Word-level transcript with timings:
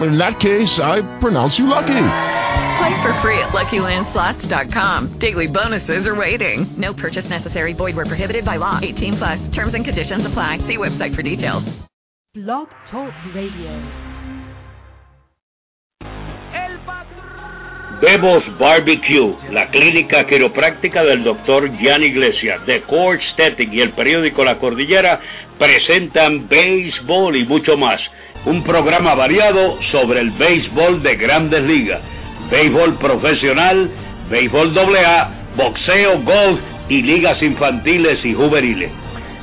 In 0.00 0.16
that 0.18 0.38
case, 0.38 0.78
I 0.78 1.02
pronounce 1.18 1.58
you 1.58 1.66
lucky. 1.66 1.86
Play 2.78 3.02
for 3.02 3.12
free 3.20 3.38
at 3.38 3.50
LuckyLandSlots.com. 3.50 5.18
Daily 5.18 5.48
bonuses 5.48 6.06
are 6.06 6.14
waiting. 6.14 6.68
No 6.76 6.94
purchase 6.94 7.28
necessary. 7.28 7.72
Void 7.72 7.96
where 7.96 8.06
prohibited 8.06 8.44
by 8.44 8.56
law. 8.56 8.78
18 8.80 9.16
plus. 9.16 9.48
Terms 9.50 9.74
and 9.74 9.84
conditions 9.84 10.24
apply. 10.24 10.58
See 10.58 10.76
website 10.76 11.16
for 11.16 11.22
details. 11.22 11.64
Blog 12.34 12.68
Talk 12.92 13.12
Radio. 13.34 14.08
Bebos 18.00 18.44
Barbecue, 18.60 19.34
la 19.50 19.68
clínica 19.72 20.24
quiropráctica 20.28 21.02
del 21.02 21.24
doctor 21.24 21.68
Jan 21.82 22.04
Iglesias, 22.04 22.60
The 22.64 22.82
Core 22.82 23.18
Aesthetic 23.18 23.72
y 23.72 23.80
el 23.80 23.92
periódico 23.94 24.44
La 24.44 24.60
Cordillera 24.60 25.20
presentan 25.58 26.46
béisbol 26.48 27.34
y 27.38 27.44
mucho 27.46 27.76
más. 27.76 28.00
Un 28.48 28.62
programa 28.62 29.14
variado 29.14 29.78
sobre 29.92 30.20
el 30.20 30.30
béisbol 30.30 31.02
de 31.02 31.16
grandes 31.16 31.62
ligas, 31.64 32.00
béisbol 32.50 32.94
profesional, 32.94 33.90
béisbol 34.30 34.72
AA, 34.78 35.28
boxeo, 35.54 36.18
golf 36.22 36.58
y 36.88 37.02
ligas 37.02 37.42
infantiles 37.42 38.24
y 38.24 38.32
juveniles. 38.32 38.90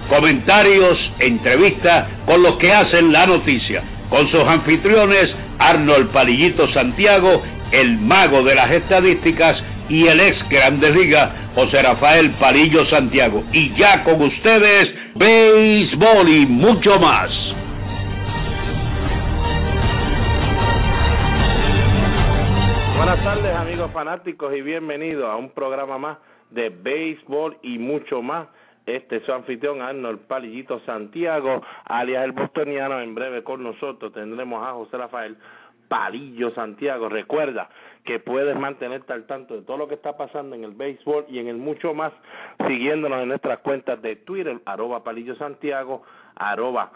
Comentarios, 0.09 0.97
entrevistas 1.19 2.07
con 2.25 2.41
los 2.41 2.55
que 2.57 2.73
hacen 2.73 3.11
la 3.11 3.27
noticia, 3.27 3.83
con 4.09 4.27
sus 4.31 4.41
anfitriones 4.41 5.29
Arnold 5.59 6.09
Palillito 6.09 6.67
Santiago 6.73 7.43
el 7.73 7.99
mago 7.99 8.41
de 8.41 8.55
las 8.55 8.71
estadísticas 8.71 9.55
y 9.87 10.07
el 10.07 10.19
ex 10.19 10.49
Grandes 10.49 10.95
Ligas, 10.95 11.29
José 11.53 11.79
Rafael 11.79 12.31
Palillo 12.39 12.87
Santiago. 12.87 13.43
Y 13.53 13.71
ya 13.75 14.03
con 14.03 14.19
ustedes, 14.19 14.89
béisbol 15.13 16.27
y 16.27 16.45
mucho 16.47 16.99
más. 16.99 17.29
Buenas 22.95 23.21
tardes 23.25 23.53
amigos 23.53 23.91
fanáticos 23.91 24.55
y 24.55 24.61
bienvenidos 24.61 25.25
a 25.25 25.35
un 25.35 25.49
programa 25.49 25.97
más 25.97 26.17
de 26.49 26.69
béisbol 26.69 27.57
y 27.61 27.77
mucho 27.77 28.21
más. 28.21 28.47
Este 28.85 29.17
es 29.17 29.23
su 29.23 29.33
anfitrión 29.33 29.81
Arnold 29.81 30.21
Palillito 30.27 30.79
Santiago, 30.85 31.61
alias 31.83 32.23
el 32.23 32.31
bostoniano. 32.31 33.01
En 33.01 33.13
breve 33.13 33.43
con 33.43 33.63
nosotros 33.63 34.13
tendremos 34.13 34.65
a 34.65 34.71
José 34.71 34.97
Rafael 34.97 35.35
Palillo 35.89 36.51
Santiago. 36.51 37.09
Recuerda 37.09 37.67
que 38.05 38.19
puedes 38.19 38.57
mantenerte 38.57 39.11
al 39.11 39.27
tanto 39.27 39.55
de 39.55 39.63
todo 39.63 39.75
lo 39.75 39.89
que 39.89 39.95
está 39.95 40.15
pasando 40.15 40.55
en 40.55 40.63
el 40.63 40.71
béisbol 40.71 41.25
y 41.27 41.39
en 41.39 41.49
el 41.49 41.57
mucho 41.57 41.93
más 41.93 42.13
siguiéndonos 42.65 43.21
en 43.21 43.27
nuestras 43.27 43.59
cuentas 43.59 44.01
de 44.01 44.15
Twitter, 44.15 44.61
arroba 44.65 45.03
Palillo 45.03 45.35
Santiago, 45.35 46.03
arroba 46.35 46.93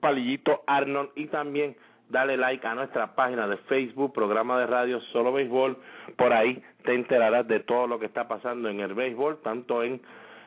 Palillito 0.00 0.62
Arnold 0.66 1.08
y 1.16 1.26
también 1.28 1.74
dale 2.08 2.36
like 2.36 2.66
a 2.66 2.74
nuestra 2.74 3.14
página 3.14 3.46
de 3.46 3.56
Facebook, 3.68 4.12
programa 4.12 4.58
de 4.58 4.66
radio 4.66 5.00
Solo 5.12 5.32
Béisbol. 5.32 5.76
Por 6.16 6.32
ahí 6.32 6.62
te 6.84 6.94
enterarás 6.94 7.46
de 7.46 7.60
todo 7.60 7.86
lo 7.86 7.98
que 7.98 8.06
está 8.06 8.28
pasando 8.28 8.68
en 8.68 8.80
el 8.80 8.94
béisbol, 8.94 9.38
tanto 9.42 9.82
en 9.82 10.00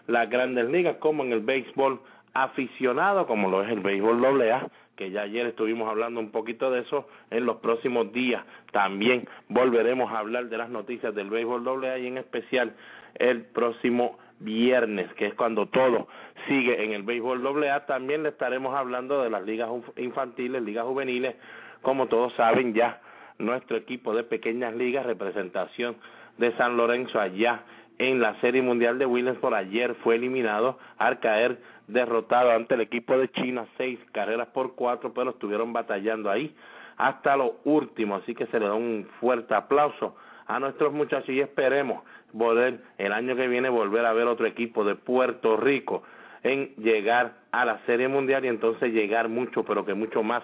las 0.08 0.30
grandes 0.30 0.70
ligas 0.70 0.98
como 0.98 1.23
en 1.23 1.31
el 1.31 1.42
béisbol 1.42 2.02
aficionado, 2.34 3.28
como 3.28 3.50
lo 3.50 3.64
es 3.64 3.70
el 3.70 3.81
béisbol 3.81 4.42
AA 4.42 4.70
que 5.02 5.09
ya 5.09 5.23
ayer 5.23 5.48
estuvimos 5.48 5.90
hablando 5.90 6.20
un 6.20 6.30
poquito 6.30 6.70
de 6.70 6.81
eso, 6.81 7.08
en 7.31 7.48
los 7.48 7.58
próximos 7.58 8.14
días 8.14 8.46
también 8.72 9.28
volveremos 9.50 10.12
a 10.12 10.20
hablar 10.20 10.46
de 10.46 10.59
las 10.59 10.70
noticias 10.70 11.16
del 11.16 11.28
béisbol 11.28 11.68
AA 11.68 11.97
y 11.97 12.06
en 12.06 12.19
especial 12.19 12.75
el 13.16 13.41
próximo 13.41 14.19
viernes, 14.40 15.12
que 15.14 15.25
es 15.25 15.34
cuando 15.34 15.66
todo 15.66 16.08
sigue 16.47 16.84
en 16.84 16.94
el 16.94 17.02
béisbol 17.02 17.64
AA, 17.68 17.88
también 17.88 18.22
le 18.22 18.30
estaremos 18.30 18.75
hablando 18.75 19.24
de 19.24 19.31
las 19.31 19.44
ligas 19.44 19.69
infantiles, 19.97 20.62
ligas 20.62 20.85
juveniles, 20.85 21.35
como 21.81 22.08
todos 22.08 22.34
saben 22.34 22.74
ya 22.74 23.02
nuestro 23.38 23.78
equipo 23.78 24.14
de 24.14 24.24
pequeñas 24.24 24.74
ligas, 24.75 25.06
representación 25.06 25.96
de 26.38 26.56
San 26.58 26.78
Lorenzo 26.78 27.19
allá 27.19 27.64
en 27.97 28.19
la 28.19 28.40
Serie 28.42 28.62
Mundial 28.62 28.97
de 28.97 29.08
por 29.40 29.53
ayer 29.53 29.96
fue 30.03 30.16
eliminado 30.16 30.80
al 30.97 31.20
caer 31.20 31.59
derrotado 31.88 32.52
ante 32.52 32.75
el 32.75 32.81
equipo 32.81 33.18
de 33.18 33.30
China, 33.30 33.68
seis 33.78 34.00
carreras 34.12 34.47
por 34.47 34.75
cuatro, 34.75 35.14
pero 35.14 35.31
estuvieron 35.31 35.74
batallando 35.74 36.30
ahí 36.30 36.56
hasta 36.97 37.36
lo 37.36 37.58
último, 37.64 38.16
así 38.16 38.34
que 38.34 38.47
se 38.47 38.59
le 38.59 38.68
da 38.68 38.74
un 38.74 39.08
fuerte 39.20 39.53
aplauso 39.53 40.16
a 40.47 40.59
nuestros 40.59 40.94
muchachos 40.94 41.30
y 41.30 41.41
esperemos 41.41 42.03
poder 42.38 42.80
el 42.97 43.12
año 43.12 43.36
que 43.36 43.47
viene 43.47 43.70
volver 43.70 44.06
a 44.06 44.14
ver 44.14 44.28
otro 44.28 44.46
equipo 44.46 44.84
de 44.84 44.96
Puerto 44.96 45.58
Rico 45.58 46.03
en 46.44 46.74
llegar 46.78 47.34
a 47.52 47.66
la 47.66 47.80
Serie 47.86 48.08
Mundial 48.08 48.46
y 48.46 48.47
entonces 48.47 48.94
llegar 48.94 49.30
mucho, 49.30 49.64
pero 49.64 49.86
que 49.86 49.94
mucho 49.94 50.24
más 50.24 50.44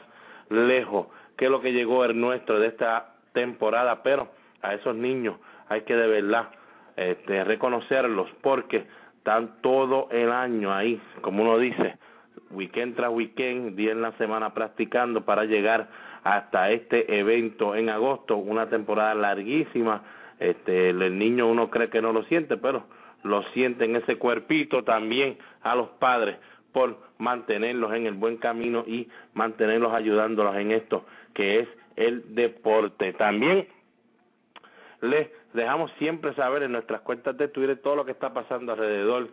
lejos 0.50 1.08
que 1.38 1.50
lo 1.50 1.62
que 1.62 1.72
llegó 1.72 2.04
el 2.04 2.20
nuestro 2.20 2.60
de 2.60 2.68
esta 2.68 3.14
temporada, 3.34 4.02
pero 4.04 4.30
a 4.62 4.74
esos 4.74 4.96
niños 4.96 5.38
hay 5.70 5.82
que 5.82 5.96
de 5.96 6.08
verdad 6.08 6.50
este, 6.96 7.44
reconocerlos 7.44 8.28
porque 8.42 8.86
están 9.18 9.62
todo 9.62 10.08
el 10.12 10.32
año 10.32 10.74
ahí, 10.74 11.00
como 11.22 11.44
uno 11.44 11.60
dice, 11.60 11.98
weekend 12.52 12.96
tras 12.96 13.12
weekend, 13.12 13.76
día 13.76 13.92
en 13.92 14.02
la 14.02 14.14
semana 14.14 14.54
practicando 14.54 15.26
para 15.26 15.46
llegar 15.46 15.90
hasta 16.24 16.72
este 16.72 17.20
evento 17.20 17.76
en 17.76 17.90
agosto, 17.90 18.38
una 18.38 18.68
temporada 18.70 19.14
larguísima. 19.16 20.04
Este, 20.40 20.90
el 20.90 21.18
niño 21.18 21.48
uno 21.48 21.70
cree 21.70 21.90
que 21.90 22.02
no 22.02 22.14
lo 22.14 22.24
siente, 22.24 22.58
pero 22.58 22.84
lo 23.24 23.44
siente 23.54 23.86
en 23.86 23.96
ese 23.96 24.18
cuerpito 24.18 24.84
también 24.84 25.38
a 25.62 25.76
los 25.76 25.90
padres 26.00 26.38
por 26.72 26.98
mantenerlos 27.18 27.94
en 27.94 28.06
el 28.06 28.14
buen 28.14 28.38
camino 28.38 28.84
y 28.86 29.08
mantenerlos 29.34 29.94
ayudándolos 29.94 30.56
en 30.58 30.72
esto 30.72 31.06
que 31.38 31.60
es 31.60 31.70
el 31.96 32.34
deporte. 32.34 33.14
También 33.14 33.68
les 35.02 35.30
dejamos 35.54 35.92
siempre 36.00 36.34
saber 36.34 36.64
en 36.64 36.72
nuestras 36.72 37.02
cuentas 37.02 37.38
de 37.38 37.48
Twitter 37.48 37.80
todo 37.80 37.96
lo 37.96 38.06
que 38.06 38.12
está 38.12 38.34
pasando 38.34 38.74
alrededor 38.74 39.30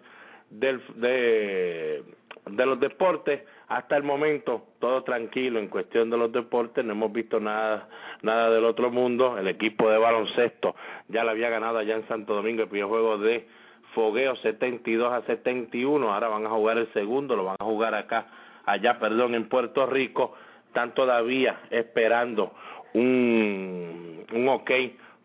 del, 0.50 0.82
de, 0.96 2.04
de 2.50 2.66
los 2.66 2.78
deportes. 2.78 3.42
Hasta 3.68 3.96
el 3.96 4.02
momento, 4.02 4.66
todo 4.80 5.02
tranquilo 5.02 5.58
en 5.58 5.68
cuestión 5.68 6.10
de 6.10 6.18
los 6.18 6.30
deportes, 6.30 6.84
no 6.84 6.92
hemos 6.92 7.10
visto 7.10 7.40
nada, 7.40 7.88
nada 8.20 8.50
del 8.50 8.66
otro 8.66 8.90
mundo. 8.90 9.38
El 9.38 9.48
equipo 9.48 9.90
de 9.90 9.96
baloncesto 9.96 10.76
ya 11.08 11.24
le 11.24 11.30
había 11.30 11.48
ganado 11.48 11.78
allá 11.78 11.96
en 11.96 12.06
Santo 12.06 12.34
Domingo 12.34 12.64
el 12.64 12.68
primer 12.68 12.88
juego 12.88 13.16
de 13.16 13.48
fogueo 13.94 14.36
72 14.36 15.10
a 15.10 15.22
71. 15.22 16.12
Ahora 16.12 16.28
van 16.28 16.44
a 16.44 16.50
jugar 16.50 16.76
el 16.76 16.92
segundo, 16.92 17.34
lo 17.34 17.44
van 17.44 17.56
a 17.58 17.64
jugar 17.64 17.94
acá, 17.94 18.26
allá, 18.66 18.98
perdón, 18.98 19.34
en 19.34 19.48
Puerto 19.48 19.86
Rico. 19.86 20.34
Están 20.74 20.92
todavía 20.92 21.60
esperando 21.70 22.52
un, 22.94 24.26
un 24.32 24.48
ok 24.48 24.72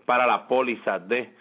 para 0.05 0.27
la 0.27 0.47
póliza 0.47 0.99
de 0.99 1.33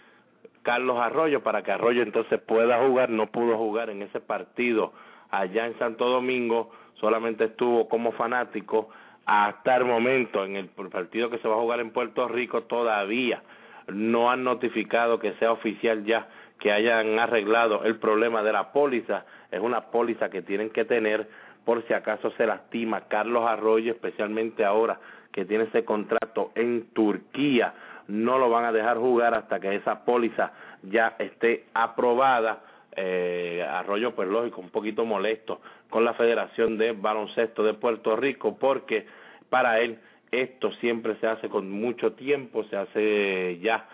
Carlos 0.63 0.99
Arroyo 0.99 1.43
para 1.43 1.63
que 1.63 1.73
Arroyo 1.73 2.03
entonces 2.03 2.41
pueda 2.41 2.79
jugar, 2.87 3.11
no 3.11 3.27
pudo 3.27 3.59
jugar 3.59 3.91
en 3.91 4.01
ese 4.01 4.21
partido 4.21 4.95
allá 5.31 5.67
en 5.67 5.79
Santo 5.79 6.09
Domingo, 6.09 6.71
solamente 6.95 7.45
estuvo 7.45 7.87
como 7.87 8.13
fanático 8.13 8.89
hasta 9.27 9.77
el 9.77 9.85
momento 9.85 10.43
en 10.43 10.57
el 10.57 10.69
partido 10.69 11.29
que 11.29 11.37
se 11.41 11.47
va 11.47 11.57
a 11.57 11.61
jugar 11.61 11.81
en 11.81 11.91
Puerto 11.91 12.29
Rico. 12.29 12.63
Todavía 12.63 13.43
no 13.89 14.31
han 14.31 14.43
notificado 14.43 15.19
que 15.19 15.35
sea 15.35 15.53
oficial 15.53 16.07
ya 16.07 16.29
que 16.59 16.73
hayan 16.73 17.19
arreglado 17.19 17.85
el 17.85 17.99
problema 17.99 18.43
de 18.43 18.53
la 18.53 18.73
póliza, 18.73 19.27
es 19.51 19.61
una 19.61 19.91
póliza 19.91 20.31
que 20.31 20.41
tienen 20.41 20.71
que 20.71 20.87
tener 20.87 21.29
por 21.69 21.87
si 21.87 21.93
acaso 21.93 22.31
se 22.39 22.47
lastima 22.47 23.09
Carlos 23.09 23.45
Arroyo, 23.47 23.93
especialmente 23.93 24.65
ahora 24.65 24.99
que 25.31 25.45
tiene 25.45 25.65
ese 25.65 25.85
contrato 25.85 26.51
en 26.55 26.87
Turquía 26.95 27.75
no 28.07 28.39
lo 28.39 28.49
van 28.49 28.65
a 28.65 28.73
dejar 28.73 28.97
jugar 28.97 29.35
hasta 29.35 29.61
que 29.61 29.75
esa 29.75 30.03
póliza 30.07 30.51
ya 30.83 31.17
esté 31.19 31.67
aprobada. 31.75 32.61
Eh, 32.97 33.63
Arroyo, 33.71 34.15
pues 34.15 34.31
lógico, 34.31 34.63
un 34.63 34.71
poquito 34.71 35.05
molesto 35.05 35.61
con 35.91 36.07
la 36.07 36.15
Federación 36.15 36.79
de 36.79 36.93
Baloncesto 36.93 37.63
de 37.63 37.75
Puerto 37.75 38.17
Rico 38.17 38.57
porque 38.59 39.07
para 39.51 39.79
él 39.81 39.99
esto 40.31 40.73
siempre 40.81 41.17
se 41.17 41.27
hace 41.27 41.51
con 41.51 41.71
mucho 41.71 42.15
tiempo, 42.15 42.65
se 42.65 42.79
hace 42.79 43.59
ya 43.59 43.87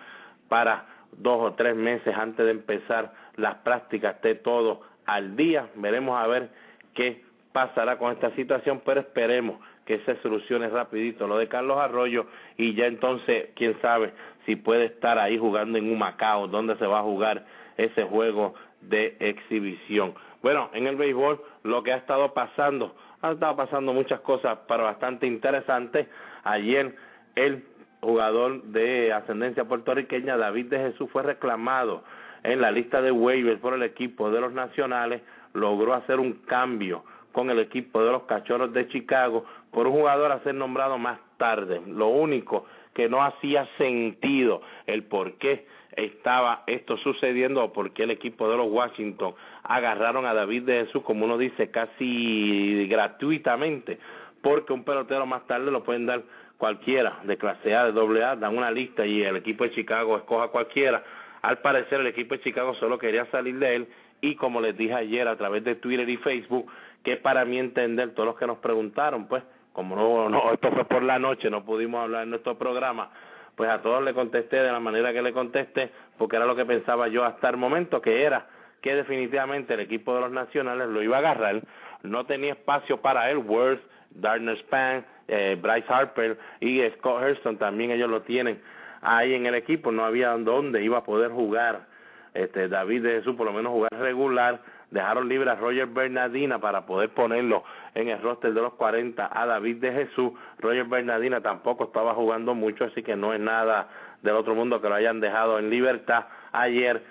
para 0.48 0.86
dos 1.10 1.40
o 1.40 1.54
tres 1.54 1.74
meses 1.74 2.14
antes 2.16 2.46
de 2.46 2.52
empezar 2.52 3.12
las 3.34 3.56
prácticas, 3.56 4.14
esté 4.14 4.36
todo 4.36 4.82
al 5.06 5.34
día. 5.34 5.70
Veremos 5.74 6.16
a 6.22 6.28
ver 6.28 6.50
qué 6.94 7.33
pasará 7.54 7.98
con 7.98 8.10
esta 8.10 8.32
situación, 8.32 8.82
pero 8.84 8.98
esperemos 8.98 9.60
que 9.86 10.00
se 10.00 10.16
solucione 10.22 10.68
rapidito 10.68 11.28
lo 11.28 11.38
de 11.38 11.46
Carlos 11.46 11.78
Arroyo 11.78 12.26
y 12.56 12.74
ya 12.74 12.86
entonces, 12.86 13.50
quién 13.54 13.80
sabe 13.80 14.12
si 14.44 14.56
puede 14.56 14.86
estar 14.86 15.20
ahí 15.20 15.38
jugando 15.38 15.78
en 15.78 15.88
un 15.88 15.96
Macao, 15.96 16.48
donde 16.48 16.74
se 16.78 16.86
va 16.86 16.98
a 16.98 17.02
jugar 17.04 17.46
ese 17.76 18.02
juego 18.02 18.54
de 18.80 19.16
exhibición. 19.20 20.14
Bueno, 20.42 20.68
en 20.72 20.88
el 20.88 20.96
béisbol 20.96 21.40
lo 21.62 21.84
que 21.84 21.92
ha 21.92 21.96
estado 21.96 22.34
pasando. 22.34 22.96
Han 23.22 23.34
estado 23.34 23.54
pasando 23.54 23.92
muchas 23.92 24.18
cosas, 24.22 24.58
pero 24.66 24.82
bastante 24.82 25.28
interesantes. 25.28 26.08
Ayer 26.42 26.96
el 27.36 27.64
jugador 28.00 28.64
de 28.64 29.12
ascendencia 29.12 29.64
puertorriqueña, 29.64 30.36
David 30.36 30.66
de 30.66 30.78
Jesús, 30.90 31.08
fue 31.12 31.22
reclamado 31.22 32.02
en 32.42 32.60
la 32.60 32.72
lista 32.72 33.00
de 33.00 33.12
waivers 33.12 33.60
por 33.60 33.74
el 33.74 33.84
equipo 33.84 34.32
de 34.32 34.40
los 34.40 34.52
nacionales, 34.52 35.22
logró 35.52 35.94
hacer 35.94 36.18
un 36.18 36.32
cambio 36.46 37.04
con 37.34 37.50
el 37.50 37.58
equipo 37.58 38.02
de 38.02 38.12
los 38.12 38.22
Cachorros 38.22 38.72
de 38.72 38.88
Chicago 38.88 39.44
por 39.72 39.88
un 39.88 39.94
jugador 39.94 40.30
a 40.30 40.42
ser 40.44 40.54
nombrado 40.54 40.96
más 40.98 41.18
tarde. 41.36 41.82
Lo 41.86 42.08
único 42.08 42.64
que 42.94 43.08
no 43.08 43.22
hacía 43.22 43.68
sentido 43.76 44.62
el 44.86 45.02
por 45.02 45.34
qué 45.34 45.66
estaba 45.96 46.62
esto 46.68 46.96
sucediendo 46.98 47.62
o 47.62 47.72
por 47.72 47.92
qué 47.92 48.04
el 48.04 48.12
equipo 48.12 48.48
de 48.48 48.56
los 48.56 48.70
Washington 48.70 49.34
agarraron 49.64 50.26
a 50.26 50.32
David 50.32 50.62
de 50.62 50.86
Jesús, 50.86 51.02
como 51.02 51.24
uno 51.24 51.36
dice, 51.36 51.70
casi 51.70 52.86
gratuitamente, 52.88 53.98
porque 54.40 54.72
un 54.72 54.84
pelotero 54.84 55.26
más 55.26 55.44
tarde 55.48 55.72
lo 55.72 55.82
pueden 55.82 56.06
dar 56.06 56.22
cualquiera 56.56 57.18
de 57.24 57.36
clase 57.36 57.74
A, 57.74 57.86
de 57.86 57.92
doble 57.92 58.22
A, 58.22 58.36
dan 58.36 58.56
una 58.56 58.70
lista 58.70 59.04
y 59.04 59.22
el 59.22 59.36
equipo 59.36 59.64
de 59.64 59.72
Chicago 59.72 60.16
escoja 60.16 60.48
cualquiera. 60.48 61.02
Al 61.42 61.58
parecer 61.58 62.00
el 62.00 62.06
equipo 62.06 62.36
de 62.36 62.42
Chicago 62.42 62.74
solo 62.76 62.96
quería 62.96 63.26
salir 63.26 63.58
de 63.58 63.74
él 63.74 63.88
y 64.20 64.36
como 64.36 64.60
les 64.60 64.76
dije 64.76 64.94
ayer 64.94 65.28
a 65.28 65.36
través 65.36 65.64
de 65.64 65.74
Twitter 65.74 66.08
y 66.08 66.16
Facebook, 66.16 66.70
que 67.04 67.16
para 67.18 67.44
mí 67.44 67.58
entender, 67.58 68.14
todos 68.14 68.26
los 68.26 68.38
que 68.38 68.46
nos 68.46 68.58
preguntaron, 68.58 69.26
pues, 69.28 69.44
como 69.72 69.94
no, 69.94 70.28
no, 70.28 70.52
esto 70.52 70.70
fue 70.72 70.84
por 70.84 71.02
la 71.02 71.18
noche, 71.18 71.50
no 71.50 71.64
pudimos 71.64 72.02
hablar 72.02 72.24
en 72.24 72.30
nuestro 72.30 72.56
programa, 72.56 73.10
pues 73.54 73.70
a 73.70 73.82
todos 73.82 74.02
le 74.02 74.14
contesté 74.14 74.56
de 74.56 74.72
la 74.72 74.80
manera 74.80 75.12
que 75.12 75.22
le 75.22 75.32
contesté, 75.32 75.90
porque 76.18 76.36
era 76.36 76.46
lo 76.46 76.56
que 76.56 76.64
pensaba 76.64 77.08
yo 77.08 77.24
hasta 77.24 77.50
el 77.50 77.56
momento, 77.56 78.00
que 78.00 78.24
era 78.24 78.46
que 78.80 78.94
definitivamente 78.94 79.74
el 79.74 79.80
equipo 79.80 80.14
de 80.14 80.22
los 80.22 80.32
nacionales 80.32 80.88
lo 80.88 81.02
iba 81.02 81.16
a 81.16 81.20
agarrar, 81.20 81.62
no 82.02 82.24
tenía 82.26 82.52
espacio 82.52 83.00
para 83.00 83.30
él, 83.30 83.38
Worth, 83.38 83.80
Darner 84.10 84.58
Span, 84.58 85.04
eh, 85.28 85.58
Bryce 85.60 85.86
Harper 85.88 86.38
y 86.60 86.82
Scott 86.98 87.22
Hurston 87.22 87.56
también 87.56 87.90
ellos 87.90 88.10
lo 88.10 88.22
tienen 88.22 88.60
ahí 89.00 89.34
en 89.34 89.46
el 89.46 89.54
equipo, 89.54 89.90
no 89.90 90.04
había 90.04 90.30
dónde 90.36 90.82
iba 90.82 90.98
a 90.98 91.04
poder 91.04 91.30
jugar 91.30 91.86
este 92.34 92.68
David 92.68 93.02
de 93.02 93.10
Jesús, 93.18 93.36
por 93.36 93.46
lo 93.46 93.52
menos 93.52 93.72
jugar 93.72 93.92
regular, 93.98 94.60
dejaron 94.94 95.28
libre 95.28 95.50
a 95.50 95.56
Roger 95.56 95.86
Bernardina 95.86 96.60
para 96.60 96.86
poder 96.86 97.10
ponerlo 97.10 97.64
en 97.96 98.08
el 98.08 98.22
roster 98.22 98.54
de 98.54 98.62
los 98.62 98.74
40 98.74 99.28
a 99.30 99.44
David 99.44 99.78
de 99.78 99.92
Jesús. 99.92 100.32
Roger 100.60 100.84
Bernardina 100.84 101.40
tampoco 101.40 101.84
estaba 101.84 102.14
jugando 102.14 102.54
mucho, 102.54 102.84
así 102.84 103.02
que 103.02 103.16
no 103.16 103.34
es 103.34 103.40
nada 103.40 103.88
del 104.22 104.36
otro 104.36 104.54
mundo 104.54 104.80
que 104.80 104.88
lo 104.88 104.94
hayan 104.94 105.18
dejado 105.18 105.58
en 105.58 105.68
libertad 105.68 106.26
ayer. 106.52 107.02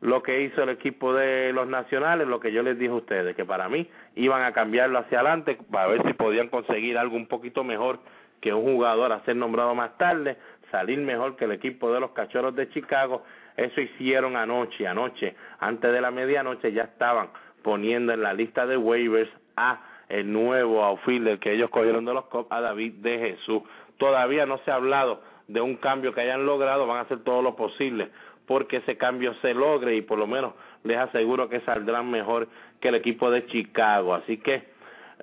Lo 0.00 0.22
que 0.22 0.42
hizo 0.42 0.62
el 0.62 0.68
equipo 0.68 1.12
de 1.12 1.52
los 1.52 1.66
nacionales, 1.66 2.28
lo 2.28 2.38
que 2.38 2.52
yo 2.52 2.62
les 2.62 2.78
dije 2.78 2.92
a 2.92 2.96
ustedes, 2.96 3.34
que 3.34 3.44
para 3.44 3.68
mí 3.68 3.88
iban 4.14 4.42
a 4.44 4.52
cambiarlo 4.52 5.00
hacia 5.00 5.18
adelante 5.18 5.58
para 5.72 5.88
ver 5.88 6.06
si 6.06 6.12
podían 6.12 6.48
conseguir 6.48 6.96
algo 6.96 7.16
un 7.16 7.26
poquito 7.26 7.64
mejor 7.64 7.98
que 8.40 8.54
un 8.54 8.62
jugador 8.62 9.10
a 9.10 9.24
ser 9.24 9.34
nombrado 9.34 9.74
más 9.74 9.98
tarde, 9.98 10.36
salir 10.70 11.00
mejor 11.00 11.34
que 11.34 11.46
el 11.46 11.52
equipo 11.52 11.92
de 11.92 11.98
los 11.98 12.12
cachorros 12.12 12.54
de 12.54 12.68
Chicago 12.68 13.24
eso 13.56 13.80
hicieron 13.80 14.36
anoche, 14.36 14.86
anoche, 14.86 15.34
antes 15.60 15.92
de 15.92 16.00
la 16.00 16.10
medianoche 16.10 16.72
ya 16.72 16.84
estaban 16.84 17.28
poniendo 17.62 18.12
en 18.12 18.22
la 18.22 18.32
lista 18.32 18.66
de 18.66 18.76
waivers 18.76 19.30
a 19.56 19.80
el 20.08 20.32
nuevo 20.32 20.84
outfielder 20.84 21.38
que 21.38 21.52
ellos 21.52 21.70
cogieron 21.70 22.04
de 22.04 22.12
los 22.12 22.26
Cubs, 22.26 22.46
a 22.50 22.60
David 22.60 22.94
de 22.94 23.18
Jesús. 23.18 23.62
Todavía 23.96 24.44
no 24.44 24.58
se 24.58 24.70
ha 24.70 24.74
hablado 24.74 25.22
de 25.48 25.60
un 25.60 25.76
cambio 25.76 26.12
que 26.12 26.20
hayan 26.20 26.46
logrado, 26.46 26.86
van 26.86 26.98
a 26.98 27.02
hacer 27.02 27.22
todo 27.22 27.42
lo 27.42 27.56
posible 27.56 28.10
porque 28.46 28.78
ese 28.78 28.96
cambio 28.96 29.34
se 29.40 29.54
logre 29.54 29.96
y 29.96 30.02
por 30.02 30.18
lo 30.18 30.26
menos 30.26 30.52
les 30.82 30.98
aseguro 30.98 31.48
que 31.48 31.60
saldrán 31.60 32.10
mejor 32.10 32.48
que 32.80 32.88
el 32.88 32.96
equipo 32.96 33.30
de 33.30 33.46
Chicago. 33.46 34.14
Así 34.14 34.38
que 34.38 34.62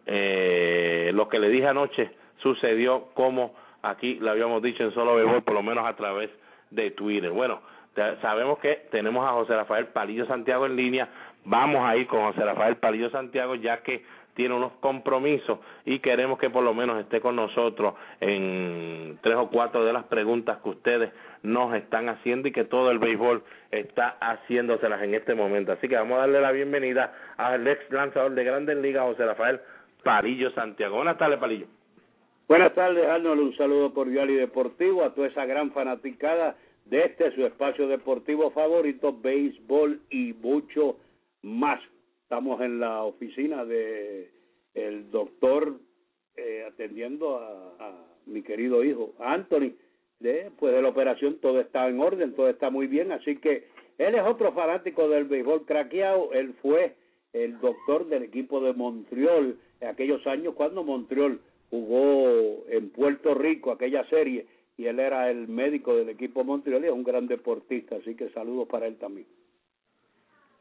eh, 0.06 1.12
lo 1.14 1.30
que 1.30 1.40
le 1.40 1.50
dije 1.50 1.68
anoche 1.68 2.12
sucedió 2.38 3.10
como 3.14 3.54
aquí 3.84 4.16
lo 4.16 4.32
habíamos 4.32 4.62
dicho 4.62 4.84
en 4.84 4.94
solo 4.94 5.16
béisbol, 5.16 5.44
por 5.44 5.54
lo 5.54 5.64
menos 5.64 5.86
a 5.86 5.96
través 5.96 6.30
de 6.72 6.92
Twitter. 6.92 7.32
Bueno, 7.32 7.62
sabemos 8.22 8.60
que 8.60 8.88
tenemos 8.92 9.26
a 9.28 9.34
José 9.34 9.56
Rafael 9.56 9.88
Palillo 9.88 10.26
Santiago 10.26 10.66
en 10.66 10.76
línea. 10.76 11.10
Vamos 11.46 11.84
a 11.88 11.96
ir 11.98 12.08
con 12.08 12.22
José 12.26 12.44
Rafael 12.44 12.78
Palillo 12.78 13.10
Santiago 13.10 13.56
ya 13.56 13.82
que 13.82 14.04
tiene 14.34 14.56
unos 14.56 14.72
compromisos 14.80 15.60
y 15.86 16.00
queremos 16.00 16.40
que 16.40 16.50
por 16.50 16.64
lo 16.64 16.74
menos 16.74 17.00
esté 17.00 17.20
con 17.20 17.36
nosotros 17.36 17.96
en 18.22 19.20
tres 19.22 19.36
o 19.36 19.50
cuatro 19.50 19.84
de 19.84 19.94
las 19.94 20.06
preguntas 20.06 20.60
que 20.64 20.70
ustedes 20.70 21.12
nos 21.44 21.74
están 21.76 22.08
haciendo 22.08 22.48
y 22.48 22.52
que 22.52 22.64
todo 22.64 22.92
el 22.92 23.00
béisbol 23.00 23.44
está 23.72 24.16
haciéndoselas 24.22 25.02
en 25.04 25.16
este 25.16 25.36
momento. 25.36 25.74
Así 25.74 25.88
que 25.88 25.96
vamos 25.96 26.18
a 26.18 26.22
darle 26.22 26.40
la 26.40 26.52
bienvenida 26.52 27.14
al 27.38 27.68
ex 27.68 27.92
lanzador 27.92 28.32
de 28.32 28.44
Grandes 28.44 28.78
Ligas, 28.78 29.04
José 29.04 29.26
Rafael 29.26 29.60
Palillo 30.04 30.52
Santiago. 30.52 30.96
Buenas 30.96 31.18
tardes, 31.18 31.40
Palillo. 31.40 31.68
Buenas 32.48 32.74
tardes, 32.74 33.08
Arnold. 33.08 33.42
Un 33.42 33.58
saludo 33.58 33.94
cordial 33.94 34.30
y 34.30 34.36
deportivo 34.36 35.04
a 35.04 35.14
toda 35.14 35.28
esa 35.28 35.46
gran 35.46 35.72
fanaticada 35.72 36.56
de 36.86 37.06
este 37.06 37.34
su 37.36 37.46
espacio 37.46 37.88
deportivo 37.88 38.52
favorito, 38.52 39.18
béisbol 39.18 40.02
y 40.10 40.34
mucho 40.34 40.98
más. 41.42 41.80
Estamos 42.24 42.62
en 42.62 42.80
la 42.80 43.04
oficina 43.04 43.66
de 43.66 44.32
el 44.74 45.10
doctor 45.12 45.80
eh, 46.38 46.66
atendiendo 46.68 47.38
a, 47.38 48.08
mi 48.26 48.44
querido 48.44 48.84
hijo 48.84 49.14
Anthony. 49.20 49.74
Después 50.20 50.74
de 50.74 50.82
la 50.82 50.90
operación 50.90 51.40
todo 51.42 51.60
está 51.60 51.88
en 51.90 52.00
orden, 52.00 52.34
todo 52.36 52.48
está 52.50 52.70
muy 52.70 52.88
bien, 52.88 53.12
así 53.12 53.38
que 53.38 53.68
él 53.98 54.16
es 54.16 54.22
otro 54.22 54.54
fanático 54.54 55.10
del 55.10 55.26
béisbol 55.26 55.66
craqueado, 55.66 56.32
él 56.34 56.54
fue 56.62 56.96
el 57.34 57.60
doctor 57.60 58.08
del 58.08 58.24
equipo 58.24 58.62
de 58.62 58.74
Montreal 58.74 59.58
en 59.80 59.88
aquellos 59.88 60.26
años 60.28 60.54
cuando 60.54 60.84
Montreal 60.84 61.40
jugó 61.70 62.64
en 62.70 62.90
Puerto 62.90 63.34
Rico 63.34 63.72
aquella 63.72 64.08
serie 64.10 64.46
y 64.78 64.88
él 64.88 65.00
era 65.00 65.30
el 65.30 65.48
médico 65.48 65.96
del 65.96 66.10
equipo 66.10 66.44
Montreal 66.44 66.84
y 66.84 66.88
es 66.88 66.94
un 66.94 67.04
gran 67.04 67.28
deportista, 67.28 67.96
así 67.96 68.16
que 68.16 68.30
saludos 68.30 68.68
para 68.68 68.88
él 68.88 68.98
también. 68.98 69.28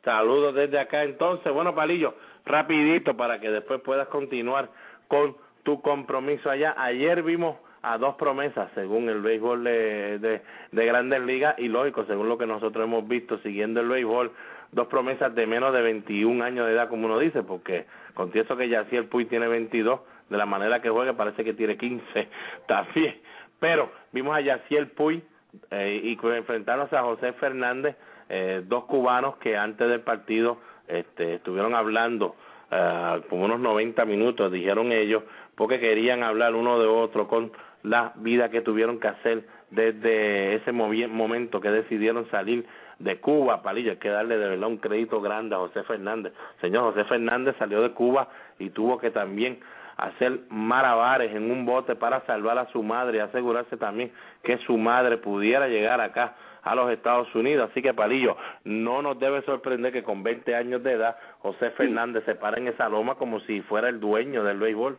Saludos 0.05 0.55
desde 0.55 0.79
acá 0.79 1.05
entonces. 1.05 1.53
Bueno, 1.53 1.75
Palillo, 1.75 2.15
rapidito 2.47 3.17
para 3.17 3.41
que 3.41 3.51
después 3.51 3.81
puedas 3.83 4.09
continuar 4.09 4.71
con 5.09 5.37
tu 5.63 5.81
compromiso 5.83 6.51
allá. 6.51 6.75
Ayer 6.79 7.23
vimos 7.23 7.57
a 7.83 7.99
dos 7.99 8.15
promesas 8.17 8.71
según 8.75 9.09
el 9.09 9.21
béisbol 9.21 9.65
de, 9.65 10.19
de, 10.19 10.43
de 10.73 10.87
grandes 10.87 11.23
ligas 11.23 11.59
y 11.59 11.69
lógico, 11.69 12.05
según 12.07 12.29
lo 12.29 12.39
que 12.39 12.47
nosotros 12.47 12.85
hemos 12.85 13.07
visto 13.07 13.39
siguiendo 13.39 13.81
el 13.81 13.89
béisbol, 13.89 14.33
dos 14.73 14.87
promesas 14.89 15.35
de 15.35 15.47
menos 15.47 15.73
de 15.73 15.83
21 15.83 16.45
años 16.45 16.67
de 16.67 16.73
edad, 16.73 16.89
como 16.89 17.07
uno 17.07 17.19
dice, 17.19 17.43
porque 17.43 17.87
confieso 18.15 18.57
que 18.57 18.69
ya 18.69 18.85
si 18.87 18.97
el 18.97 19.07
Puy 19.07 19.27
tiene 19.27 19.49
22, 19.49 20.01
de 20.29 20.37
la 20.37 20.47
manera 20.47 20.81
que 20.81 20.89
juega 20.89 21.15
parece 21.15 21.45
que 21.45 21.55
tiene 21.55 21.77
15 21.77 22.29
también. 22.69 23.21
Pero 23.61 23.91
vimos 24.13 24.37
a 24.37 24.41
Yaciel 24.41 24.89
Puy 24.89 25.23
eh, 25.71 26.01
y 26.03 26.27
enfrentarnos 26.27 26.93
a 26.93 27.03
José 27.03 27.33
Fernández, 27.35 27.97
eh, 28.29 28.63
dos 28.67 28.85
cubanos 28.85 29.37
que 29.37 29.57
antes 29.57 29.89
del 29.89 30.01
partido 30.01 30.59
este, 30.89 31.35
estuvieron 31.35 31.75
hablando 31.75 32.35
eh, 32.71 33.21
como 33.29 33.45
unos 33.45 33.61
90 33.61 34.05
minutos, 34.07 34.51
dijeron 34.51 34.93
ellos, 34.93 35.23
porque 35.55 35.79
querían 35.79 36.23
hablar 36.23 36.55
uno 36.55 36.81
de 36.81 36.87
otro 36.87 37.29
con 37.29 37.53
la 37.83 38.13
vida 38.17 38.51
que 38.51 38.63
tuvieron 38.63 38.99
que 38.99 39.09
hacer 39.09 39.45
desde 39.71 40.57
ese 40.57 40.73
momento 40.73 41.61
que 41.61 41.71
decidieron 41.71 42.29
salir 42.31 42.67
de 42.99 43.19
Cuba, 43.19 43.63
Palillo, 43.63 43.93
hay 43.93 43.97
que 43.97 44.11
darle 44.11 44.37
de 44.37 44.49
verdad 44.49 44.69
un 44.69 44.77
crédito 44.77 45.21
grande 45.21 45.55
a 45.55 45.59
José 45.59 45.83
Fernández. 45.85 46.33
Señor 46.61 46.93
José 46.93 47.05
Fernández 47.05 47.57
salió 47.59 47.81
de 47.81 47.93
Cuba 47.93 48.29
y 48.59 48.71
tuvo 48.71 48.99
que 48.99 49.11
también 49.11 49.59
hacer 50.01 50.41
marabares 50.49 51.35
en 51.35 51.51
un 51.51 51.67
bote 51.67 51.95
para 51.95 52.25
salvar 52.25 52.59
a 52.59 52.67
su 52.73 52.83
madre 52.83 53.19
y 53.19 53.21
asegurarse 53.21 53.77
también 53.77 54.11
que 54.43 54.57
su 54.59 54.79
madre 54.79 55.19
pudiera 55.19 55.69
llegar 55.69 56.01
acá 56.01 56.37
a 56.63 56.75
los 56.75 56.91
Estados 56.91 57.33
Unidos. 57.35 57.71
Así 57.71 57.83
que, 57.83 57.93
Palillo, 57.93 58.37
no 58.65 59.03
nos 59.03 59.19
debe 59.19 59.43
sorprender 59.43 59.93
que 59.93 60.03
con 60.03 60.23
20 60.23 60.55
años 60.55 60.83
de 60.83 60.93
edad 60.93 61.17
José 61.41 61.71
Fernández 61.73 62.25
se 62.25 62.35
para 62.35 62.59
en 62.59 62.69
esa 62.69 62.89
loma 62.89 63.17
como 63.17 63.41
si 63.41 63.61
fuera 63.63 63.89
el 63.89 64.01
dueño 64.01 64.43
del 64.43 64.59
béisbol. 64.59 64.99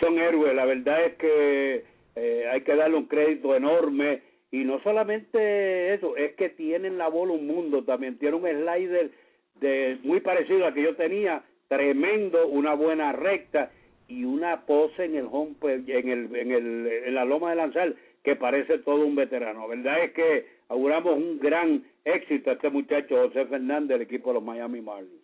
Son 0.00 0.18
héroes, 0.18 0.54
la 0.54 0.64
verdad 0.64 1.04
es 1.04 1.14
que 1.16 1.84
eh, 2.16 2.48
hay 2.50 2.62
que 2.62 2.74
darle 2.74 2.96
un 2.96 3.06
crédito 3.06 3.54
enorme. 3.54 4.22
Y 4.50 4.64
no 4.64 4.80
solamente 4.80 5.94
eso, 5.94 6.16
es 6.16 6.34
que 6.34 6.50
tienen 6.50 6.98
la 6.98 7.08
bola 7.08 7.32
un 7.32 7.46
mundo, 7.46 7.84
también 7.84 8.18
tiene 8.18 8.36
un 8.36 8.42
slider 8.42 9.10
de 9.60 9.98
muy 10.02 10.20
parecido 10.20 10.66
al 10.66 10.74
que 10.74 10.82
yo 10.82 10.94
tenía, 10.94 11.42
tremendo, 11.68 12.46
una 12.48 12.74
buena 12.74 13.12
recta 13.12 13.70
y 14.12 14.24
una 14.24 14.66
pose 14.66 15.04
en 15.04 15.16
el 15.16 15.28
home 15.30 15.54
en 15.62 16.08
el 16.08 16.36
en 16.36 16.52
el 16.52 16.86
en 17.06 17.14
la 17.14 17.24
loma 17.24 17.50
de 17.50 17.56
lanzar 17.56 17.94
que 18.22 18.36
parece 18.36 18.78
todo 18.78 19.04
un 19.04 19.16
veterano. 19.16 19.66
verdad 19.66 20.04
es 20.04 20.12
que 20.12 20.46
auguramos 20.68 21.14
un 21.14 21.38
gran 21.40 21.82
éxito 22.04 22.50
a 22.50 22.54
este 22.54 22.70
muchacho 22.70 23.16
José 23.16 23.46
Fernández 23.46 23.88
del 23.88 24.02
equipo 24.02 24.30
de 24.30 24.34
los 24.34 24.44
Miami 24.44 24.80
Marlins. 24.80 25.22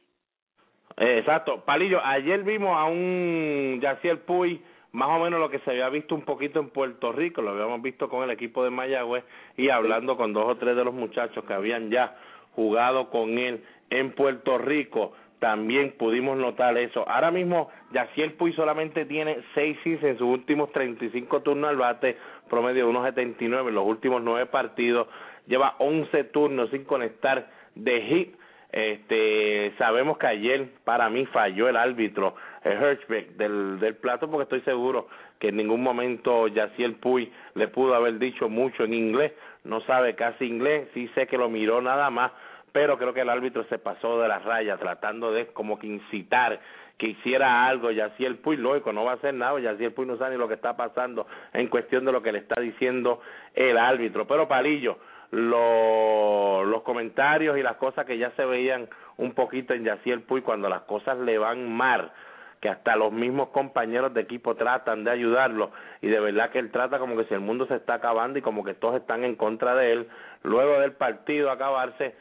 Exacto, 0.96 1.64
Palillo, 1.64 2.00
ayer 2.02 2.42
vimos 2.42 2.76
a 2.76 2.86
un 2.86 3.78
Yaciel 3.80 4.18
Puy 4.18 4.60
más 4.92 5.08
o 5.08 5.22
menos 5.22 5.38
lo 5.38 5.50
que 5.50 5.58
se 5.60 5.70
había 5.70 5.88
visto 5.90 6.14
un 6.14 6.22
poquito 6.22 6.60
en 6.60 6.70
Puerto 6.70 7.12
Rico, 7.12 7.42
lo 7.42 7.50
habíamos 7.50 7.82
visto 7.82 8.08
con 8.08 8.24
el 8.24 8.30
equipo 8.30 8.64
de 8.64 8.70
Mayagüez 8.70 9.22
y 9.56 9.68
hablando 9.68 10.16
con 10.16 10.32
dos 10.32 10.46
o 10.46 10.56
tres 10.56 10.74
de 10.76 10.84
los 10.84 10.94
muchachos 10.94 11.44
que 11.44 11.52
habían 11.52 11.90
ya 11.90 12.16
jugado 12.52 13.10
con 13.10 13.38
él 13.38 13.62
en 13.90 14.12
Puerto 14.12 14.58
Rico 14.58 15.12
también 15.38 15.94
pudimos 15.98 16.36
notar 16.36 16.76
eso. 16.78 17.08
Ahora 17.08 17.30
mismo, 17.30 17.70
Yaciel 17.92 18.32
Puy 18.32 18.52
solamente 18.54 19.04
tiene 19.04 19.38
seis 19.54 19.78
hits 19.84 20.02
en 20.02 20.18
sus 20.18 20.26
últimos 20.26 20.72
35 20.72 21.42
turnos 21.42 21.70
al 21.70 21.76
bate, 21.76 22.16
promedio 22.48 22.86
de 22.86 22.92
1.79 22.92 23.68
en 23.68 23.74
los 23.74 23.86
últimos 23.86 24.22
nueve 24.22 24.46
partidos. 24.46 25.06
Lleva 25.46 25.76
11 25.78 26.24
turnos 26.24 26.70
sin 26.70 26.84
conectar 26.84 27.48
de 27.74 28.02
hit. 28.02 28.36
Este, 28.70 29.72
sabemos 29.78 30.18
que 30.18 30.26
ayer 30.26 30.68
para 30.84 31.08
mí 31.08 31.24
falló 31.26 31.68
el 31.68 31.76
árbitro, 31.76 32.34
el 32.64 32.98
del, 33.38 33.80
del 33.80 33.94
plato, 33.96 34.30
porque 34.30 34.42
estoy 34.42 34.60
seguro 34.60 35.08
que 35.38 35.48
en 35.48 35.56
ningún 35.56 35.82
momento 35.82 36.48
Yaciel 36.48 36.96
Puy 36.96 37.32
le 37.54 37.68
pudo 37.68 37.94
haber 37.94 38.18
dicho 38.18 38.48
mucho 38.48 38.84
en 38.84 38.92
inglés. 38.92 39.32
No 39.64 39.80
sabe 39.82 40.14
casi 40.16 40.44
inglés, 40.44 40.88
sí 40.94 41.08
sé 41.14 41.26
que 41.26 41.38
lo 41.38 41.48
miró 41.48 41.80
nada 41.80 42.10
más 42.10 42.32
pero 42.78 42.96
creo 42.96 43.12
que 43.12 43.22
el 43.22 43.28
árbitro 43.28 43.64
se 43.64 43.80
pasó 43.80 44.20
de 44.20 44.28
la 44.28 44.38
raya 44.38 44.76
tratando 44.76 45.32
de 45.32 45.48
como 45.48 45.80
que 45.80 45.88
incitar 45.88 46.60
que 46.96 47.08
hiciera 47.08 47.66
algo, 47.66 47.90
y 47.90 48.00
así 48.00 48.24
el 48.24 48.36
Puy, 48.36 48.56
lógico, 48.56 48.92
no 48.92 49.04
va 49.04 49.12
a 49.12 49.14
hacer 49.14 49.34
nada, 49.34 49.58
y 49.58 49.66
así 49.66 49.84
el 49.84 49.92
Puy 49.92 50.06
no 50.06 50.16
sabe 50.16 50.36
ni 50.36 50.38
lo 50.38 50.46
que 50.46 50.54
está 50.54 50.76
pasando 50.76 51.26
en 51.54 51.66
cuestión 51.66 52.04
de 52.04 52.12
lo 52.12 52.22
que 52.22 52.30
le 52.30 52.38
está 52.38 52.60
diciendo 52.60 53.20
el 53.54 53.76
árbitro. 53.76 54.28
Pero 54.28 54.46
Palillo, 54.46 54.98
lo, 55.32 56.64
los 56.64 56.82
comentarios 56.82 57.58
y 57.58 57.62
las 57.62 57.78
cosas 57.78 58.06
que 58.06 58.16
ya 58.16 58.30
se 58.36 58.44
veían 58.44 58.88
un 59.16 59.32
poquito 59.32 59.74
en 59.74 59.82
Yaciel 59.82 60.22
Puy 60.22 60.42
cuando 60.42 60.68
las 60.68 60.82
cosas 60.82 61.18
le 61.18 61.36
van 61.36 61.68
mal, 61.68 62.12
que 62.60 62.68
hasta 62.68 62.96
los 62.96 63.12
mismos 63.12 63.48
compañeros 63.48 64.14
de 64.14 64.20
equipo 64.20 64.54
tratan 64.54 65.04
de 65.04 65.10
ayudarlo 65.10 65.70
y 66.00 66.08
de 66.08 66.20
verdad 66.20 66.50
que 66.50 66.58
él 66.58 66.70
trata 66.70 66.98
como 66.98 67.16
que 67.16 67.24
si 67.24 67.34
el 67.34 67.40
mundo 67.40 67.66
se 67.66 67.76
está 67.76 67.94
acabando 67.94 68.38
y 68.38 68.42
como 68.42 68.64
que 68.64 68.74
todos 68.74 68.96
están 68.96 69.24
en 69.24 69.36
contra 69.36 69.74
de 69.74 69.92
él, 69.92 70.08
luego 70.42 70.80
del 70.80 70.92
partido 70.92 71.50
acabarse, 71.50 72.14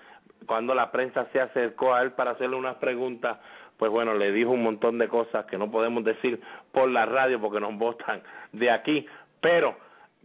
cuando 0.47 0.73
la 0.73 0.91
prensa 0.91 1.27
se 1.31 1.39
acercó 1.39 1.93
a 1.93 2.01
él 2.01 2.13
para 2.13 2.31
hacerle 2.31 2.55
unas 2.55 2.77
preguntas, 2.77 3.37
pues 3.77 3.91
bueno, 3.91 4.15
le 4.15 4.31
dijo 4.31 4.49
un 4.49 4.63
montón 4.63 4.97
de 4.97 5.07
cosas 5.07 5.45
que 5.45 5.57
no 5.57 5.69
podemos 5.69 6.03
decir 6.03 6.41
por 6.71 6.89
la 6.89 7.05
radio 7.05 7.39
porque 7.39 7.59
nos 7.59 7.75
votan 7.77 8.23
de 8.53 8.71
aquí, 8.71 9.05
pero 9.39 9.75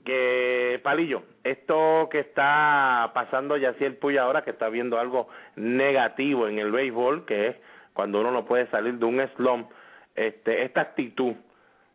que 0.04 0.80
Palillo, 0.82 1.22
esto 1.44 2.08
que 2.10 2.20
está 2.20 3.10
pasando 3.14 3.54
el 3.54 3.96
Puy 3.96 4.16
ahora, 4.16 4.42
que 4.42 4.50
está 4.50 4.68
viendo 4.68 4.98
algo 4.98 5.28
negativo 5.56 6.48
en 6.48 6.58
el 6.58 6.72
béisbol, 6.72 7.24
que 7.24 7.48
es 7.48 7.56
cuando 7.92 8.20
uno 8.20 8.30
no 8.32 8.44
puede 8.44 8.66
salir 8.68 8.94
de 8.94 9.04
un 9.04 9.20
slump, 9.36 9.70
este, 10.14 10.64
esta 10.64 10.80
actitud 10.80 11.34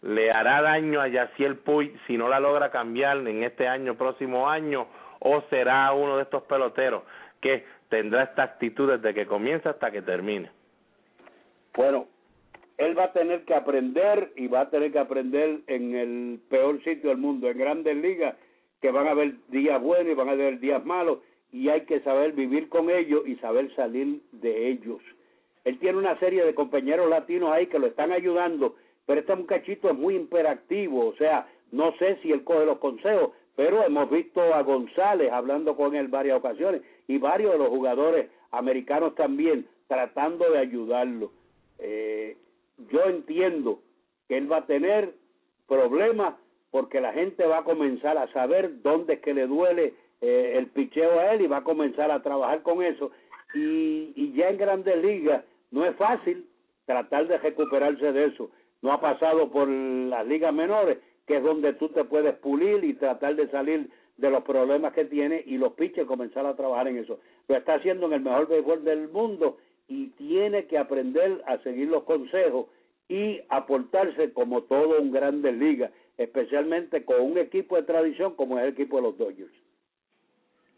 le 0.01 0.31
hará 0.31 0.61
daño 0.61 1.01
a 1.01 1.07
Yaciel 1.07 1.57
Puy 1.57 1.97
si 2.05 2.17
no 2.17 2.29
la 2.29 2.39
logra 2.39 2.71
cambiar 2.71 3.17
en 3.17 3.43
este 3.43 3.67
año, 3.67 3.95
próximo 3.95 4.49
año, 4.49 4.87
o 5.19 5.41
será 5.49 5.91
uno 5.91 6.17
de 6.17 6.23
estos 6.23 6.43
peloteros 6.43 7.03
que 7.41 7.65
tendrá 7.89 8.23
esta 8.23 8.43
actitud 8.43 8.91
desde 8.91 9.13
que 9.13 9.25
comienza 9.25 9.71
hasta 9.71 9.91
que 9.91 10.01
termine. 10.01 10.51
Bueno, 11.75 12.07
él 12.77 12.97
va 12.97 13.05
a 13.05 13.13
tener 13.13 13.43
que 13.45 13.53
aprender 13.53 14.31
y 14.35 14.47
va 14.47 14.61
a 14.61 14.69
tener 14.69 14.91
que 14.91 14.99
aprender 14.99 15.61
en 15.67 15.95
el 15.95 16.39
peor 16.49 16.83
sitio 16.83 17.09
del 17.09 17.17
mundo, 17.17 17.49
en 17.49 17.57
grandes 17.57 17.95
ligas, 17.95 18.35
que 18.81 18.91
van 18.91 19.07
a 19.07 19.11
haber 19.11 19.35
días 19.47 19.81
buenos 19.81 20.11
y 20.11 20.15
van 20.15 20.29
a 20.29 20.33
haber 20.33 20.59
días 20.59 20.83
malos 20.85 21.19
y 21.51 21.69
hay 21.69 21.81
que 21.81 22.01
saber 22.01 22.33
vivir 22.33 22.69
con 22.69 22.89
ellos 22.89 23.27
y 23.27 23.35
saber 23.37 23.73
salir 23.75 24.21
de 24.31 24.69
ellos. 24.69 25.01
Él 25.63 25.79
tiene 25.79 25.97
una 25.97 26.17
serie 26.19 26.45
de 26.45 26.53
compañeros 26.53 27.09
latinos 27.09 27.51
ahí 27.51 27.67
que 27.67 27.79
lo 27.79 27.87
están 27.87 28.11
ayudando, 28.11 28.75
pero 29.05 29.21
este 29.21 29.35
muchachito 29.35 29.89
es 29.89 29.95
muy 29.95 30.15
imperactivo, 30.15 31.07
o 31.07 31.15
sea, 31.15 31.47
no 31.71 31.93
sé 31.97 32.17
si 32.21 32.31
él 32.31 32.43
coge 32.43 32.65
los 32.65 32.77
consejos, 32.77 33.31
pero 33.55 33.83
hemos 33.83 34.09
visto 34.09 34.41
a 34.53 34.61
González 34.61 35.31
hablando 35.31 35.75
con 35.75 35.95
él 35.95 36.09
varias 36.09 36.37
ocasiones 36.37 36.81
y 37.07 37.17
varios 37.17 37.53
de 37.53 37.59
los 37.59 37.69
jugadores 37.69 38.29
americanos 38.51 39.15
también 39.15 39.67
tratando 39.87 40.49
de 40.51 40.59
ayudarlo. 40.59 41.31
Eh, 41.79 42.37
yo 42.91 43.03
entiendo 43.05 43.79
que 44.27 44.37
él 44.37 44.51
va 44.51 44.57
a 44.57 44.65
tener 44.65 45.13
problemas 45.67 46.35
porque 46.71 47.01
la 47.01 47.13
gente 47.13 47.45
va 47.45 47.59
a 47.59 47.63
comenzar 47.63 48.17
a 48.17 48.31
saber 48.33 48.81
dónde 48.81 49.13
es 49.13 49.19
que 49.21 49.33
le 49.33 49.47
duele 49.47 49.93
eh, 50.21 50.53
el 50.55 50.67
picheo 50.67 51.19
a 51.19 51.33
él 51.33 51.41
y 51.41 51.47
va 51.47 51.57
a 51.57 51.63
comenzar 51.63 52.11
a 52.11 52.21
trabajar 52.21 52.61
con 52.61 52.83
eso. 52.83 53.11
Y, 53.53 54.11
y 54.15 54.33
ya 54.35 54.49
en 54.49 54.57
grandes 54.57 55.01
ligas 55.01 55.43
no 55.71 55.85
es 55.85 55.95
fácil 55.95 56.45
tratar 56.85 57.27
de 57.27 57.37
recuperarse 57.37 58.11
de 58.11 58.25
eso. 58.25 58.49
No 58.81 58.91
ha 58.91 59.01
pasado 59.01 59.49
por 59.49 59.67
las 59.67 60.25
ligas 60.27 60.53
menores, 60.53 60.97
que 61.25 61.37
es 61.37 61.43
donde 61.43 61.73
tú 61.73 61.89
te 61.89 62.03
puedes 62.03 62.35
pulir 62.35 62.83
y 62.83 62.93
tratar 62.93 63.35
de 63.35 63.49
salir 63.49 63.89
de 64.17 64.29
los 64.29 64.43
problemas 64.43 64.93
que 64.93 65.05
tiene 65.05 65.43
y 65.45 65.57
los 65.57 65.73
pitchers 65.73 66.07
comenzar 66.07 66.45
a 66.45 66.55
trabajar 66.55 66.87
en 66.87 66.97
eso. 66.97 67.19
Lo 67.47 67.55
está 67.55 67.75
haciendo 67.75 68.07
en 68.07 68.13
el 68.13 68.21
mejor 68.21 68.47
béisbol 68.47 68.83
del 68.83 69.09
mundo 69.09 69.57
y 69.87 70.07
tiene 70.09 70.65
que 70.65 70.77
aprender 70.77 71.43
a 71.45 71.59
seguir 71.59 71.87
los 71.87 72.03
consejos 72.03 72.65
y 73.07 73.39
aportarse 73.49 74.33
como 74.33 74.63
todo 74.63 74.99
un 74.99 75.11
grande 75.11 75.51
liga, 75.51 75.91
especialmente 76.17 77.05
con 77.05 77.21
un 77.21 77.37
equipo 77.37 77.75
de 77.77 77.83
tradición 77.83 78.35
como 78.35 78.57
es 78.57 78.65
el 78.65 78.71
equipo 78.71 78.97
de 78.97 79.03
los 79.03 79.17
Dodgers. 79.17 79.53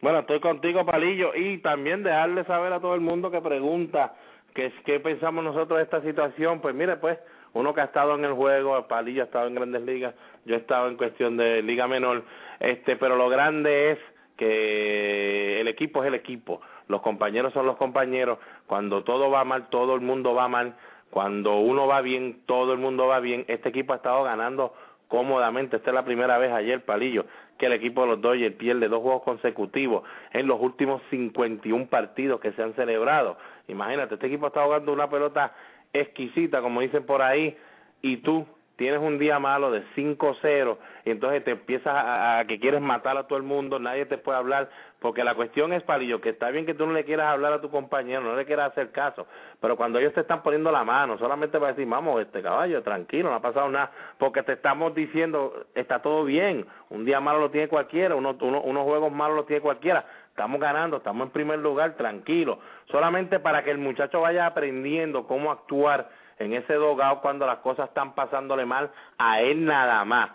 Bueno, 0.02 0.20
estoy 0.20 0.40
contigo, 0.40 0.86
Palillo, 0.86 1.36
y 1.36 1.58
también 1.58 2.04
dejarle 2.04 2.46
saber 2.46 2.72
a 2.72 2.80
todo 2.80 2.96
el 2.96 3.02
mundo 3.02 3.32
que 3.32 3.42
pregunta 3.42 4.16
qué, 4.54 4.72
qué 4.86 5.00
pensamos 5.00 5.44
nosotros 5.44 5.78
de 5.78 5.84
esta 5.84 6.02
situación. 6.02 6.62
Pues 6.62 6.74
mire, 6.76 6.98
pues 6.98 7.18
uno 7.54 7.74
que 7.74 7.82
ha 7.82 7.86
estado 7.86 8.16
en 8.16 8.26
el 8.26 8.34
juego, 8.34 8.88
Palillo 8.88 9.24
ha 9.24 9.26
estado 9.26 9.48
en 9.48 9.56
grandes 9.56 9.82
ligas, 9.84 10.16
yo 10.46 10.56
he 10.56 10.58
estado 10.58 10.88
en 10.88 10.98
cuestión 10.98 11.38
de 11.38 11.62
liga 11.62 11.88
menor, 11.88 12.24
este, 12.60 12.96
pero 12.96 13.16
lo 13.16 13.30
grande 13.30 13.92
es 13.92 14.00
que 14.38 15.60
el 15.60 15.68
equipo 15.68 16.02
es 16.04 16.08
el 16.08 16.16
equipo, 16.16 16.62
los 16.88 17.02
compañeros 17.02 17.54
son 17.54 17.66
los 17.66 17.78
compañeros, 17.78 18.40
cuando 18.68 19.04
todo 19.04 19.30
va 19.30 19.44
mal, 19.44 19.70
todo 19.70 19.96
el 19.96 20.02
mundo 20.02 20.34
va 20.34 20.48
mal, 20.48 20.76
cuando 21.10 21.58
uno 21.60 21.88
va 21.88 22.02
bien, 22.02 22.42
todo 22.46 22.74
el 22.74 22.80
mundo 22.80 23.08
va 23.08 23.20
bien, 23.20 23.46
este 23.48 23.70
equipo 23.70 23.94
ha 23.94 23.98
estado 23.98 24.24
ganando 24.24 24.74
cómodamente, 25.10 25.78
esta 25.78 25.90
es 25.90 25.96
la 25.96 26.06
primera 26.06 26.38
vez 26.38 26.52
ayer, 26.52 26.86
Palillo, 26.86 27.26
que 27.58 27.66
el 27.66 27.74
equipo 27.74 28.02
de 28.02 28.08
los 28.08 28.22
Dodgers 28.22 28.56
pierde 28.56 28.88
dos 28.88 29.02
juegos 29.02 29.24
consecutivos 29.24 30.04
en 30.32 30.48
los 30.48 30.62
últimos 30.62 31.02
51 31.10 31.88
partidos 31.88 32.40
que 32.40 32.54
se 32.54 32.62
han 32.62 32.74
celebrado. 32.76 33.38
Imagínate, 33.68 34.14
este 34.14 34.28
equipo 34.28 34.48
está 34.48 34.64
jugando 34.64 34.94
una 34.94 35.10
pelota 35.10 35.54
exquisita, 35.94 36.62
como 36.62 36.82
dicen 36.82 37.06
por 37.06 37.22
ahí, 37.22 37.58
y 38.02 38.18
tú 38.18 38.46
tienes 38.80 39.02
un 39.02 39.20
día 39.20 39.40
malo 39.40 39.72
de 39.72 39.84
5-0 39.98 40.78
y 41.04 41.12
entonces 41.12 41.44
te 41.44 41.52
empiezas 41.52 41.94
a, 41.94 42.46
que 42.48 42.62
quieres 42.62 42.80
matar 42.80 43.18
a 43.18 43.28
todo 43.28 43.38
el 43.38 43.44
mundo, 43.44 43.78
nadie 43.78 44.06
te 44.06 44.18
puede 44.18 44.38
hablar, 44.38 44.70
porque 45.00 45.26
la 45.26 45.36
cuestión 45.36 45.74
es, 45.74 45.84
Palillo, 45.84 46.22
que 46.22 46.30
está 46.30 46.50
bien 46.50 46.66
que 46.66 46.74
tú 46.74 46.86
no 46.86 46.94
le 46.94 47.04
quieras 47.04 47.28
hablar 47.28 47.52
a 47.52 47.60
tu 47.60 47.70
compañero, 47.70 48.22
no 48.22 48.38
le 48.38 48.46
quieras 48.46 48.72
hacer 48.72 48.92
caso, 48.92 49.28
pero 49.60 49.76
cuando 49.76 50.00
ellos 50.00 50.14
te 50.14 50.22
están 50.22 50.44
poniendo 50.44 50.72
la 50.72 50.86
mano, 50.86 51.18
solamente 51.18 51.60
para 51.60 51.74
decir, 51.74 51.86
vamos, 51.90 52.22
este 52.22 52.42
caballo, 52.42 52.82
tranquilo, 52.82 53.30
no 53.30 53.36
ha 53.36 53.42
pasado 53.42 53.70
nada, 53.70 53.92
porque 54.18 54.44
te 54.44 54.54
estamos 54.54 54.96
diciendo, 54.96 55.66
está 55.76 56.02
todo 56.02 56.24
bien, 56.24 56.66
un 56.90 57.04
día 57.04 57.20
malo 57.20 57.40
lo 57.40 57.52
tiene 57.52 57.68
cualquiera, 57.68 58.16
uno, 58.16 58.38
uno, 58.40 58.62
unos 58.62 58.84
juegos 58.86 59.12
malos 59.12 59.36
lo 59.36 59.44
tiene 59.44 59.62
cualquiera, 59.62 60.06
estamos 60.30 60.60
ganando, 60.60 60.98
estamos 60.98 61.28
en 61.28 61.34
primer 61.34 61.60
lugar, 61.60 61.96
tranquilo, 61.96 62.60
solamente 62.92 63.40
para 63.40 63.64
que 63.64 63.72
el 63.72 63.78
muchacho 63.78 64.22
vaya 64.22 64.46
aprendiendo 64.46 65.28
cómo 65.28 65.52
actuar 65.52 66.10
en 66.38 66.54
ese 66.54 66.74
dogado 66.74 67.22
cuando 67.22 67.46
las 67.46 67.60
cosas 67.60 67.90
están 67.90 68.16
pasándole 68.16 68.66
mal 68.66 68.90
a 69.18 69.42
él 69.42 69.66
nada 69.66 70.04
más. 70.06 70.32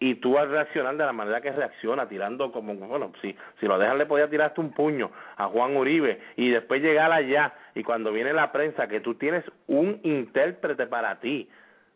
Y 0.00 0.16
tú 0.16 0.34
vas 0.34 0.44
a 0.44 0.50
reaccionar 0.50 0.96
de 0.96 1.04
la 1.04 1.12
manera 1.12 1.40
que 1.40 1.50
reacciona, 1.50 2.08
tirando 2.08 2.52
como, 2.52 2.74
bueno, 2.74 3.10
si, 3.20 3.36
si 3.58 3.66
lo 3.66 3.78
dejan 3.78 3.98
le 3.98 4.06
podía 4.06 4.30
tirarte 4.30 4.60
un 4.60 4.72
puño 4.72 5.10
a 5.36 5.46
Juan 5.46 5.76
Uribe 5.76 6.20
y 6.36 6.50
después 6.50 6.80
llegar 6.80 7.10
allá. 7.10 7.52
Y 7.74 7.82
cuando 7.82 8.12
viene 8.12 8.32
la 8.32 8.52
prensa 8.52 8.86
que 8.86 9.00
tú 9.00 9.14
tienes 9.14 9.44
un 9.66 9.98
intérprete 10.04 10.86
para 10.86 11.18
ti, 11.18 11.48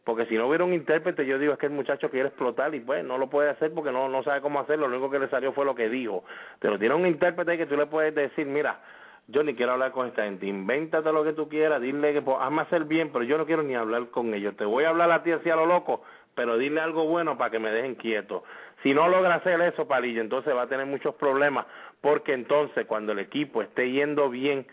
porque 0.04 0.26
si 0.26 0.36
no 0.36 0.48
hubiera 0.48 0.64
un 0.64 0.74
intérprete 0.74 1.24
yo 1.26 1.38
digo 1.38 1.52
es 1.52 1.58
que 1.58 1.66
el 1.66 1.72
muchacho 1.72 2.10
quiere 2.10 2.28
explotar 2.28 2.74
y 2.74 2.80
pues 2.80 3.04
no 3.04 3.18
lo 3.18 3.28
puede 3.28 3.50
hacer 3.50 3.72
porque 3.72 3.92
no, 3.92 4.08
no 4.08 4.22
sabe 4.22 4.40
cómo 4.40 4.60
hacerlo, 4.60 4.88
lo 4.88 4.96
único 4.96 5.10
que 5.10 5.18
le 5.18 5.28
salió 5.28 5.52
fue 5.52 5.64
lo 5.64 5.74
que 5.74 5.88
dijo, 5.88 6.24
pero 6.58 6.78
tiene 6.78 6.94
un 6.94 7.06
intérprete 7.06 7.56
que 7.56 7.66
tú 7.66 7.76
le 7.76 7.86
puedes 7.86 8.14
decir, 8.14 8.46
mira, 8.46 8.80
yo 9.28 9.42
ni 9.42 9.54
quiero 9.54 9.72
hablar 9.72 9.92
con 9.92 10.08
esta 10.08 10.24
gente, 10.24 10.46
invéntate 10.46 11.12
lo 11.12 11.22
que 11.24 11.32
tú 11.32 11.48
quieras, 11.48 11.80
dile 11.80 12.12
que 12.12 12.22
pues, 12.22 12.36
hazme 12.40 12.62
hacer 12.62 12.84
bien, 12.84 13.10
pero 13.12 13.24
yo 13.24 13.38
no 13.38 13.46
quiero 13.46 13.62
ni 13.62 13.74
hablar 13.74 14.08
con 14.08 14.34
ellos, 14.34 14.56
te 14.56 14.64
voy 14.64 14.84
a 14.84 14.90
hablar 14.90 15.10
a 15.12 15.22
ti 15.22 15.30
así 15.30 15.48
a 15.48 15.56
lo 15.56 15.66
loco, 15.66 16.02
pero 16.34 16.58
dile 16.58 16.80
algo 16.80 17.06
bueno 17.06 17.38
para 17.38 17.50
que 17.50 17.58
me 17.58 17.70
dejen 17.70 17.94
quieto. 17.94 18.42
Si 18.82 18.92
no 18.92 19.08
logra 19.08 19.36
hacer 19.36 19.60
eso, 19.60 19.86
Palillo, 19.86 20.20
entonces 20.20 20.54
va 20.54 20.62
a 20.62 20.66
tener 20.66 20.86
muchos 20.86 21.14
problemas, 21.14 21.66
porque 22.00 22.32
entonces 22.32 22.86
cuando 22.86 23.12
el 23.12 23.20
equipo 23.20 23.62
esté 23.62 23.90
yendo 23.90 24.28
bien, 24.28 24.66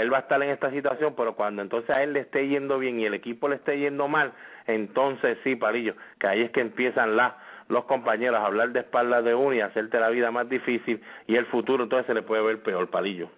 él 0.00 0.12
va 0.12 0.18
a 0.18 0.20
estar 0.20 0.42
en 0.42 0.50
esta 0.50 0.70
situación, 0.70 1.14
pero 1.16 1.34
cuando 1.34 1.62
entonces 1.62 1.90
a 1.90 2.02
él 2.02 2.12
le 2.12 2.20
esté 2.20 2.48
yendo 2.48 2.78
bien 2.78 3.00
y 3.00 3.06
el 3.06 3.14
equipo 3.14 3.48
le 3.48 3.56
esté 3.56 3.78
yendo 3.78 4.08
mal, 4.08 4.32
entonces 4.66 5.38
sí, 5.44 5.56
Palillo, 5.56 5.94
que 6.18 6.26
ahí 6.26 6.42
es 6.42 6.50
que 6.50 6.60
empiezan 6.60 7.16
las 7.16 7.34
los 7.68 7.84
compañeros 7.84 8.38
a 8.38 8.46
hablar 8.46 8.70
de 8.70 8.80
espaldas 8.80 9.24
de 9.24 9.34
uno 9.34 9.52
y 9.52 9.60
hacerte 9.60 9.98
la 9.98 10.10
vida 10.10 10.30
más 10.30 10.48
difícil 10.48 11.00
y 11.26 11.34
el 11.34 11.46
futuro 11.46 11.84
entonces 11.84 12.06
se 12.06 12.14
le 12.14 12.22
puede 12.22 12.42
ver 12.42 12.62
peor, 12.62 12.88
Palillo. 12.90 13.28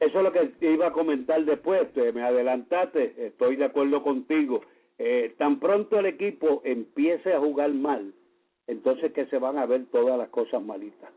Eso 0.00 0.18
es 0.18 0.24
lo 0.24 0.32
que 0.32 0.52
iba 0.60 0.88
a 0.88 0.92
comentar 0.92 1.44
después, 1.44 1.88
me 2.14 2.22
adelantaste, 2.22 3.26
estoy 3.26 3.56
de 3.56 3.64
acuerdo 3.64 4.02
contigo. 4.02 4.62
Eh, 4.98 5.34
tan 5.38 5.60
pronto 5.60 5.98
el 5.98 6.06
equipo 6.06 6.60
empiece 6.64 7.32
a 7.32 7.40
jugar 7.40 7.70
mal, 7.70 8.12
entonces 8.66 9.12
que 9.12 9.26
se 9.26 9.38
van 9.38 9.58
a 9.58 9.66
ver 9.66 9.86
todas 9.90 10.18
las 10.18 10.28
cosas 10.28 10.62
malitas. 10.62 11.10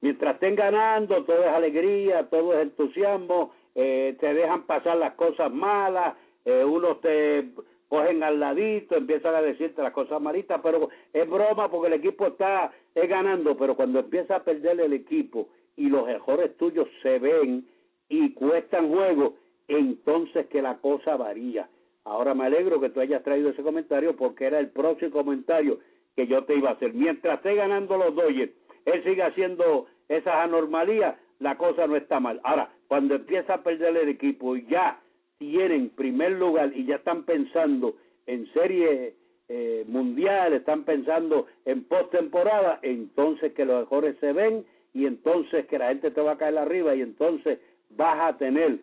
Mientras 0.00 0.34
estén 0.34 0.54
ganando, 0.54 1.24
todo 1.24 1.42
es 1.42 1.48
alegría, 1.48 2.28
todo 2.30 2.54
es 2.54 2.62
entusiasmo, 2.62 3.52
eh, 3.80 4.16
te 4.18 4.34
dejan 4.34 4.64
pasar 4.64 4.96
las 4.96 5.14
cosas 5.14 5.52
malas, 5.52 6.16
eh, 6.44 6.64
unos 6.64 7.00
te 7.00 7.50
cogen 7.88 8.24
al 8.24 8.40
ladito, 8.40 8.96
empiezan 8.96 9.36
a 9.36 9.40
decirte 9.40 9.84
las 9.84 9.92
cosas 9.92 10.20
malitas, 10.20 10.60
pero 10.64 10.88
es 11.12 11.30
broma 11.30 11.70
porque 11.70 11.86
el 11.86 11.92
equipo 11.92 12.26
está 12.26 12.72
es 12.92 13.08
ganando, 13.08 13.56
pero 13.56 13.76
cuando 13.76 14.00
empieza 14.00 14.34
a 14.34 14.42
perder 14.42 14.80
el 14.80 14.94
equipo 14.94 15.48
y 15.76 15.88
los 15.88 16.08
errores 16.08 16.56
tuyos 16.56 16.88
se 17.04 17.20
ven 17.20 17.68
y 18.08 18.32
cuestan 18.32 18.90
juego, 18.90 19.36
entonces 19.68 20.48
que 20.48 20.60
la 20.60 20.78
cosa 20.78 21.16
varía. 21.16 21.68
Ahora 22.02 22.34
me 22.34 22.46
alegro 22.46 22.80
que 22.80 22.90
tú 22.90 22.98
hayas 22.98 23.22
traído 23.22 23.50
ese 23.50 23.62
comentario 23.62 24.16
porque 24.16 24.46
era 24.46 24.58
el 24.58 24.70
próximo 24.70 25.12
comentario 25.12 25.78
que 26.16 26.26
yo 26.26 26.42
te 26.42 26.56
iba 26.56 26.70
a 26.70 26.72
hacer. 26.72 26.94
Mientras 26.94 27.36
esté 27.36 27.54
ganando 27.54 27.96
los 27.96 28.12
Dodgers, 28.12 28.50
él 28.86 29.04
sigue 29.04 29.22
haciendo 29.22 29.86
esas 30.08 30.34
anomalías, 30.34 31.14
la 31.38 31.56
cosa 31.56 31.86
no 31.86 31.94
está 31.94 32.18
mal. 32.18 32.40
Ahora, 32.42 32.70
cuando 32.88 33.14
empieza 33.14 33.54
a 33.54 33.62
perder 33.62 33.96
el 33.96 34.08
equipo 34.08 34.56
y 34.56 34.66
ya 34.66 35.00
tienen 35.38 35.90
primer 35.90 36.32
lugar 36.32 36.72
y 36.74 36.84
ya 36.86 36.96
están 36.96 37.24
pensando 37.24 37.94
en 38.26 38.50
serie 38.52 39.14
eh, 39.48 39.84
mundial, 39.86 40.52
están 40.54 40.84
pensando 40.84 41.46
en 41.64 41.84
postemporada, 41.84 42.80
entonces 42.82 43.52
que 43.52 43.64
los 43.64 43.80
mejores 43.80 44.16
se 44.18 44.32
ven 44.32 44.64
y 44.92 45.06
entonces 45.06 45.66
que 45.66 45.78
la 45.78 45.88
gente 45.88 46.10
te 46.10 46.20
va 46.20 46.32
a 46.32 46.38
caer 46.38 46.58
arriba 46.58 46.94
y 46.94 47.02
entonces 47.02 47.58
vas 47.90 48.18
a 48.20 48.36
tener 48.38 48.80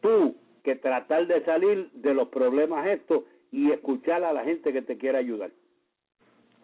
tú 0.00 0.36
que 0.62 0.76
tratar 0.76 1.26
de 1.26 1.44
salir 1.44 1.90
de 1.92 2.14
los 2.14 2.28
problemas 2.28 2.86
estos 2.86 3.24
y 3.50 3.70
escuchar 3.70 4.24
a 4.24 4.32
la 4.32 4.44
gente 4.44 4.72
que 4.72 4.82
te 4.82 4.96
quiera 4.98 5.18
ayudar. 5.18 5.50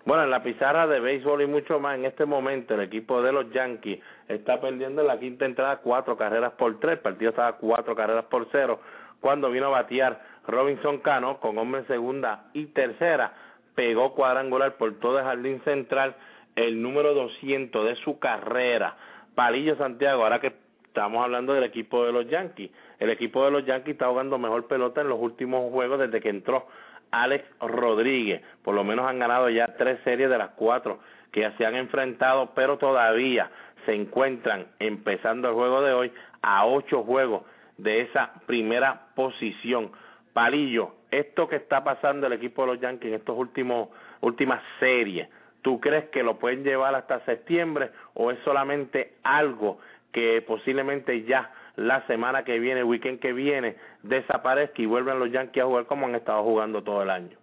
Bueno, 0.08 0.24
en 0.24 0.30
la 0.30 0.42
pizarra 0.42 0.86
de 0.86 1.00
béisbol 1.00 1.42
y 1.42 1.46
mucho 1.46 1.80
más, 1.80 1.98
en 1.98 2.06
este 2.06 2.24
momento 2.24 2.72
el 2.72 2.80
equipo 2.80 3.20
de 3.20 3.30
los 3.30 3.50
Yankees 3.52 4.00
está 4.26 4.58
perdiendo 4.58 5.02
en 5.02 5.06
la 5.06 5.20
quinta 5.20 5.44
entrada 5.44 5.80
cuatro 5.82 6.16
carreras 6.16 6.52
por 6.52 6.80
tres, 6.80 6.94
el 6.94 7.00
partido 7.00 7.28
estaba 7.28 7.58
cuatro 7.58 7.94
carreras 7.94 8.24
por 8.24 8.48
cero, 8.50 8.80
cuando 9.20 9.50
vino 9.50 9.66
a 9.66 9.82
batear 9.82 10.18
Robinson 10.46 11.00
Cano 11.00 11.38
con 11.40 11.58
hombre 11.58 11.84
segunda 11.84 12.44
y 12.54 12.68
tercera, 12.68 13.34
pegó 13.74 14.14
cuadrangular 14.14 14.78
por 14.78 14.98
todo 14.98 15.18
el 15.18 15.26
jardín 15.26 15.60
central, 15.64 16.16
el 16.56 16.80
número 16.80 17.12
200 17.12 17.84
de 17.84 17.96
su 17.96 18.18
carrera. 18.18 18.96
Palillo 19.34 19.76
Santiago, 19.76 20.22
ahora 20.22 20.40
que 20.40 20.54
estamos 20.86 21.22
hablando 21.22 21.52
del 21.52 21.64
equipo 21.64 22.06
de 22.06 22.12
los 22.12 22.26
Yankees, 22.30 22.70
el 22.98 23.10
equipo 23.10 23.44
de 23.44 23.50
los 23.50 23.66
Yankees 23.66 23.92
está 23.92 24.08
jugando 24.08 24.38
mejor 24.38 24.68
pelota 24.68 25.02
en 25.02 25.10
los 25.10 25.20
últimos 25.20 25.70
juegos 25.70 25.98
desde 25.98 26.18
que 26.18 26.30
entró 26.30 26.66
Alex 27.10 27.44
Rodríguez. 27.60 28.42
Por 28.62 28.74
lo 28.74 28.84
menos 28.84 29.06
han 29.06 29.18
ganado 29.18 29.48
ya 29.48 29.66
tres 29.78 29.98
series 30.04 30.30
de 30.30 30.38
las 30.38 30.50
cuatro 30.50 31.00
que 31.32 31.40
ya 31.40 31.56
se 31.56 31.66
han 31.66 31.74
enfrentado, 31.74 32.52
pero 32.54 32.78
todavía 32.78 33.50
se 33.86 33.94
encuentran 33.94 34.66
empezando 34.78 35.48
el 35.48 35.54
juego 35.54 35.82
de 35.82 35.92
hoy 35.92 36.12
a 36.42 36.66
ocho 36.66 37.02
juegos 37.04 37.42
de 37.76 38.02
esa 38.02 38.32
primera 38.46 39.08
posición. 39.14 39.90
Palillo, 40.32 40.94
esto 41.10 41.48
que 41.48 41.56
está 41.56 41.82
pasando 41.82 42.26
el 42.26 42.32
equipo 42.34 42.62
de 42.62 42.72
los 42.72 42.80
Yankees 42.80 43.20
en 43.26 43.34
últimos 43.34 43.88
últimas 44.20 44.62
series, 44.80 45.28
¿tú 45.62 45.80
crees 45.80 46.10
que 46.10 46.22
lo 46.22 46.38
pueden 46.38 46.64
llevar 46.64 46.94
hasta 46.94 47.24
septiembre 47.24 47.90
o 48.14 48.30
es 48.30 48.38
solamente 48.44 49.14
algo 49.22 49.78
que 50.12 50.42
posiblemente 50.46 51.22
ya 51.24 51.50
la 51.78 52.04
semana 52.08 52.44
que 52.44 52.58
viene, 52.58 52.80
el 52.80 52.86
weekend 52.86 53.20
que 53.20 53.32
viene, 53.32 53.76
desaparezca 54.02 54.82
y 54.82 54.86
vuelvan 54.86 55.20
los 55.20 55.30
Yankees 55.30 55.62
a 55.62 55.66
jugar 55.66 55.86
como 55.86 56.06
han 56.06 56.16
estado 56.16 56.42
jugando 56.42 56.82
todo 56.82 57.02
el 57.02 57.10
año. 57.10 57.38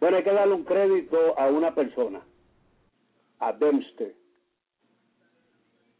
Bueno, 0.00 0.16
hay 0.16 0.24
que 0.24 0.32
darle 0.32 0.54
un 0.54 0.64
crédito 0.64 1.38
a 1.38 1.46
una 1.46 1.72
persona, 1.72 2.20
a 3.38 3.52
Dempster. 3.52 4.12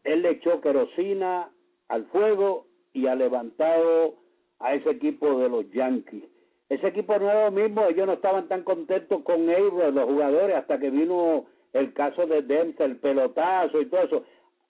Él 0.03 0.21
le 0.21 0.31
echó 0.31 0.59
querosina 0.59 1.49
al 1.87 2.05
fuego 2.07 2.67
y 2.91 3.07
ha 3.07 3.15
levantado 3.15 4.15
a 4.59 4.73
ese 4.73 4.89
equipo 4.89 5.39
de 5.39 5.47
los 5.47 5.71
Yankees. 5.71 6.25
Ese 6.67 6.87
equipo 6.87 7.17
nuevo 7.17 7.51
mismo, 7.51 7.85
ellos 7.85 8.05
no 8.05 8.13
estaban 8.13 8.49
tan 8.49 8.63
contentos 8.63 9.23
con 9.23 9.49
ellos, 9.49 9.93
los 9.93 10.05
jugadores, 10.05 10.57
hasta 10.57 10.77
que 10.77 10.89
vino 10.89 11.45
el 11.71 11.93
caso 11.93 12.27
de 12.27 12.41
Dempster, 12.41 12.89
el 12.89 12.97
pelotazo 12.97 13.79
y 13.79 13.85
todo 13.85 14.01
eso. 14.01 14.23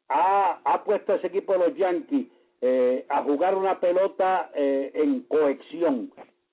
Ha, 0.07 0.61
ha 0.63 0.83
puesto 0.83 1.13
a 1.13 1.15
ese 1.15 1.27
equipo 1.27 1.53
de 1.53 1.59
los 1.59 1.75
Yankees 1.75 2.27
eh, 2.61 3.05
a 3.09 3.23
jugar 3.23 3.55
una 3.55 3.79
pelota 3.79 4.49
eh, 4.55 4.91
en 4.93 5.21
cohesión, 5.21 6.11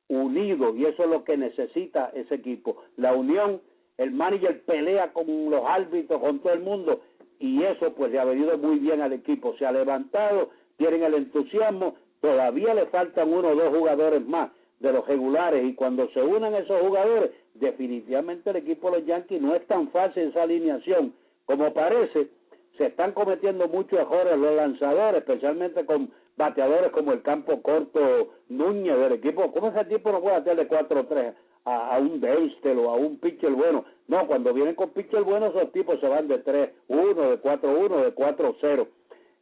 unido, 0.08 0.74
y 0.76 0.84
eso 0.84 1.04
es 1.04 1.08
lo 1.08 1.24
que 1.24 1.36
necesita 1.36 2.10
ese 2.14 2.34
equipo. 2.36 2.76
La 2.96 3.14
unión, 3.14 3.60
el 3.96 4.10
manager 4.10 4.62
pelea 4.64 5.12
con 5.12 5.26
los 5.50 5.64
árbitros, 5.64 6.20
con 6.20 6.40
todo 6.40 6.52
el 6.52 6.60
mundo, 6.60 7.00
y 7.38 7.62
eso 7.62 7.92
pues 7.94 8.12
le 8.12 8.18
ha 8.18 8.24
venido 8.24 8.56
muy 8.58 8.78
bien 8.78 9.00
al 9.00 9.12
equipo. 9.12 9.56
Se 9.58 9.66
ha 9.66 9.72
levantado, 9.72 10.50
tienen 10.76 11.02
el 11.02 11.14
entusiasmo, 11.14 11.96
todavía 12.20 12.74
le 12.74 12.86
faltan 12.86 13.32
uno 13.32 13.48
o 13.48 13.54
dos 13.54 13.74
jugadores 13.74 14.26
más 14.26 14.50
de 14.80 14.92
los 14.92 15.06
regulares, 15.06 15.64
y 15.64 15.74
cuando 15.74 16.08
se 16.10 16.22
unan 16.22 16.54
esos 16.54 16.80
jugadores, 16.82 17.30
definitivamente 17.54 18.50
el 18.50 18.56
equipo 18.56 18.90
de 18.90 18.98
los 18.98 19.06
Yankees 19.06 19.40
no 19.40 19.54
es 19.54 19.66
tan 19.66 19.88
fácil 19.88 20.24
esa 20.24 20.42
alineación 20.42 21.14
como 21.46 21.72
parece 21.72 22.28
se 22.76 22.86
están 22.86 23.12
cometiendo 23.12 23.68
muchos 23.68 23.98
errores 23.98 24.36
los 24.38 24.54
lanzadores, 24.54 25.20
especialmente 25.20 25.84
con 25.86 26.10
bateadores 26.36 26.90
como 26.90 27.12
el 27.12 27.22
campo 27.22 27.62
corto 27.62 28.30
Núñez 28.48 28.98
del 28.98 29.12
equipo. 29.12 29.52
¿Cómo 29.52 29.68
ese 29.68 29.84
tipo 29.84 30.10
no 30.10 30.20
puede 30.20 30.36
hacerle 30.36 30.68
4-3 30.68 31.34
a, 31.64 31.94
a, 31.94 31.98
un 31.98 32.20
Deister 32.20 32.76
o 32.76 32.90
a 32.90 32.96
un 32.96 33.18
pitcher 33.18 33.52
bueno? 33.52 33.84
No, 34.08 34.26
cuando 34.26 34.52
vienen 34.52 34.74
con 34.74 34.90
pitcher 34.90 35.22
bueno, 35.22 35.46
esos 35.46 35.70
tipos 35.72 36.00
se 36.00 36.08
van 36.08 36.28
de 36.28 36.42
3-1, 36.44 36.70
de 36.88 37.42
4-1, 37.42 38.04
de 38.04 38.14
4-0. 38.14 38.88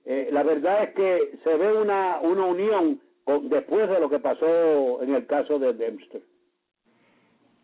Eh, 0.04 0.28
la 0.32 0.42
verdad 0.42 0.82
es 0.84 0.94
que 0.94 1.38
se 1.44 1.56
ve 1.56 1.72
una, 1.72 2.18
una 2.20 2.44
unión 2.44 3.00
con, 3.24 3.48
después 3.48 3.88
de 3.88 4.00
lo 4.00 4.10
que 4.10 4.18
pasó 4.18 5.02
en 5.02 5.14
el 5.14 5.26
caso 5.26 5.58
de 5.58 5.72
Dempster. 5.72 6.22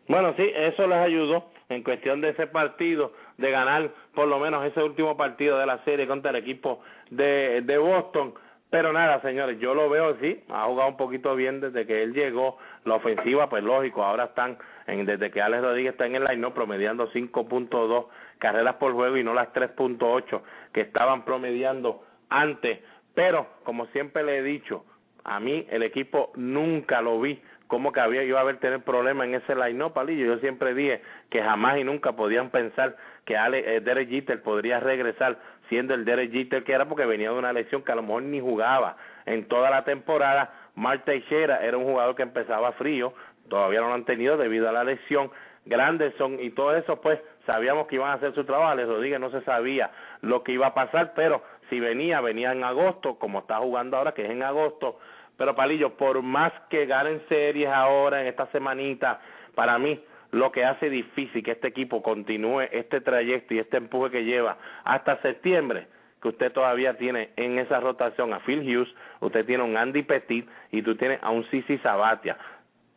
Bueno, 0.07 0.33
sí, 0.37 0.43
eso 0.55 0.87
les 0.87 0.97
ayudó 0.97 1.45
en 1.69 1.83
cuestión 1.83 2.19
de 2.21 2.29
ese 2.29 2.47
partido, 2.47 3.11
de 3.39 3.51
ganar 3.51 3.89
por 4.13 4.27
lo 4.27 4.39
menos 4.39 4.65
ese 4.65 4.83
último 4.83 5.15
partido 5.15 5.57
de 5.57 5.65
la 5.65 5.83
serie 5.85 6.07
contra 6.07 6.31
el 6.31 6.37
equipo 6.37 6.81
de, 7.09 7.61
de 7.63 7.77
Boston. 7.77 8.33
Pero 8.69 8.93
nada, 8.93 9.19
señores, 9.21 9.59
yo 9.59 9.73
lo 9.73 9.89
veo 9.89 10.09
así, 10.09 10.43
ha 10.49 10.65
jugado 10.65 10.89
un 10.89 10.97
poquito 10.97 11.35
bien 11.35 11.59
desde 11.59 11.87
que 11.87 12.03
él 12.03 12.13
llegó, 12.13 12.59
la 12.85 12.95
ofensiva, 12.95 13.49
pues 13.49 13.63
lógico, 13.63 14.03
ahora 14.03 14.25
están, 14.25 14.59
en, 14.85 15.05
desde 15.05 15.31
que 15.31 15.41
Alex 15.41 15.63
Rodríguez 15.63 15.93
está 15.93 16.05
en 16.05 16.15
el 16.15 16.23
line, 16.25 16.37
¿no? 16.37 16.53
promediando 16.53 17.09
5.2 17.11 18.05
carreras 18.37 18.75
por 18.75 18.93
juego 18.93 19.17
y 19.17 19.23
no 19.23 19.33
las 19.33 19.51
3.8 19.53 20.41
que 20.71 20.81
estaban 20.81 21.25
promediando 21.25 22.03
antes. 22.29 22.79
Pero, 23.15 23.47
como 23.63 23.87
siempre 23.87 24.23
le 24.23 24.37
he 24.37 24.43
dicho, 24.43 24.85
a 25.23 25.39
mí 25.39 25.65
el 25.71 25.81
equipo 25.81 26.31
nunca 26.35 27.01
lo 27.01 27.19
vi 27.19 27.41
como 27.69 27.91
que 27.91 27.99
había 27.99 28.23
iba 28.23 28.39
a 28.39 28.41
haber 28.41 28.57
tener 28.57 28.81
problemas 28.83 29.27
en 29.27 29.35
ese 29.35 29.55
line-up, 29.55 29.93
Palillo. 29.93 30.25
Yo 30.25 30.39
siempre 30.39 30.73
dije 30.73 31.03
que 31.29 31.43
jamás 31.43 31.77
y 31.77 31.83
nunca 31.83 32.13
podían 32.13 32.49
pensar 32.49 32.97
que 33.25 33.37
Ale, 33.37 33.75
eh, 33.75 33.79
Derek 33.79 34.09
Jeter 34.09 34.41
podría 34.41 34.79
regresar 34.79 35.37
siendo 35.69 35.93
el 35.93 36.03
Derek 36.03 36.31
Jeter 36.31 36.63
que 36.63 36.73
era 36.73 36.85
porque 36.85 37.05
venía 37.05 37.29
de 37.29 37.37
una 37.37 37.53
lesión 37.53 37.83
que 37.83 37.91
a 37.91 37.95
lo 37.95 38.01
mejor 38.01 38.23
ni 38.23 38.41
jugaba 38.41 38.97
en 39.27 39.47
toda 39.47 39.69
la 39.69 39.83
temporada. 39.83 40.51
Mark 40.73 41.03
Teixeira 41.05 41.63
era 41.63 41.77
un 41.77 41.83
jugador 41.83 42.15
que 42.15 42.23
empezaba 42.23 42.71
frío, 42.71 43.13
todavía 43.49 43.81
no 43.81 43.89
lo 43.89 43.93
han 43.93 44.05
tenido 44.05 44.35
debido 44.35 44.67
a 44.67 44.71
la 44.71 44.83
lesión. 44.83 45.29
Granderson 45.65 46.39
y 46.39 46.49
todo 46.49 46.75
eso, 46.75 46.99
pues 46.99 47.19
sabíamos 47.45 47.85
que 47.85 47.95
iban 47.95 48.09
a 48.09 48.13
hacer 48.13 48.33
su 48.33 48.45
trabajo. 48.45 48.73
Les 48.73 48.87
Rodríguez 48.87 49.19
no 49.19 49.29
se 49.29 49.41
sabía 49.41 49.91
lo 50.21 50.41
que 50.43 50.53
iba 50.53 50.65
a 50.65 50.73
pasar, 50.73 51.13
pero 51.15 51.43
si 51.69 51.79
venía, 51.79 52.19
venía 52.19 52.51
en 52.51 52.63
agosto, 52.63 53.19
como 53.19 53.39
está 53.39 53.57
jugando 53.57 53.97
ahora, 53.97 54.13
que 54.13 54.25
es 54.25 54.31
en 54.31 54.41
agosto, 54.41 54.97
pero 55.39 55.55
Palillo, 55.55 55.95
por 55.95 56.21
más 56.21 56.51
que 56.69 56.85
ganen 56.85 57.21
series 57.29 57.69
ahora 57.69 58.19
en 58.19 58.27
esta 58.27 58.47
semanita, 58.47 59.21
para 59.55 59.79
mí 59.79 59.97
lo 60.31 60.51
que 60.51 60.65
hace 60.65 60.89
difícil 60.89 61.41
que 61.41 61.51
este 61.51 61.69
equipo 61.69 62.03
continúe 62.03 62.63
este 62.73 62.99
trayecto 62.99 63.53
y 63.53 63.59
este 63.59 63.77
empuje 63.77 64.11
que 64.11 64.25
lleva 64.25 64.57
hasta 64.83 65.21
septiembre, 65.21 65.87
que 66.21 66.27
usted 66.27 66.51
todavía 66.51 66.97
tiene 66.97 67.29
en 67.37 67.57
esa 67.57 67.79
rotación 67.79 68.33
a 68.33 68.41
Phil 68.41 68.59
Hughes, 68.59 68.93
usted 69.21 69.45
tiene 69.45 69.63
a 69.63 69.65
un 69.65 69.77
Andy 69.77 70.03
Petit 70.03 70.45
y 70.71 70.81
tú 70.81 70.97
tienes 70.97 71.23
a 71.23 71.29
un 71.29 71.49
Sisi 71.49 71.77
Sabatia. 71.77 72.37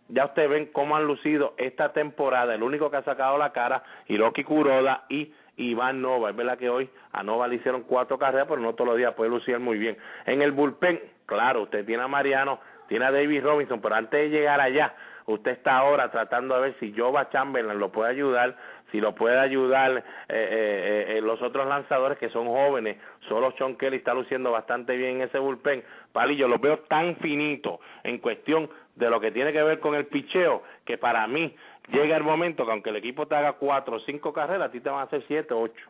Ya 0.08 0.24
ustedes 0.24 0.50
ven 0.50 0.66
cómo 0.72 0.96
han 0.96 1.06
lucido 1.06 1.54
esta 1.58 1.92
temporada, 1.92 2.56
el 2.56 2.64
único 2.64 2.90
que 2.90 2.96
ha 2.96 3.04
sacado 3.04 3.38
la 3.38 3.52
cara, 3.52 3.84
Hiroki 4.08 4.42
Kuroda 4.42 5.04
y 5.08 5.32
Iván 5.56 6.02
Nova. 6.02 6.30
Es 6.30 6.36
verdad 6.36 6.58
que 6.58 6.68
hoy 6.68 6.90
a 7.12 7.22
Nova 7.22 7.46
le 7.46 7.54
hicieron 7.54 7.82
cuatro 7.82 8.18
carreras, 8.18 8.48
pero 8.48 8.60
no 8.60 8.74
todos 8.74 8.88
los 8.88 8.96
días 8.96 9.14
puede 9.14 9.30
lucir 9.30 9.60
muy 9.60 9.78
bien. 9.78 9.96
En 10.26 10.42
el 10.42 10.50
bullpen, 10.52 11.00
claro, 11.32 11.62
usted 11.62 11.84
tiene 11.84 12.02
a 12.02 12.08
Mariano, 12.08 12.60
tiene 12.88 13.06
a 13.06 13.10
David 13.10 13.42
Robinson, 13.42 13.80
pero 13.80 13.94
antes 13.94 14.20
de 14.20 14.28
llegar 14.28 14.60
allá, 14.60 14.94
usted 15.26 15.52
está 15.52 15.78
ahora 15.78 16.10
tratando 16.10 16.54
de 16.54 16.60
ver 16.60 16.76
si 16.78 16.92
Jova 16.92 17.30
Chamberlain 17.30 17.78
lo 17.78 17.90
puede 17.90 18.10
ayudar, 18.10 18.56
si 18.90 19.00
lo 19.00 19.14
puede 19.14 19.38
ayudar 19.38 19.96
eh, 19.96 20.02
eh, 20.28 21.04
eh, 21.16 21.20
los 21.22 21.40
otros 21.40 21.66
lanzadores 21.66 22.18
que 22.18 22.28
son 22.28 22.46
jóvenes, 22.46 22.98
solo 23.28 23.52
Sean 23.56 23.76
Kelly 23.76 23.96
está 23.96 24.12
luciendo 24.12 24.50
bastante 24.50 24.96
bien 24.96 25.16
en 25.16 25.22
ese 25.22 25.38
bullpen, 25.38 25.82
Palillo, 26.12 26.48
lo 26.48 26.58
veo 26.58 26.80
tan 26.80 27.16
finito 27.16 27.80
en 28.04 28.18
cuestión 28.18 28.68
de 28.96 29.08
lo 29.08 29.20
que 29.20 29.30
tiene 29.30 29.52
que 29.52 29.62
ver 29.62 29.80
con 29.80 29.94
el 29.94 30.06
picheo, 30.06 30.62
que 30.84 30.98
para 30.98 31.26
mí 31.26 31.54
llega 31.88 32.16
el 32.16 32.24
momento 32.24 32.66
que 32.66 32.72
aunque 32.72 32.90
el 32.90 32.96
equipo 32.96 33.26
te 33.26 33.34
haga 33.34 33.54
cuatro 33.54 33.96
o 33.96 34.00
cinco 34.00 34.32
carreras, 34.32 34.68
a 34.68 34.72
ti 34.72 34.80
te 34.80 34.90
van 34.90 35.00
a 35.00 35.04
hacer 35.04 35.24
siete 35.26 35.54
o 35.54 35.60
ocho. 35.60 35.86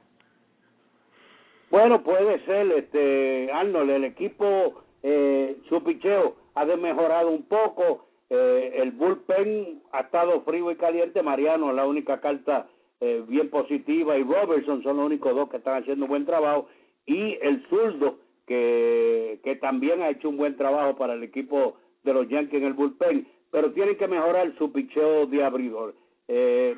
Bueno, 1.71 2.03
puede 2.03 2.39
ser, 2.45 2.71
este 2.73 3.51
Arnold, 3.51 3.91
el 3.91 4.05
equipo 4.05 4.85
eh, 5.03 5.57
su 5.69 5.83
picheo 5.83 6.37
ha 6.55 6.65
mejorado 6.65 7.31
un 7.31 7.45
poco, 7.45 8.07
eh, 8.31 8.75
el 8.77 8.93
bullpen 8.93 9.83
ha 9.93 10.01
estado 10.01 10.43
frío 10.43 10.71
y 10.71 10.77
caliente, 10.77 11.23
Mariano 11.23 11.73
la 11.73 11.87
única 11.87 12.21
carta 12.21 12.69
eh, 13.01 13.25
bien 13.27 13.51
positiva 13.51 14.17
y 14.17 14.23
Robertson 14.23 14.83
son 14.83 14.97
los 14.97 15.07
únicos 15.07 15.35
dos 15.35 15.49
que 15.49 15.57
están 15.57 15.83
haciendo 15.83 16.05
un 16.05 16.11
buen 16.11 16.27
trabajo. 16.27 16.69
Y 17.05 17.37
el 17.43 17.67
zurdo 17.69 18.19
que, 18.47 19.41
que 19.43 19.57
también 19.57 20.03
ha 20.03 20.11
hecho 20.11 20.29
un 20.29 20.37
buen 20.37 20.57
trabajo 20.57 20.97
para 20.97 21.15
el 21.15 21.23
equipo 21.23 21.77
de 22.05 22.15
los 22.15 22.29
Yankees 22.29 22.61
en 22.61 22.67
el 22.67 22.75
bullpen, 22.75 23.27
pero 23.51 23.73
tienen 23.73 23.97
que 23.97 24.09
mejorar 24.09 24.55
su 24.57 24.73
picheo 24.73 25.27
de 25.27 25.45
abridor. 25.45 25.95
Eh, 26.29 26.77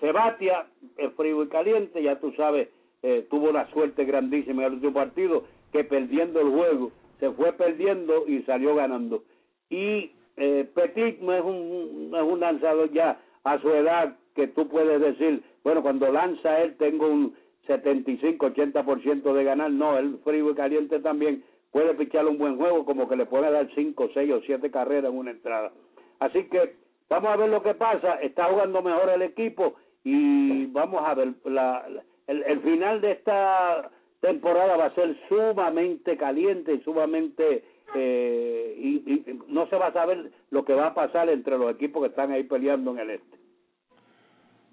es 0.00 1.12
frío 1.16 1.42
y 1.42 1.48
caliente, 1.48 2.02
ya 2.02 2.18
tú 2.20 2.32
sabes, 2.32 2.68
eh, 3.02 3.26
tuvo 3.30 3.50
una 3.50 3.70
suerte 3.70 4.04
grandísima 4.04 4.62
en 4.62 4.68
el 4.68 4.74
último 4.74 4.94
partido, 4.94 5.44
que 5.72 5.84
perdiendo 5.84 6.40
el 6.40 6.50
juego, 6.50 6.92
se 7.20 7.30
fue 7.32 7.52
perdiendo 7.52 8.26
y 8.26 8.42
salió 8.42 8.74
ganando. 8.74 9.24
Y 9.70 10.12
eh, 10.36 10.68
Petit 10.74 11.20
no 11.20 11.32
es, 11.34 11.42
un, 11.42 12.12
es 12.14 12.22
un 12.22 12.40
lanzador 12.40 12.90
ya 12.92 13.20
a 13.44 13.58
su 13.60 13.70
edad 13.70 14.16
que 14.34 14.48
tú 14.48 14.68
puedes 14.68 15.00
decir, 15.00 15.42
bueno, 15.64 15.82
cuando 15.82 16.12
lanza 16.12 16.60
él 16.60 16.76
tengo 16.76 17.06
un 17.06 17.34
75-80% 17.66 19.32
de 19.32 19.44
ganar. 19.44 19.70
No, 19.70 19.98
el 19.98 20.18
frío 20.18 20.50
y 20.50 20.54
caliente 20.54 21.00
también 21.00 21.42
puede 21.72 21.94
pichar 21.94 22.26
un 22.26 22.38
buen 22.38 22.56
juego, 22.56 22.84
como 22.84 23.08
que 23.08 23.16
le 23.16 23.26
puede 23.26 23.50
dar 23.50 23.68
5, 23.74 24.10
6 24.14 24.32
o 24.32 24.40
7 24.42 24.70
carreras 24.70 25.10
en 25.10 25.18
una 25.18 25.30
entrada. 25.30 25.72
Así 26.20 26.44
que 26.44 26.76
vamos 27.08 27.30
a 27.30 27.36
ver 27.36 27.48
lo 27.48 27.62
que 27.62 27.74
pasa. 27.74 28.14
Está 28.20 28.44
jugando 28.44 28.82
mejor 28.82 29.10
el 29.10 29.22
equipo 29.22 29.74
y 30.04 30.66
vamos 30.66 31.02
a 31.04 31.14
ver. 31.14 31.34
La, 31.44 31.86
el, 32.26 32.42
el 32.42 32.60
final 32.60 33.00
de 33.00 33.12
esta 33.12 33.90
temporada 34.26 34.76
va 34.76 34.86
a 34.86 34.94
ser 34.94 35.16
sumamente 35.28 36.16
caliente 36.16 36.74
y 36.74 36.80
sumamente. 36.80 37.64
Eh, 37.94 38.74
y, 38.78 38.88
y 39.12 39.40
no 39.46 39.68
se 39.68 39.76
va 39.76 39.86
a 39.86 39.92
saber 39.92 40.32
lo 40.50 40.64
que 40.64 40.74
va 40.74 40.88
a 40.88 40.94
pasar 40.94 41.28
entre 41.28 41.56
los 41.56 41.70
equipos 41.70 42.02
que 42.02 42.08
están 42.08 42.32
ahí 42.32 42.42
peleando 42.42 42.90
en 42.90 42.98
el 42.98 43.10
este. 43.10 43.36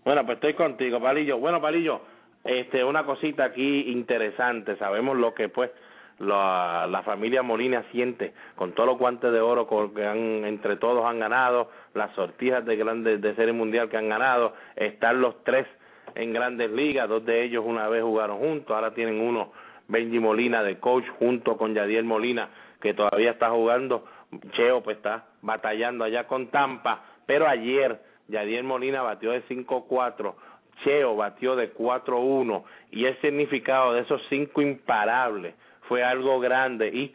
Bueno, 0.03 0.25
pues 0.25 0.37
estoy 0.37 0.55
contigo, 0.55 0.99
Palillo. 0.99 1.37
Bueno, 1.37 1.61
Palillo, 1.61 2.01
este, 2.43 2.83
una 2.83 3.05
cosita 3.05 3.45
aquí 3.45 3.91
interesante. 3.91 4.75
Sabemos 4.77 5.15
lo 5.15 5.33
que, 5.35 5.47
pues, 5.47 5.69
la, 6.19 6.87
la 6.89 7.03
familia 7.03 7.43
Molina 7.43 7.85
siente 7.91 8.33
con 8.55 8.73
todos 8.73 8.89
los 8.89 8.97
guantes 8.97 9.31
de 9.31 9.39
oro 9.39 9.67
que 9.93 10.05
han, 10.05 10.43
entre 10.45 10.75
todos 10.77 11.05
han 11.05 11.19
ganado, 11.19 11.69
las 11.93 12.13
sortijas 12.15 12.65
de 12.65 12.75
grandes 12.75 13.21
de 13.21 13.35
serie 13.35 13.53
mundial 13.53 13.89
que 13.89 13.97
han 13.97 14.09
ganado, 14.09 14.53
están 14.75 15.21
los 15.21 15.43
tres 15.43 15.67
en 16.15 16.33
grandes 16.33 16.71
ligas, 16.71 17.09
dos 17.09 17.25
de 17.25 17.43
ellos 17.43 17.63
una 17.65 17.87
vez 17.87 18.03
jugaron 18.03 18.39
juntos, 18.39 18.75
ahora 18.75 18.93
tienen 18.93 19.19
uno, 19.19 19.51
Benji 19.87 20.19
Molina 20.19 20.63
de 20.63 20.79
coach 20.79 21.05
junto 21.19 21.57
con 21.57 21.73
Yadiel 21.73 22.05
Molina 22.05 22.49
que 22.81 22.93
todavía 22.93 23.31
está 23.31 23.49
jugando, 23.49 24.05
Cheo 24.51 24.83
pues 24.83 24.97
está 24.97 25.25
batallando 25.41 26.03
allá 26.03 26.27
con 26.27 26.47
Tampa, 26.47 27.01
pero 27.25 27.47
ayer 27.47 27.99
Yadiel 28.27 28.63
Molina 28.63 29.01
batió 29.01 29.31
de 29.31 29.43
5-4, 29.45 30.33
Cheo 30.83 31.15
batió 31.15 31.55
de 31.55 31.73
4-1 31.73 32.63
y 32.91 33.05
el 33.05 33.19
significado 33.21 33.93
de 33.93 34.01
esos 34.01 34.21
cinco 34.29 34.61
imparables 34.61 35.55
fue 35.87 36.03
algo 36.03 36.39
grande. 36.39 36.87
Y 36.87 37.13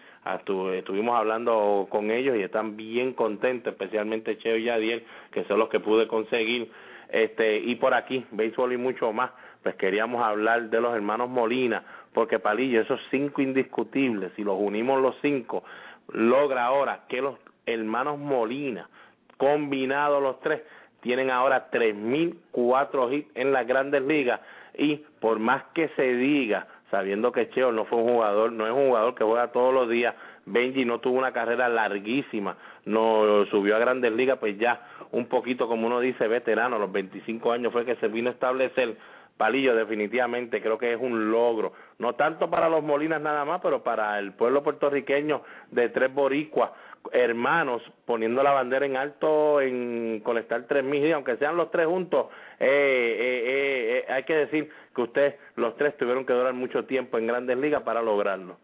estuvimos 0.77 1.17
hablando 1.17 1.87
con 1.91 2.11
ellos 2.11 2.37
y 2.37 2.43
están 2.43 2.77
bien 2.77 3.13
contentos, 3.13 3.73
especialmente 3.73 4.39
Cheo 4.39 4.57
y 4.57 4.65
Yadiel, 4.65 5.05
que 5.33 5.45
son 5.45 5.59
los 5.59 5.69
que 5.69 5.81
pude 5.81 6.07
conseguir. 6.07 6.71
Este, 7.09 7.59
y 7.59 7.75
por 7.77 7.95
aquí, 7.95 8.25
béisbol 8.31 8.73
y 8.73 8.77
mucho 8.77 9.13
más, 9.13 9.31
pues 9.63 9.75
queríamos 9.77 10.23
hablar 10.23 10.71
de 10.71 10.81
los 10.81 10.95
hermanos 10.95 11.29
Molina, 11.29 11.83
porque 12.13 12.39
Palillo, 12.39 12.81
esos 12.81 13.01
cinco 13.11 13.43
indiscutibles, 13.43 14.33
si 14.37 14.45
los 14.45 14.57
unimos 14.59 15.01
los 15.01 15.17
cinco, 15.23 15.65
logra 16.13 16.67
ahora 16.67 17.05
que 17.09 17.21
los 17.21 17.37
hermanos 17.67 18.19
Molina, 18.19 18.89
combinados 19.37 20.23
los 20.23 20.41
tres, 20.41 20.63
tienen 21.01 21.31
ahora 21.31 21.71
3.004 21.71 23.13
hits 23.13 23.31
en 23.37 23.53
las 23.53 23.67
grandes 23.67 24.03
ligas. 24.03 24.41
Y 24.77 24.97
por 25.21 25.39
más 25.39 25.63
que 25.75 25.89
se 25.91 26.15
diga, 26.15 26.67
sabiendo 26.91 27.33
que 27.33 27.51
Cheo 27.51 27.73
no 27.73 27.85
fue 27.85 27.99
un 27.99 28.15
jugador, 28.15 28.53
no 28.53 28.67
es 28.67 28.73
un 28.73 28.89
jugador 28.89 29.15
que 29.15 29.25
juega 29.25 29.53
todos 29.53 29.73
los 29.73 29.89
días, 29.89 30.15
Benji 30.47 30.85
no 30.85 30.99
tuvo 31.01 31.19
una 31.19 31.33
carrera 31.33 31.69
larguísima, 31.69 32.57
no 32.85 33.45
subió 33.51 33.77
a 33.77 33.79
grandes 33.79 34.13
ligas, 34.13 34.39
pues 34.39 34.59
ya 34.59 34.81
un 35.13 35.27
poquito, 35.27 35.69
como 35.69 35.87
uno 35.87 36.01
dice, 36.01 36.29
veterano, 36.29 36.79
los 36.79 36.93
25 36.93 37.53
años 37.53 37.73
fue 37.73 37.85
que 37.85 37.97
se 37.97 38.09
vino 38.09 38.31
a 38.31 38.33
establecer. 38.33 38.97
Palillo, 39.37 39.77
definitivamente 39.77 40.61
creo 40.61 40.79
que 40.79 40.93
es 40.93 41.01
un 41.01 41.31
logro, 41.31 41.73
no 41.99 42.17
tanto 42.17 42.51
para 42.51 42.69
los 42.69 42.83
Molinas 42.83 43.23
nada 43.23 43.45
más, 43.45 43.61
pero 43.63 43.85
para 43.85 44.19
el 44.19 44.33
pueblo 44.33 44.65
puertorriqueño 44.65 45.43
de 45.71 45.91
tres 45.91 46.13
boricuas 46.13 46.73
hermanos 47.13 47.83
poniendo 48.05 48.43
la 48.43 48.53
bandera 48.53 48.87
en 48.87 48.97
alto 48.97 49.61
en 49.61 50.21
colectar 50.25 50.67
tres 50.67 50.85
mil 50.85 51.13
aunque 51.13 51.37
sean 51.37 51.57
los 51.57 51.71
tres 51.71 51.87
juntos 51.87 52.27
eh, 52.59 52.67
eh, 52.67 54.05
eh, 54.09 54.13
hay 54.13 54.25
que 54.25 54.35
decir 54.35 54.71
que 54.95 55.03
ustedes 55.03 55.35
los 55.57 55.77
tres 55.77 55.97
tuvieron 55.97 56.27
que 56.27 56.33
durar 56.33 56.53
mucho 56.55 56.85
tiempo 56.85 57.19
en 57.19 57.27
grandes 57.27 57.57
ligas 57.57 57.83
para 57.83 58.03
lograrlo 58.03 58.57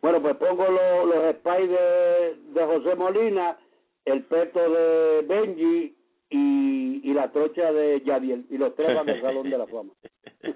bueno 0.00 0.20
pues 0.20 0.36
pongo 0.36 0.66
los, 0.68 1.06
los 1.06 1.42
de, 1.42 2.36
de 2.52 2.66
José 2.66 2.94
Molina 2.94 3.56
el 4.06 4.22
peto 4.24 4.58
de 4.58 5.22
Benji 5.28 5.94
y, 6.30 7.00
y 7.04 7.14
la 7.14 7.30
trocha 7.30 7.72
de 7.72 8.00
Yadiel 8.00 8.46
y 8.50 8.58
los 8.58 8.74
tres 8.74 8.94
van 8.94 9.08
al 9.08 9.20
salón 9.20 9.50
de 9.50 9.58
la 9.58 9.66
fama. 9.66 9.92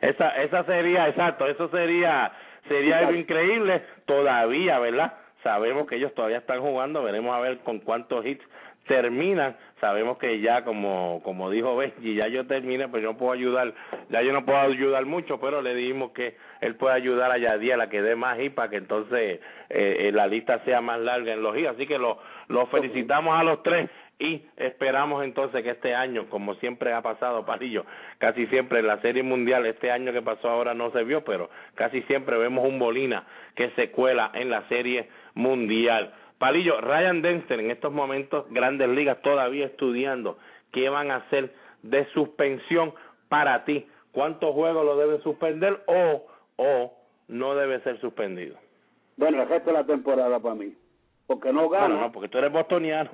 Esa 0.00 0.30
esa 0.42 0.64
sería 0.64 1.08
exacto 1.08 1.46
eso 1.46 1.68
sería 1.70 2.30
sería 2.68 2.98
algo 2.98 3.14
increíble 3.14 3.82
todavía 4.06 4.78
verdad 4.78 5.12
sabemos 5.42 5.86
que 5.86 5.96
ellos 5.96 6.14
todavía 6.14 6.38
están 6.38 6.60
jugando, 6.60 7.02
veremos 7.02 7.34
a 7.34 7.40
ver 7.40 7.58
con 7.58 7.80
cuántos 7.80 8.24
hits 8.24 8.44
terminan, 8.88 9.56
sabemos 9.80 10.18
que 10.18 10.40
ya 10.40 10.64
como 10.64 11.20
como 11.22 11.50
dijo 11.50 11.76
Benji, 11.76 12.16
ya 12.16 12.26
yo 12.26 12.46
terminé, 12.46 12.88
pero 12.88 13.04
yo 13.04 13.12
no 13.12 13.18
puedo 13.18 13.32
ayudar, 13.32 13.72
ya 14.08 14.22
yo 14.22 14.32
no 14.32 14.44
puedo 14.44 14.58
ayudar 14.58 15.06
mucho, 15.06 15.38
pero 15.38 15.62
le 15.62 15.74
dijimos 15.76 16.10
que 16.10 16.36
él 16.60 16.74
puede 16.74 16.96
ayudar 16.96 17.30
a 17.30 17.38
Yadiel 17.38 17.80
a 17.80 17.88
que 17.88 18.02
dé 18.02 18.16
más 18.16 18.40
hits 18.40 18.54
para 18.54 18.70
que 18.70 18.78
entonces 18.78 19.40
eh, 19.70 19.96
eh, 20.08 20.10
la 20.12 20.26
lista 20.26 20.58
sea 20.64 20.80
más 20.80 20.98
larga 20.98 21.32
en 21.32 21.42
los 21.42 21.56
hits, 21.56 21.68
así 21.68 21.86
que 21.86 21.98
lo, 21.98 22.18
lo 22.48 22.66
felicitamos 22.66 23.38
a 23.38 23.44
los 23.44 23.62
tres 23.62 23.88
y 24.20 24.42
esperamos 24.56 25.22
entonces 25.22 25.62
que 25.62 25.70
este 25.70 25.94
año, 25.94 26.28
como 26.28 26.54
siempre 26.56 26.92
ha 26.92 27.02
pasado, 27.02 27.46
Palillo, 27.46 27.84
casi 28.18 28.46
siempre 28.48 28.80
en 28.80 28.88
la 28.88 29.00
Serie 29.00 29.22
Mundial, 29.22 29.64
este 29.66 29.92
año 29.92 30.12
que 30.12 30.22
pasó 30.22 30.48
ahora 30.50 30.74
no 30.74 30.90
se 30.90 31.04
vio, 31.04 31.22
pero 31.22 31.50
casi 31.76 32.02
siempre 32.02 32.36
vemos 32.36 32.66
un 32.66 32.80
Bolina 32.80 33.24
que 33.54 33.70
se 33.70 33.92
cuela 33.92 34.32
en 34.34 34.50
la 34.50 34.66
Serie 34.68 35.08
Mundial. 35.34 36.12
Palillo, 36.38 36.80
Ryan 36.80 37.22
Dempster 37.22 37.60
en 37.60 37.70
estos 37.70 37.92
momentos, 37.92 38.46
grandes 38.50 38.88
ligas 38.88 39.20
todavía 39.22 39.66
estudiando 39.66 40.38
qué 40.72 40.88
van 40.88 41.10
a 41.10 41.16
hacer 41.16 41.52
de 41.82 42.06
suspensión 42.12 42.94
para 43.28 43.64
ti. 43.64 43.86
¿Cuántos 44.12 44.54
juegos 44.54 44.84
lo 44.84 44.96
deben 44.96 45.22
suspender 45.22 45.82
o, 45.86 46.26
o 46.56 46.92
no 47.28 47.54
debe 47.54 47.80
ser 47.80 48.00
suspendido? 48.00 48.56
Bueno, 49.16 49.42
el 49.42 49.48
resto 49.48 49.70
de 49.70 49.78
la 49.78 49.84
temporada 49.84 50.38
para 50.40 50.54
mí. 50.54 50.74
Porque 51.26 51.52
no 51.52 51.68
gana. 51.68 52.00
no, 52.00 52.12
porque 52.12 52.28
tú 52.28 52.38
eres 52.38 52.52
bostoniano. 52.52 53.10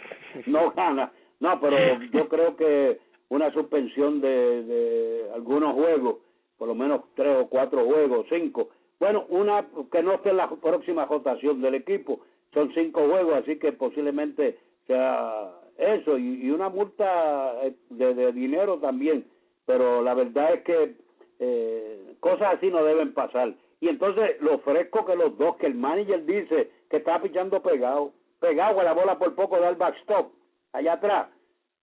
no 0.46 0.70
gana. 0.70 1.12
No, 1.40 1.60
pero 1.60 1.76
yo 2.12 2.28
creo 2.28 2.56
que 2.56 2.98
una 3.28 3.52
suspensión 3.52 4.20
de, 4.20 4.62
de 4.62 5.30
algunos 5.34 5.74
juegos, 5.74 6.18
por 6.56 6.68
lo 6.68 6.74
menos 6.74 7.02
tres 7.14 7.36
o 7.36 7.48
cuatro 7.48 7.84
juegos, 7.84 8.26
cinco. 8.30 8.70
Bueno, 8.98 9.26
una 9.28 9.66
que 9.92 10.02
no 10.02 10.14
esté 10.14 10.30
en 10.30 10.38
la 10.38 10.48
próxima 10.48 11.04
rotación 11.04 11.60
del 11.60 11.74
equipo. 11.74 12.20
Son 12.54 12.72
cinco 12.74 13.06
juegos, 13.08 13.34
así 13.42 13.58
que 13.58 13.72
posiblemente 13.72 14.58
sea 14.86 15.50
eso. 15.76 16.18
Y, 16.18 16.46
y 16.46 16.50
una 16.50 16.68
multa 16.68 17.54
eh, 17.62 17.74
de, 17.90 18.14
de, 18.14 18.32
dinero 18.32 18.78
también. 18.78 19.26
Pero 19.66 20.02
la 20.02 20.14
verdad 20.14 20.54
es 20.54 20.62
que 20.62 20.94
eh, 21.40 22.14
cosas 22.20 22.54
así 22.54 22.70
no 22.70 22.84
deben 22.84 23.12
pasar. 23.12 23.54
Y 23.80 23.88
entonces 23.88 24.40
lo 24.40 24.58
fresco 24.60 25.04
que 25.04 25.14
los 25.14 25.36
dos, 25.38 25.56
que 25.56 25.66
el 25.66 25.74
manager 25.74 26.24
dice 26.24 26.70
que 26.90 26.96
está 26.96 27.20
pichando 27.20 27.62
pegado 27.62 28.12
pegado 28.40 28.80
a 28.80 28.84
la 28.84 28.92
bola 28.92 29.18
por 29.18 29.34
poco 29.34 29.60
del 29.60 29.76
backstop, 29.76 30.32
allá 30.72 30.94
atrás. 30.94 31.28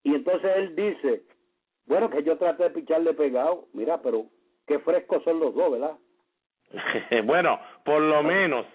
Y 0.04 0.16
entonces 0.16 0.52
él 0.56 0.76
dice, 0.76 1.24
bueno, 1.86 2.10
que 2.10 2.24
yo 2.24 2.38
traté 2.38 2.64
de 2.64 2.70
picharle 2.72 3.14
pegado, 3.14 3.68
mira, 3.74 4.02
pero 4.02 4.26
qué 4.68 4.80
frescos 4.80 5.24
son 5.24 5.40
los 5.40 5.54
dos, 5.54 5.72
¿verdad? 5.72 5.98
bueno, 7.26 7.60
por 7.84 8.02
lo 8.02 8.24
menos, 8.24 8.66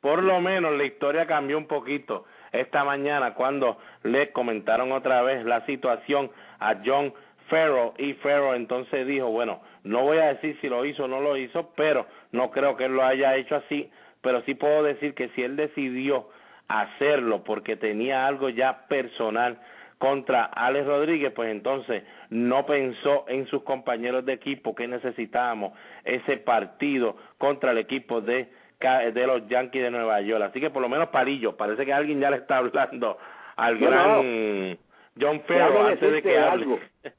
por 0.00 0.22
lo 0.22 0.40
menos 0.40 0.76
la 0.76 0.84
historia 0.84 1.26
cambió 1.26 1.58
un 1.58 1.66
poquito 1.66 2.24
esta 2.52 2.84
mañana 2.84 3.34
cuando 3.34 3.78
le 4.02 4.32
comentaron 4.32 4.92
otra 4.92 5.22
vez 5.22 5.44
la 5.44 5.64
situación 5.66 6.30
a 6.58 6.76
John 6.84 7.12
Ferro 7.48 7.94
y 7.98 8.14
Ferro 8.14 8.54
entonces 8.54 9.06
dijo, 9.06 9.30
bueno, 9.30 9.60
no 9.84 10.02
voy 10.02 10.18
a 10.18 10.34
decir 10.34 10.56
si 10.60 10.68
lo 10.68 10.84
hizo 10.84 11.04
o 11.04 11.08
no 11.08 11.20
lo 11.20 11.36
hizo, 11.36 11.70
pero 11.76 12.06
no 12.32 12.50
creo 12.50 12.76
que 12.76 12.84
él 12.84 12.94
lo 12.94 13.04
haya 13.04 13.36
hecho 13.36 13.56
así, 13.56 13.90
pero 14.20 14.42
sí 14.42 14.54
puedo 14.54 14.82
decir 14.82 15.14
que 15.14 15.28
si 15.30 15.42
él 15.42 15.56
decidió 15.56 16.28
hacerlo 16.68 17.42
porque 17.42 17.76
tenía 17.76 18.26
algo 18.26 18.48
ya 18.48 18.86
personal 18.86 19.58
contra 19.98 20.44
Alex 20.44 20.86
Rodríguez, 20.86 21.32
pues 21.34 21.50
entonces 21.50 22.04
no 22.30 22.64
pensó 22.64 23.24
en 23.28 23.46
sus 23.48 23.64
compañeros 23.64 24.24
de 24.24 24.32
equipo 24.32 24.74
que 24.74 24.86
necesitábamos 24.86 25.72
ese 26.04 26.38
partido 26.38 27.16
contra 27.36 27.72
el 27.72 27.78
equipo 27.78 28.20
de 28.20 28.48
de 28.80 29.26
los 29.26 29.46
Yankees 29.48 29.82
de 29.82 29.90
Nueva 29.90 30.20
York. 30.22 30.42
Así 30.42 30.60
que 30.60 30.70
por 30.70 30.82
lo 30.82 30.88
menos 30.88 31.08
Palillo, 31.10 31.56
parece 31.56 31.84
que 31.84 31.92
alguien 31.92 32.20
ya 32.20 32.30
le 32.30 32.38
está 32.38 32.58
hablando 32.58 33.18
al 33.56 33.78
No, 33.80 33.86
gran 33.86 34.78
John 35.20 35.40
Ferro 35.42 35.86
antes 35.86 36.12
de 36.12 36.22
que 36.22 36.38
algo. 36.38 36.78
hable. 37.04 37.14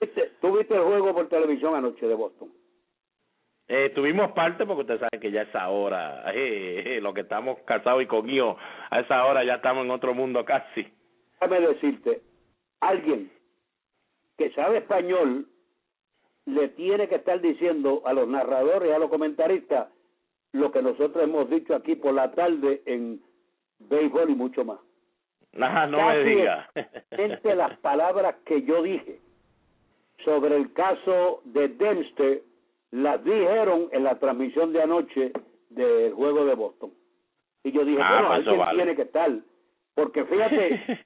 ¿Viste- 0.00 0.32
¿Tú 0.40 0.56
viste 0.58 0.74
el 0.74 0.82
juego 0.82 1.14
por 1.14 1.28
televisión 1.28 1.74
anoche 1.74 2.06
de 2.06 2.14
Boston? 2.14 2.50
Eh, 3.68 3.90
tuvimos 3.94 4.30
parte 4.32 4.64
porque 4.66 4.82
ustedes 4.82 5.00
saben 5.00 5.18
que 5.20 5.30
ya 5.32 5.42
es 5.42 5.54
ahora, 5.56 6.22
eh, 6.34 6.82
eh, 6.96 7.00
lo 7.00 7.12
que 7.14 7.22
estamos 7.22 7.58
casados 7.64 8.02
y 8.02 8.06
con 8.06 8.28
hijos, 8.28 8.56
a 8.90 9.00
esa 9.00 9.24
hora 9.24 9.42
ya 9.42 9.54
estamos 9.54 9.84
en 9.84 9.90
otro 9.90 10.14
mundo 10.14 10.44
casi. 10.44 10.86
Déjame 11.40 11.60
decirte, 11.66 12.20
alguien 12.80 13.30
que 14.38 14.50
sabe 14.52 14.78
español 14.78 15.46
le 16.44 16.68
tiene 16.68 17.08
que 17.08 17.16
estar 17.16 17.40
diciendo 17.40 18.02
a 18.04 18.12
los 18.12 18.28
narradores 18.28 18.88
y 18.88 18.92
a 18.92 18.98
los 18.98 19.10
comentaristas 19.10 19.88
lo 20.52 20.70
que 20.72 20.82
nosotros 20.82 21.22
hemos 21.22 21.48
dicho 21.50 21.74
aquí 21.74 21.94
por 21.96 22.14
la 22.14 22.32
tarde 22.32 22.82
en 22.86 23.20
béisbol 23.78 24.30
y 24.30 24.34
mucho 24.34 24.64
más. 24.64 24.78
Nada, 25.52 25.86
no 25.86 26.06
me 26.08 26.24
diga. 26.24 26.68
exactamente 26.74 27.54
las 27.54 27.78
palabras 27.80 28.36
que 28.44 28.62
yo 28.62 28.82
dije 28.82 29.20
sobre 30.24 30.56
el 30.56 30.72
caso 30.72 31.40
de 31.44 31.68
Dempster 31.68 32.42
las 32.90 33.22
dijeron 33.24 33.88
en 33.92 34.04
la 34.04 34.18
transmisión 34.18 34.72
de 34.72 34.82
anoche 34.82 35.32
del 35.70 36.12
juego 36.14 36.44
de 36.46 36.54
Boston. 36.54 36.92
Y 37.64 37.72
yo 37.72 37.84
dije, 37.84 38.00
Ah, 38.02 38.10
bueno, 38.12 38.28
pues 38.28 38.38
alguien 38.38 38.58
vale. 38.58 38.76
tiene 38.76 38.96
que 38.96 39.02
estar, 39.02 39.30
porque 39.94 40.24
fíjate, 40.24 41.04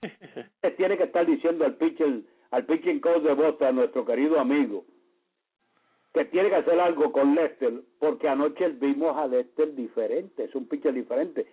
tiene 0.76 0.96
que 0.96 1.04
estar 1.04 1.26
diciendo 1.26 1.64
al 1.64 1.74
pitcher, 1.76 2.20
al 2.50 2.66
pitching 2.66 3.00
coach 3.00 3.22
de 3.22 3.34
Boston, 3.34 3.68
a 3.68 3.72
nuestro 3.72 4.04
querido 4.04 4.38
amigo, 4.38 4.84
que 6.12 6.24
tiene 6.26 6.48
que 6.48 6.56
hacer 6.56 6.80
algo 6.80 7.12
con 7.12 7.34
Lester, 7.34 7.82
porque 7.98 8.28
anoche 8.28 8.68
vimos 8.68 9.16
a 9.16 9.26
Lester 9.26 9.74
diferente, 9.74 10.44
es 10.44 10.54
un 10.54 10.66
pitcher 10.66 10.92
diferente. 10.92 11.46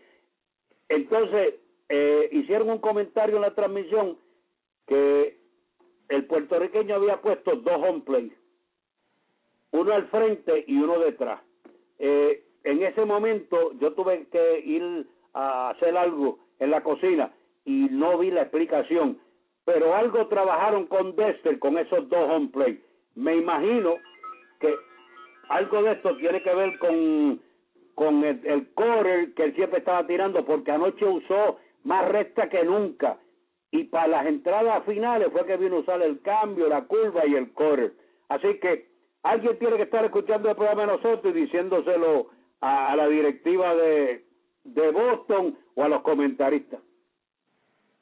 Entonces, 0.89 1.55
eh, 1.89 2.29
hicieron 2.31 2.69
un 2.69 2.79
comentario 2.79 3.35
en 3.35 3.43
la 3.43 3.53
transmisión 3.53 4.17
que 4.87 5.37
el 6.09 6.25
puertorriqueño 6.25 6.95
había 6.95 7.21
puesto 7.21 7.55
dos 7.57 7.75
home 7.75 8.01
plays, 8.01 8.33
uno 9.71 9.93
al 9.93 10.07
frente 10.07 10.63
y 10.67 10.77
uno 10.77 10.99
detrás. 10.99 11.41
Eh, 11.99 12.43
en 12.63 12.83
ese 12.83 13.05
momento 13.05 13.73
yo 13.79 13.93
tuve 13.93 14.27
que 14.31 14.59
ir 14.59 15.07
a 15.33 15.69
hacer 15.69 15.95
algo 15.95 16.39
en 16.59 16.71
la 16.71 16.81
cocina 16.81 17.31
y 17.65 17.87
no 17.91 18.17
vi 18.17 18.31
la 18.31 18.41
explicación, 18.41 19.19
pero 19.65 19.93
algo 19.93 20.27
trabajaron 20.27 20.87
con 20.87 21.15
Dexter 21.15 21.59
con 21.59 21.77
esos 21.77 22.09
dos 22.09 22.29
home 22.29 22.49
plays. 22.49 22.79
Me 23.15 23.35
imagino 23.35 23.95
que 24.59 24.75
algo 25.49 25.83
de 25.83 25.93
esto 25.93 26.15
tiene 26.17 26.41
que 26.41 26.53
ver 26.53 26.77
con 26.79 27.41
con 27.95 28.23
el, 28.23 28.39
el 28.45 28.73
corner 28.75 29.33
que 29.33 29.45
él 29.45 29.55
siempre 29.55 29.79
estaba 29.79 30.05
tirando 30.05 30.45
porque 30.45 30.71
anoche 30.71 31.03
usó 31.03 31.57
más 31.83 32.07
recta 32.09 32.47
que 32.47 32.63
nunca 32.63 33.17
y 33.71 33.85
para 33.85 34.07
las 34.07 34.25
entradas 34.27 34.83
finales 34.85 35.29
fue 35.31 35.45
que 35.45 35.57
vino 35.57 35.77
a 35.77 35.79
usar 35.79 36.01
el 36.01 36.21
cambio, 36.21 36.67
la 36.67 36.83
curva 36.83 37.25
y 37.25 37.35
el 37.35 37.51
corner. 37.53 37.93
Así 38.29 38.59
que 38.59 38.87
alguien 39.23 39.57
tiene 39.59 39.77
que 39.77 39.83
estar 39.83 40.05
escuchando 40.05 40.49
el 40.49 40.55
programa 40.55 40.81
de 40.81 40.87
nosotros 40.87 41.35
y 41.35 41.41
diciéndoselo 41.41 42.27
a, 42.61 42.91
a 42.91 42.95
la 42.95 43.07
directiva 43.07 43.75
de, 43.75 44.23
de 44.63 44.91
Boston 44.91 45.57
o 45.75 45.83
a 45.83 45.89
los 45.89 46.01
comentaristas. 46.01 46.79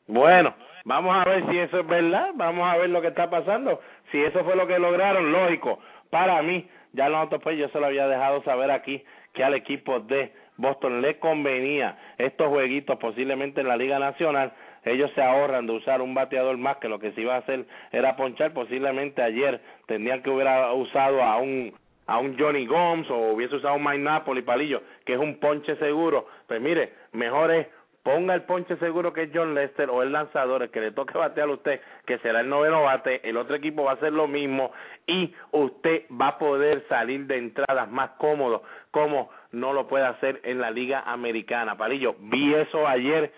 Bueno, 0.07 0.53
vamos 0.83 1.15
a 1.15 1.27
ver 1.27 1.49
si 1.49 1.57
eso 1.57 1.79
es 1.79 1.87
verdad, 1.87 2.31
vamos 2.35 2.67
a 2.67 2.77
ver 2.77 2.89
lo 2.89 3.01
que 3.01 3.07
está 3.07 3.29
pasando. 3.29 3.79
Si 4.11 4.21
eso 4.21 4.43
fue 4.43 4.55
lo 4.55 4.67
que 4.67 4.77
lograron, 4.77 5.31
lógico. 5.31 5.79
Para 6.09 6.41
mí, 6.41 6.67
ya 6.93 7.09
nosotros 7.09 7.41
pues 7.43 7.57
yo 7.57 7.67
se 7.69 7.79
lo 7.79 7.87
había 7.87 8.07
dejado 8.07 8.43
saber 8.43 8.71
aquí 8.71 9.03
que 9.33 9.43
al 9.43 9.53
equipo 9.53 9.99
de 9.99 10.31
Boston 10.57 11.01
le 11.01 11.19
convenía 11.19 11.97
estos 12.17 12.47
jueguitos 12.47 12.97
posiblemente 12.97 13.61
en 13.61 13.67
la 13.67 13.77
Liga 13.77 13.99
Nacional. 13.99 14.53
Ellos 14.85 15.11
se 15.15 15.21
ahorran 15.21 15.67
de 15.67 15.73
usar 15.73 16.01
un 16.01 16.13
bateador 16.13 16.57
más 16.57 16.77
que 16.77 16.87
lo 16.87 16.99
que 16.99 17.11
se 17.11 17.21
iba 17.21 17.35
a 17.35 17.39
hacer 17.39 17.65
era 17.91 18.15
ponchar. 18.15 18.53
Posiblemente 18.53 19.21
ayer 19.21 19.59
tendrían 19.87 20.21
que 20.21 20.29
hubiera 20.29 20.71
usado 20.73 21.21
a 21.21 21.37
un 21.37 21.73
a 22.07 22.19
un 22.19 22.37
Johnny 22.37 22.67
Gomes 22.67 23.09
o 23.09 23.33
hubiese 23.33 23.55
usado 23.55 23.75
un 23.75 23.83
Mike 23.83 23.97
Napoli 23.97 24.43
palillo 24.43 24.83
que 25.05 25.13
es 25.13 25.19
un 25.19 25.39
ponche 25.39 25.75
seguro. 25.77 26.27
Pues 26.47 26.61
mire, 26.61 26.93
mejor 27.13 27.51
es 27.51 27.67
ponga 28.05 28.35
el 28.35 28.43
ponche 28.43 28.77
seguro 28.77 29.11
que 29.11 29.23
es 29.23 29.31
John 29.33 29.55
Lester 29.55 29.89
o 29.89 30.03
el 30.03 30.11
lanzador, 30.11 30.61
el 30.61 30.69
que 30.69 30.79
le 30.79 30.91
toque 30.91 31.17
batear 31.17 31.49
a 31.49 31.53
usted, 31.53 31.81
que 32.05 32.19
será 32.19 32.41
el 32.41 32.49
noveno 32.49 32.83
bate, 32.83 33.27
el 33.27 33.35
otro 33.35 33.55
equipo 33.55 33.83
va 33.83 33.91
a 33.91 33.93
hacer 33.95 34.13
lo 34.13 34.27
mismo 34.27 34.71
y 35.07 35.33
usted 35.51 36.03
va 36.11 36.27
a 36.27 36.37
poder 36.37 36.85
salir 36.87 37.25
de 37.25 37.39
entradas 37.39 37.89
más 37.89 38.11
cómodo, 38.19 38.61
como 38.91 39.31
no 39.53 39.73
lo 39.73 39.87
puede 39.87 40.05
hacer 40.05 40.39
en 40.43 40.61
la 40.61 40.69
liga 40.69 41.01
americana. 41.01 41.77
Palillo, 41.77 42.15
vi 42.19 42.53
eso 42.53 42.87
ayer, 42.87 43.33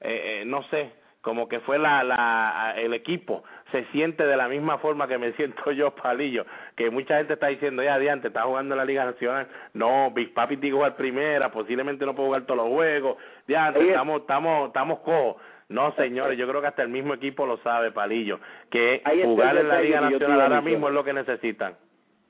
eh, 0.00 0.40
eh, 0.40 0.42
no 0.44 0.64
sé, 0.64 0.90
como 1.20 1.48
que 1.48 1.60
fue 1.60 1.78
la, 1.78 2.02
la, 2.02 2.74
el 2.76 2.94
equipo, 2.94 3.44
se 3.72 3.84
siente 3.86 4.24
de 4.24 4.36
la 4.36 4.48
misma 4.48 4.78
forma 4.78 5.08
que 5.08 5.18
me 5.18 5.32
siento 5.36 5.70
yo, 5.72 5.90
Palillo, 5.94 6.44
que 6.76 6.90
mucha 6.90 7.18
gente 7.18 7.34
está 7.34 7.48
diciendo, 7.48 7.82
ya, 7.82 7.94
adiante, 7.94 8.28
está 8.28 8.42
jugando 8.42 8.74
en 8.74 8.78
la 8.78 8.84
Liga 8.84 9.04
Nacional, 9.04 9.48
no, 9.74 10.10
Big 10.10 10.32
Papi 10.34 10.56
tiene 10.56 10.70
que 10.70 10.76
jugar 10.76 10.96
primera, 10.96 11.50
posiblemente 11.50 12.04
no 12.06 12.14
puede 12.14 12.28
jugar 12.28 12.46
todos 12.46 12.58
los 12.58 12.68
juegos, 12.68 13.16
ya, 13.46 13.68
estamos, 13.70 14.22
estamos, 14.22 14.68
estamos 14.68 15.00
cojos. 15.00 15.36
No, 15.68 15.94
señores, 15.96 16.38
yo 16.38 16.48
creo 16.48 16.62
que 16.62 16.68
hasta 16.68 16.82
el 16.82 16.88
mismo 16.88 17.12
equipo 17.12 17.44
lo 17.44 17.58
sabe, 17.58 17.92
Palillo, 17.92 18.40
que 18.70 19.02
jugar 19.22 19.58
en 19.58 19.68
la 19.68 19.82
Liga 19.82 20.00
Nacional 20.00 20.40
ahora 20.40 20.62
mismo 20.62 20.88
es 20.88 20.94
lo 20.94 21.04
que 21.04 21.12
necesitan. 21.12 21.74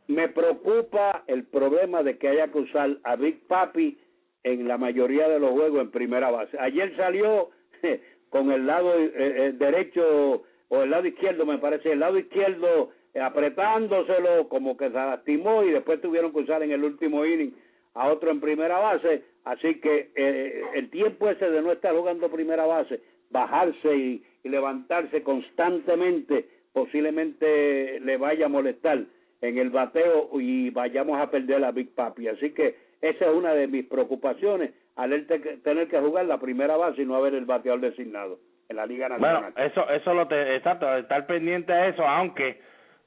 Me 0.08 0.26
preocupa 0.28 1.22
el 1.28 1.44
problema 1.44 2.02
de 2.02 2.18
que 2.18 2.28
haya 2.28 2.48
que 2.48 2.58
usar 2.58 2.96
a 3.04 3.14
Big 3.14 3.46
Papi 3.46 3.98
en 4.42 4.66
la 4.66 4.78
mayoría 4.78 5.28
de 5.28 5.38
los 5.38 5.50
juegos 5.50 5.82
en 5.82 5.90
primera 5.90 6.30
base. 6.30 6.58
Ayer 6.58 6.96
salió 6.96 7.50
con 8.30 8.50
el 8.50 8.66
lado 8.66 8.94
eh, 8.94 9.12
eh, 9.14 9.52
derecho 9.52 10.42
o 10.68 10.82
el 10.82 10.90
lado 10.90 11.06
izquierdo, 11.06 11.46
me 11.46 11.58
parece, 11.58 11.92
el 11.92 12.00
lado 12.00 12.18
izquierdo 12.18 12.90
eh, 13.14 13.20
apretándoselo, 13.20 14.48
como 14.48 14.76
que 14.76 14.86
se 14.88 14.94
lastimó 14.94 15.64
y 15.64 15.70
después 15.70 16.00
tuvieron 16.00 16.32
que 16.32 16.40
usar 16.40 16.62
en 16.62 16.72
el 16.72 16.84
último 16.84 17.24
inning 17.24 17.54
a 17.94 18.08
otro 18.08 18.30
en 18.30 18.40
primera 18.40 18.78
base. 18.78 19.22
Así 19.44 19.80
que 19.80 20.10
eh, 20.14 20.62
el 20.74 20.90
tiempo 20.90 21.28
ese 21.28 21.50
de 21.50 21.62
no 21.62 21.72
estar 21.72 21.94
jugando 21.96 22.28
primera 22.30 22.66
base, 22.66 23.00
bajarse 23.30 23.96
y, 23.96 24.22
y 24.44 24.48
levantarse 24.48 25.22
constantemente, 25.22 26.46
posiblemente 26.72 28.00
le 28.00 28.16
vaya 28.16 28.46
a 28.46 28.50
molestar 28.50 29.04
en 29.40 29.58
el 29.58 29.70
bateo 29.70 30.30
y 30.40 30.70
vayamos 30.70 31.18
a 31.18 31.30
perder 31.30 31.64
a 31.64 31.72
Big 31.72 31.94
Papi. 31.94 32.28
Así 32.28 32.50
que 32.50 32.76
esa 33.00 33.26
es 33.30 33.34
una 33.34 33.54
de 33.54 33.68
mis 33.68 33.86
preocupaciones, 33.86 34.72
al 34.96 35.12
él 35.12 35.26
te- 35.26 35.38
tener 35.38 35.88
que 35.88 35.98
jugar 36.00 36.26
la 36.26 36.38
primera 36.40 36.76
base 36.76 37.02
y 37.02 37.06
no 37.06 37.14
haber 37.16 37.34
el 37.34 37.44
bateador 37.44 37.80
designado 37.80 38.38
en 38.68 38.76
la 38.76 38.86
Liga 38.86 39.08
Nacional. 39.08 39.52
Bueno, 39.54 39.66
eso, 39.66 39.88
eso 39.90 40.14
lo 40.14 40.26
te, 40.28 40.56
exacto, 40.56 40.94
estar 40.96 41.26
pendiente 41.26 41.72
a 41.72 41.88
eso, 41.88 42.06
aunque 42.06 42.60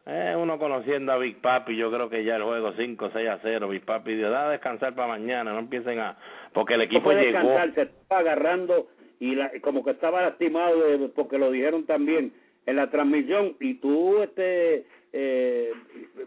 eh, 0.08 0.34
uno 0.38 0.58
conociendo 0.58 1.12
a 1.12 1.18
Big 1.18 1.40
Papi, 1.42 1.76
yo 1.76 1.92
creo 1.92 2.10
que 2.10 2.24
ya 2.24 2.36
el 2.38 2.44
juego 2.44 2.74
5, 2.74 3.10
6 3.14 3.30
a 3.30 3.40
0, 3.44 3.70
Big 3.70 3.86
Papi 3.86 4.16
dio, 4.16 4.32
da 4.32 4.48
a 4.48 4.52
descansar 4.52 4.96
para 4.96 5.08
mañana, 5.08 5.54
no 5.54 5.60
empiecen 5.60 6.00
a, 6.00 6.18
porque 6.54 6.74
el 6.74 6.80
no 6.80 6.86
equipo 6.86 7.04
puede 7.04 7.32
llegó, 7.32 7.56
se 7.76 7.82
estaba 7.84 8.22
agarrando 8.22 8.88
y 9.20 9.36
la- 9.36 9.52
como 9.62 9.84
que 9.86 9.92
estaba 9.92 10.22
lastimado 10.24 10.80
de- 10.82 11.10
porque 11.10 11.38
lo 11.38 11.52
dijeron 11.52 11.86
también 11.86 12.34
en 12.66 12.76
la 12.76 12.90
transmisión 12.90 13.56
y 13.60 13.76
tú 13.76 14.22
este 14.24 14.86
eh, 15.14 15.72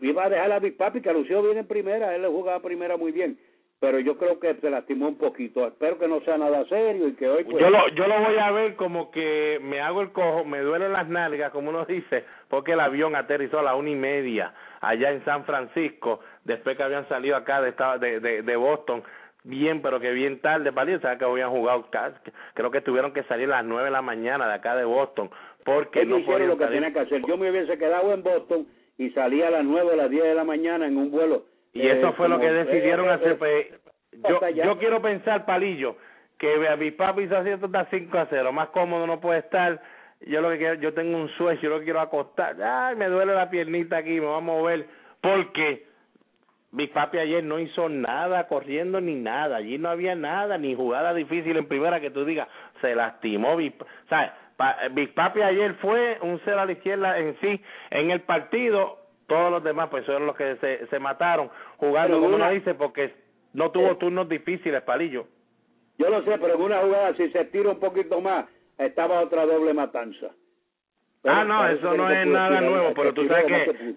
iba 0.03 0.25
a 0.27 0.29
dejar 0.29 0.53
a 0.53 0.59
Big 0.61 0.77
Papi 0.77 1.01
que 1.01 1.13
lució 1.13 1.43
bien 1.43 1.59
en 1.59 1.67
primera, 1.67 2.15
él 2.15 2.23
le 2.23 2.29
jugaba 2.29 2.61
primera 2.61 2.97
muy 2.97 3.11
bien, 3.13 3.37
pero 3.81 3.99
yo 3.99 4.17
creo 4.17 4.41
que 4.41 4.55
se 4.55 4.71
lastimó 4.71 5.09
un 5.09 5.19
poquito. 5.19 5.67
Espero 5.67 5.99
que 5.99 6.09
no 6.09 6.21
sea 6.21 6.39
nada 6.39 6.65
serio 6.67 7.09
y 7.09 7.15
que 7.15 7.29
hoy 7.29 7.45
pues, 7.45 7.59
yo 7.59 7.69
lo, 7.71 7.89
yo 7.89 8.07
lo 8.07 8.19
voy 8.21 8.37
a 8.39 8.51
ver 8.51 8.77
como 8.77 9.11
que 9.11 9.59
me 9.63 9.81
hago 9.81 10.01
el 10.01 10.11
cojo, 10.13 10.45
me 10.45 10.61
duelen 10.61 10.93
las 10.93 11.09
nalgas, 11.09 11.51
como 11.53 11.71
uno 11.71 11.85
dice, 11.89 12.25
porque 12.49 12.73
el 12.73 12.81
avión 12.81 13.15
aterrizó 13.15 13.59
a 13.59 13.63
la 13.63 13.75
una 13.75 13.91
y 13.91 13.95
media 13.97 14.55
allá 14.81 15.11
en 15.13 15.25
San 15.25 15.45
Francisco, 15.45 16.21
después 16.45 16.77
que 16.77 16.83
habían 16.83 17.09
salido 17.09 17.37
acá 17.37 17.61
de, 17.61 17.71
esta- 17.71 17.99
de, 17.99 18.21
de, 18.21 18.43
de 18.43 18.57
Boston, 18.57 19.03
bien, 19.45 19.83
pero 19.83 20.01
que 20.01 20.11
bien 20.13 20.41
tarde, 20.41 20.71
¿vale? 20.71 20.97
O 20.97 21.01
sea, 21.01 21.19
que 21.19 21.25
habían 21.27 21.51
jugado, 21.51 21.87
creo 22.55 22.71
que 22.71 22.81
tuvieron 22.81 23.13
que 23.13 23.23
salir 23.25 23.47
a 23.53 23.57
las 23.57 23.65
nueve 23.65 23.87
de 23.87 23.91
la 23.91 24.03
mañana 24.03 24.47
de 24.49 24.55
acá 24.55 24.75
de 24.77 24.85
Boston, 24.85 25.31
porque 25.65 26.01
ellos 26.01 26.11
no 26.11 26.19
hicieron 26.21 26.49
lo 26.49 26.57
que 26.57 26.65
salir. 26.65 26.77
tenían 26.81 26.93
que 26.95 27.01
hacer. 27.01 27.23
Yo 27.27 27.37
me 27.37 27.51
hubiese 27.51 27.77
quedado 27.77 28.13
en 28.15 28.23
Boston 28.23 28.67
y 28.97 29.11
salía 29.11 29.49
a 29.49 29.51
las 29.51 29.65
nueve 29.65 29.91
o 29.93 29.97
las 29.97 30.09
diez 30.11 30.25
de 30.25 30.35
la 30.35 30.45
mañana 30.45 30.87
en 30.87 30.97
un 30.97 31.11
vuelo. 31.11 31.45
Y 31.75 31.87
eso 31.87 32.13
fue 32.15 32.29
lo 32.29 32.39
que 32.41 32.51
decidieron 32.51 33.07
eh, 33.07 33.11
hacer. 33.11 33.39
Pues, 33.39 33.67
yo, 34.29 34.49
yo 34.49 34.79
quiero 34.79 35.03
pensar, 35.03 35.45
Palillo, 35.45 35.97
que 36.39 36.77
mi 36.79 36.91
papi 36.93 37.23
hizo 37.23 37.37
haciendo 37.37 37.67
está 37.67 37.87
5 37.91 38.19
a 38.19 38.27
0. 38.31 38.53
Más 38.53 38.69
cómodo 38.69 39.07
no 39.07 39.21
puede 39.21 39.41
estar. 39.41 39.81
Yo 40.21 40.41
lo 40.41 40.51
que 40.51 40.59
quiero, 40.59 40.75
yo 40.75 40.95
tengo 40.95 41.19
un 41.19 41.29
sueño, 41.31 41.61
yo 41.61 41.71
lo 41.71 41.83
quiero 41.83 42.01
acostar. 42.01 42.57
Ay, 42.63 42.97
me 42.97 43.07
duele 43.09 43.35
la 43.35 43.51
piernita 43.51 43.99
aquí, 43.99 44.21
me 44.21 44.27
va 44.27 44.39
a 44.39 44.41
mover. 44.41 44.87
Porque 45.21 45.85
Big 46.71 46.93
Papi 46.93 47.19
ayer 47.19 47.43
no 47.45 47.59
hizo 47.59 47.89
nada 47.89 48.47
corriendo 48.47 49.01
ni 49.01 49.17
nada. 49.17 49.57
Allí 49.57 49.77
no 49.79 49.89
había 49.91 50.15
nada, 50.15 50.57
ni 50.59 50.75
jugada 50.75 51.13
difícil 51.13 51.57
en 51.57 51.67
primera 51.67 52.01
que 52.01 52.11
tú 52.11 52.25
digas, 52.25 52.49
se 52.81 52.95
lastimó 52.95 53.57
Pa- 53.57 53.87
¿sabes? 54.09 54.31
Pa- 54.57 54.77
Big 54.93 55.13
Papi 55.15 55.43
ayer 55.43 55.75
fue 55.75 56.19
un 56.23 56.41
cero 56.45 56.61
a 56.61 56.67
la 56.67 56.73
izquierda 56.73 57.19
en 57.19 57.37
sí. 57.41 57.61
En 57.91 58.11
el 58.11 58.21
partido, 58.23 58.99
todos 59.27 59.51
los 59.51 59.63
demás, 59.65 59.89
pues 59.91 60.05
fueron 60.05 60.27
los 60.27 60.37
que 60.37 60.57
se, 60.57 60.87
se 60.87 60.99
mataron 60.99 61.51
jugando, 61.79 62.09
Pero 62.17 62.21
como 62.21 62.37
una- 62.37 62.47
uno 62.47 62.55
dice, 62.55 62.75
porque 62.75 63.15
no 63.53 63.71
tuvo 63.71 63.97
turnos 63.97 64.29
difíciles, 64.29 64.83
Palillo. 64.83 65.27
Yo 65.99 66.11
lo 66.11 66.23
sé, 66.23 66.39
pero 66.39 66.55
en 66.55 66.61
una 66.63 66.79
jugada, 66.81 67.15
si 67.15 67.31
se 67.31 67.45
tira 67.47 67.71
un 67.71 67.79
poquito 67.81 68.21
más, 68.21 68.47
estaba 68.79 69.21
otra 69.21 69.47
doble 69.47 69.73
matanza. 69.73 70.29
Pero 71.23 71.35
ah, 71.37 71.45
no, 71.45 71.69
eso 71.69 71.95
no 71.95 72.11
es 72.11 72.27
nada 72.27 72.61
nuevo, 72.61 72.93
pero 72.95 73.15
tú 73.15 73.27
sabes 73.29 73.47
que 73.47 73.95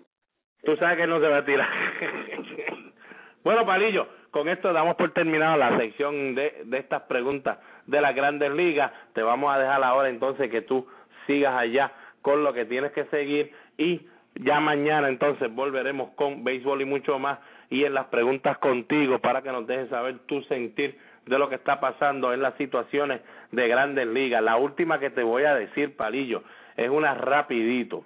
tú 0.64 0.76
sabes 0.78 0.98
que 0.98 1.08
no 1.08 1.20
se 1.20 1.28
va 1.28 1.38
a 1.38 1.46
tirar. 1.46 1.68
bueno, 3.44 3.66
Palillo, 3.66 4.08
con 4.32 4.48
esto 4.50 4.72
damos 4.74 4.96
por 4.96 5.12
terminado 5.12 5.58
la 5.58 5.78
sección 5.78 6.36
de, 6.36 6.62
de 6.66 6.78
estas 6.78 7.04
preguntas 7.04 7.58
de 7.86 8.02
las 8.02 8.16
grandes 8.16 8.52
ligas. 8.52 8.92
Te 9.14 9.22
vamos 9.24 9.54
a 9.54 9.60
dejar 9.60 9.84
ahora 9.84 10.10
entonces 10.10 10.50
que 10.50 10.62
tú 10.62 10.88
sigas 11.26 11.54
allá 11.56 11.92
con 12.22 12.44
lo 12.44 12.54
que 12.54 12.66
tienes 12.66 12.92
que 12.92 13.06
seguir 13.06 13.52
y 13.78 14.08
ya 14.40 14.60
mañana 14.60 15.10
entonces 15.10 15.54
volveremos 15.54 16.12
con 16.16 16.44
béisbol 16.44 16.82
y 16.82 16.86
mucho 16.86 17.20
más 17.20 17.40
y 17.70 17.84
en 17.84 17.94
las 17.94 18.06
preguntas 18.08 18.58
contigo 18.60 19.20
para 19.20 19.42
que 19.42 19.52
nos 19.52 19.68
dejes 19.68 19.90
saber 19.90 20.20
tu 20.26 20.42
sentir 20.44 20.98
de 21.26 21.38
lo 21.38 21.50
que 21.50 21.56
está 21.56 21.80
pasando 21.80 22.34
en 22.34 22.42
las 22.42 22.56
situaciones 22.56 23.20
de 23.52 23.68
grandes 23.68 24.08
ligas. 24.08 24.42
La 24.42 24.56
última 24.58 25.00
que 25.00 25.10
te 25.10 25.24
voy 25.24 25.44
a 25.44 25.56
decir, 25.56 25.96
Palillo, 25.98 26.44
es 26.78 26.90
una 26.90 27.14
rapidito. 27.14 28.06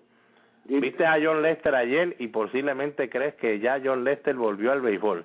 Viste 0.66 1.06
a 1.06 1.18
John 1.22 1.42
Lester 1.42 1.76
ayer 1.76 2.16
y 2.20 2.28
posiblemente 2.28 3.10
crees 3.10 3.36
que 3.36 3.60
ya 3.60 3.80
John 3.84 4.04
Lester 4.04 4.36
volvió 4.36 4.72
al 4.72 4.82
béisbol. 4.82 5.24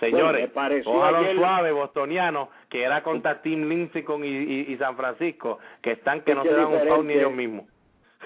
Bueno, 0.00 0.16
Señores, 0.18 0.50
pareció 0.50 0.90
ojalá 0.90 1.18
ayer- 1.20 1.36
suave 1.36 1.70
bostoniano 1.72 2.50
que 2.68 2.82
era 2.82 3.02
contra 3.02 3.40
Tim 3.42 3.68
Lindsay 3.68 4.02
con 4.02 4.24
y, 4.24 4.28
y, 4.28 4.60
y 4.72 4.76
San 4.76 4.96
Francisco, 4.96 5.58
que 5.80 5.92
están 5.92 6.22
que 6.22 6.34
no 6.34 6.42
se 6.42 6.50
dan 6.52 6.66
un 6.66 6.88
foul 6.88 7.06
ni 7.06 7.14
ellos 7.14 7.32
mismos. 7.32 7.66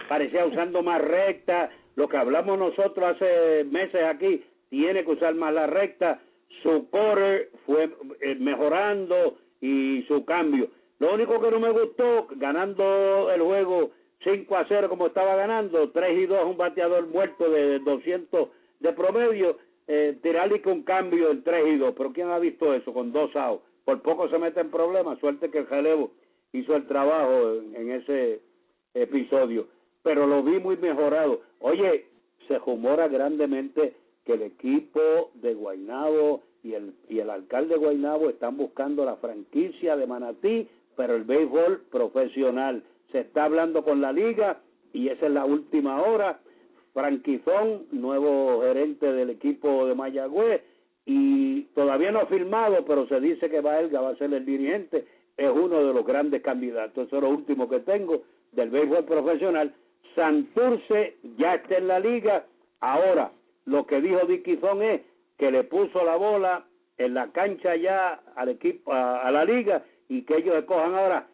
parecía 0.08 0.44
usando 0.46 0.82
más 0.82 1.00
recta, 1.02 1.68
lo 1.96 2.08
que 2.08 2.16
hablamos 2.16 2.58
nosotros 2.58 3.16
hace 3.16 3.64
meses 3.64 4.02
aquí, 4.04 4.44
tiene 4.68 5.04
que 5.04 5.12
usar 5.12 5.34
más 5.34 5.52
la 5.52 5.66
recta, 5.66 6.20
su 6.62 6.88
core 6.90 7.50
fue 7.64 7.90
eh, 8.20 8.36
mejorando 8.36 9.38
y 9.60 10.04
su 10.06 10.24
cambio. 10.24 10.68
Lo 10.98 11.14
único 11.14 11.40
que 11.40 11.50
no 11.50 11.58
me 11.58 11.70
gustó, 11.70 12.28
ganando 12.36 13.30
el 13.30 13.40
juego 13.42 13.90
5 14.24 14.56
a 14.56 14.66
0 14.68 14.88
como 14.88 15.08
estaba 15.08 15.36
ganando, 15.36 15.90
3 15.90 16.18
y 16.18 16.26
2 16.26 16.44
un 16.46 16.56
bateador 16.56 17.06
muerto 17.08 17.50
de 17.50 17.78
200 17.80 18.48
de 18.80 18.92
promedio, 18.92 19.58
eh, 19.86 20.18
tirarle 20.22 20.60
con 20.60 20.82
cambio 20.82 21.30
en 21.30 21.42
3 21.42 21.66
y 21.66 21.76
2, 21.76 21.94
pero 21.96 22.12
¿quién 22.12 22.28
ha 22.28 22.38
visto 22.38 22.74
eso 22.74 22.92
con 22.92 23.12
dos 23.12 23.34
outs? 23.36 23.62
Por 23.84 24.02
poco 24.02 24.28
se 24.28 24.38
mete 24.38 24.60
en 24.60 24.70
problemas, 24.70 25.18
suerte 25.20 25.50
que 25.50 25.58
el 25.58 25.66
Jalevo 25.66 26.10
hizo 26.52 26.74
el 26.74 26.86
trabajo 26.86 27.54
en 27.74 27.90
ese 27.90 28.40
episodio, 28.94 29.68
pero 30.06 30.24
lo 30.28 30.40
vi 30.44 30.60
muy 30.60 30.76
mejorado. 30.76 31.40
Oye, 31.58 32.04
se 32.46 32.60
rumora 32.60 33.08
grandemente 33.08 33.94
que 34.24 34.34
el 34.34 34.42
equipo 34.42 35.00
de 35.34 35.52
Guaynabo 35.54 36.44
y 36.62 36.74
el, 36.74 36.94
y 37.08 37.18
el 37.18 37.28
alcalde 37.28 37.74
de 37.74 37.80
Guaynabo 37.80 38.30
están 38.30 38.56
buscando 38.56 39.04
la 39.04 39.16
franquicia 39.16 39.96
de 39.96 40.06
Manatí, 40.06 40.68
pero 40.96 41.16
el 41.16 41.24
béisbol 41.24 41.86
profesional. 41.90 42.84
Se 43.10 43.18
está 43.18 43.46
hablando 43.46 43.82
con 43.82 44.00
la 44.00 44.12
liga 44.12 44.60
y 44.92 45.08
esa 45.08 45.26
es 45.26 45.32
la 45.32 45.44
última 45.44 46.00
hora. 46.00 46.38
Franquizón, 46.94 47.86
nuevo 47.90 48.62
gerente 48.62 49.12
del 49.12 49.30
equipo 49.30 49.86
de 49.86 49.96
Mayagüez, 49.96 50.62
y 51.04 51.62
todavía 51.74 52.12
no 52.12 52.20
ha 52.20 52.26
firmado, 52.26 52.84
pero 52.84 53.08
se 53.08 53.18
dice 53.18 53.50
que 53.50 53.60
va 53.60 53.78
a 53.78 54.16
ser 54.18 54.32
el 54.32 54.46
dirigente, 54.46 55.04
es 55.36 55.50
uno 55.50 55.84
de 55.84 55.92
los 55.92 56.06
grandes 56.06 56.42
candidatos. 56.42 57.08
Eso 57.08 57.16
es 57.16 57.22
lo 57.24 57.30
último 57.30 57.68
que 57.68 57.80
tengo 57.80 58.22
del 58.52 58.70
béisbol 58.70 59.04
profesional. 59.04 59.74
Santurce 60.14 61.16
ya 61.36 61.54
está 61.54 61.76
en 61.76 61.88
la 61.88 61.98
liga. 61.98 62.44
Ahora, 62.80 63.30
lo 63.64 63.86
que 63.86 64.00
dijo 64.00 64.26
Diquizón 64.26 64.82
es 64.82 65.00
que 65.38 65.50
le 65.50 65.64
puso 65.64 66.04
la 66.04 66.16
bola 66.16 66.64
en 66.98 67.14
la 67.14 67.28
cancha 67.28 67.76
ya 67.76 68.20
al 68.36 68.48
equipo, 68.48 68.92
a, 68.92 69.30
la 69.30 69.44
liga, 69.44 69.82
y 70.08 70.22
que 70.22 70.36
ellos 70.36 70.56
escojan 70.56 70.94
ahora 70.94 71.26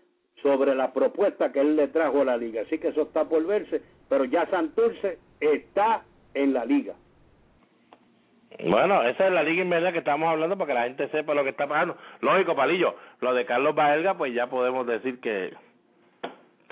sobre 0.43 0.75
la 0.75 0.93
propuesta 0.93 1.53
que 1.53 1.61
él 1.61 1.77
le 1.77 1.89
trajo 1.89 2.23
a 2.23 2.25
la 2.25 2.37
liga. 2.37 2.63
Así 2.63 2.79
que 2.79 2.89
eso 2.89 3.03
está 3.03 3.25
por 3.29 3.47
verse, 3.47 3.81
pero 4.09 4.25
ya 4.25 4.47
Santurce 4.47 5.19
está 5.41 6.03
en 6.35 6.53
la 6.53 6.65
liga. 6.65 6.95
Bueno, 8.65 9.03
esa 9.03 9.27
es 9.27 9.33
la 9.33 9.43
liga 9.43 9.63
inversa 9.63 9.93
que 9.93 9.99
estamos 9.99 10.29
hablando 10.29 10.57
para 10.59 10.69
que 10.69 10.75
la 10.75 10.85
gente 10.85 11.09
sepa 11.09 11.35
lo 11.35 11.43
que 11.43 11.51
está 11.51 11.67
pasando. 11.67 11.97
Lógico, 12.21 12.55
Palillo, 12.55 12.95
lo 13.21 13.35
de 13.35 13.47
Carlos 13.47 13.75
Baelga, 13.75 14.15
pues 14.15 14.35
ya 14.35 14.49
podemos 14.49 14.87
decir 14.87 15.21
que 15.21 15.53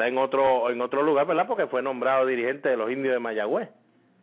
está 0.00 0.08
en 0.08 0.16
otro 0.16 0.70
en 0.70 0.80
otro 0.80 1.02
lugar, 1.02 1.26
¿verdad? 1.26 1.46
Porque 1.46 1.66
fue 1.66 1.82
nombrado 1.82 2.24
dirigente 2.24 2.70
de 2.70 2.76
los 2.76 2.90
indios 2.90 3.12
de 3.12 3.20
Mayagüez. 3.20 3.68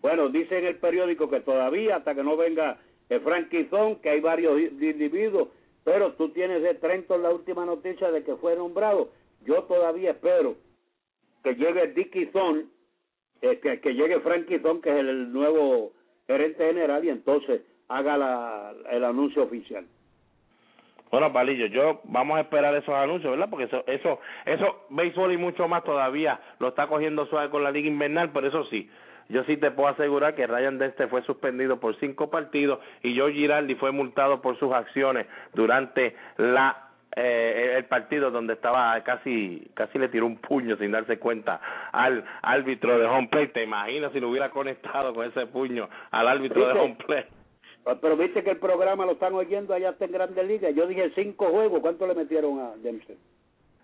Bueno, 0.02 0.30
dice 0.30 0.58
en 0.58 0.66
el 0.66 0.78
periódico 0.78 1.30
que 1.30 1.42
todavía, 1.42 1.98
hasta 1.98 2.16
que 2.16 2.24
no 2.24 2.36
venga 2.36 2.80
el 3.10 3.22
franquizón, 3.22 3.98
que 3.98 4.10
hay 4.10 4.20
varios 4.20 4.60
individuos, 4.60 5.50
pero 5.84 6.14
tú 6.14 6.30
tienes 6.30 6.64
de 6.64 6.74
Trenton 6.74 7.22
la 7.22 7.30
última 7.30 7.64
noticia 7.66 8.10
de 8.12 8.24
que 8.24 8.36
fue 8.38 8.56
nombrado. 8.56 9.10
Yo 9.46 9.64
todavía 9.64 10.12
espero 10.12 10.56
que 11.44 11.54
llegue 11.54 11.94
Dickinson, 11.94 12.72
eh, 13.42 13.60
que, 13.60 13.80
que 13.80 13.94
llegue 13.94 14.20
Franquizón, 14.22 14.82
que 14.82 14.90
es 14.90 14.98
el, 14.98 15.10
el 15.10 15.32
nuevo 15.32 15.94
gerente 16.26 16.66
general, 16.66 17.06
y 17.06 17.10
entonces 17.10 17.62
haga 17.88 18.18
la, 18.18 18.74
el 18.90 19.04
anuncio 19.04 19.44
oficial. 19.44 19.86
Bueno, 21.12 21.32
Palillo, 21.32 21.68
yo 21.68 22.02
vamos 22.06 22.38
a 22.38 22.42
esperar 22.42 22.76
esos 22.76 22.94
anuncios, 22.94 23.32
¿verdad? 23.32 23.50
Porque 23.50 23.66
eso, 23.66 23.84
eso, 23.88 24.20
eso, 24.46 24.86
béisbol 24.90 25.34
y 25.34 25.38
mucho 25.38 25.68
más 25.68 25.84
todavía 25.84 26.40
lo 26.60 26.70
está 26.70 26.88
cogiendo 26.88 27.26
suave 27.28 27.50
con 27.50 27.64
la 27.64 27.72
liga 27.72 27.88
invernal, 27.88 28.32
pero 28.34 28.48
eso 28.48 28.66
sí, 28.66 28.90
yo 29.30 29.44
sí 29.44 29.58
te 29.58 29.72
puedo 29.72 29.90
asegurar 29.90 30.36
que 30.36 30.48
Ryan 30.48 30.78
Deste 30.78 31.08
fue 31.08 31.22
suspendido 31.24 31.80
por 31.80 31.96
cinco 32.00 32.30
partidos 32.30 32.80
y 33.04 33.18
Joe 33.18 33.34
Giraldi 33.34 33.76
fue 33.76 33.92
multado 33.92 34.42
por 34.42 34.58
sus 34.58 34.74
acciones 34.74 35.28
durante 35.54 36.16
la 36.38 36.84
eh, 37.16 37.74
el 37.78 37.86
partido 37.86 38.30
donde 38.30 38.54
estaba 38.54 39.02
casi 39.04 39.72
casi 39.74 39.98
le 39.98 40.08
tiró 40.10 40.28
un 40.28 40.38
puño 40.38 40.78
sin 40.78 40.92
darse 40.92 41.18
cuenta 41.18 41.60
al 41.92 42.24
árbitro 42.44 42.98
de 43.00 43.06
home 43.06 43.28
plate. 43.28 43.48
Te 43.48 43.64
imaginas 43.64 44.12
si 44.12 44.20
lo 44.20 44.30
hubiera 44.30 44.50
conectado 44.50 45.14
con 45.14 45.26
ese 45.26 45.48
puño 45.48 45.90
al 46.12 46.28
árbitro 46.28 46.68
de 46.68 46.80
home 46.80 46.98
plate. 47.06 47.37
Pero 48.02 48.18
viste 48.18 48.44
que 48.44 48.52
el 48.52 48.58
programa 48.58 49.06
lo 49.06 49.14
están 49.14 49.34
oyendo 49.34 49.74
allá 49.74 49.90
hasta 49.90 50.06
en 50.06 50.12
Grandes 50.12 50.46
Ligas. 50.46 50.76
Yo 50.76 50.88
dije 50.88 51.12
cinco 51.16 51.48
juegos. 51.48 51.80
¿Cuánto 51.82 52.06
le 52.08 52.16
metieron 52.16 52.60
a 52.60 52.76
Dempsey? 52.78 53.18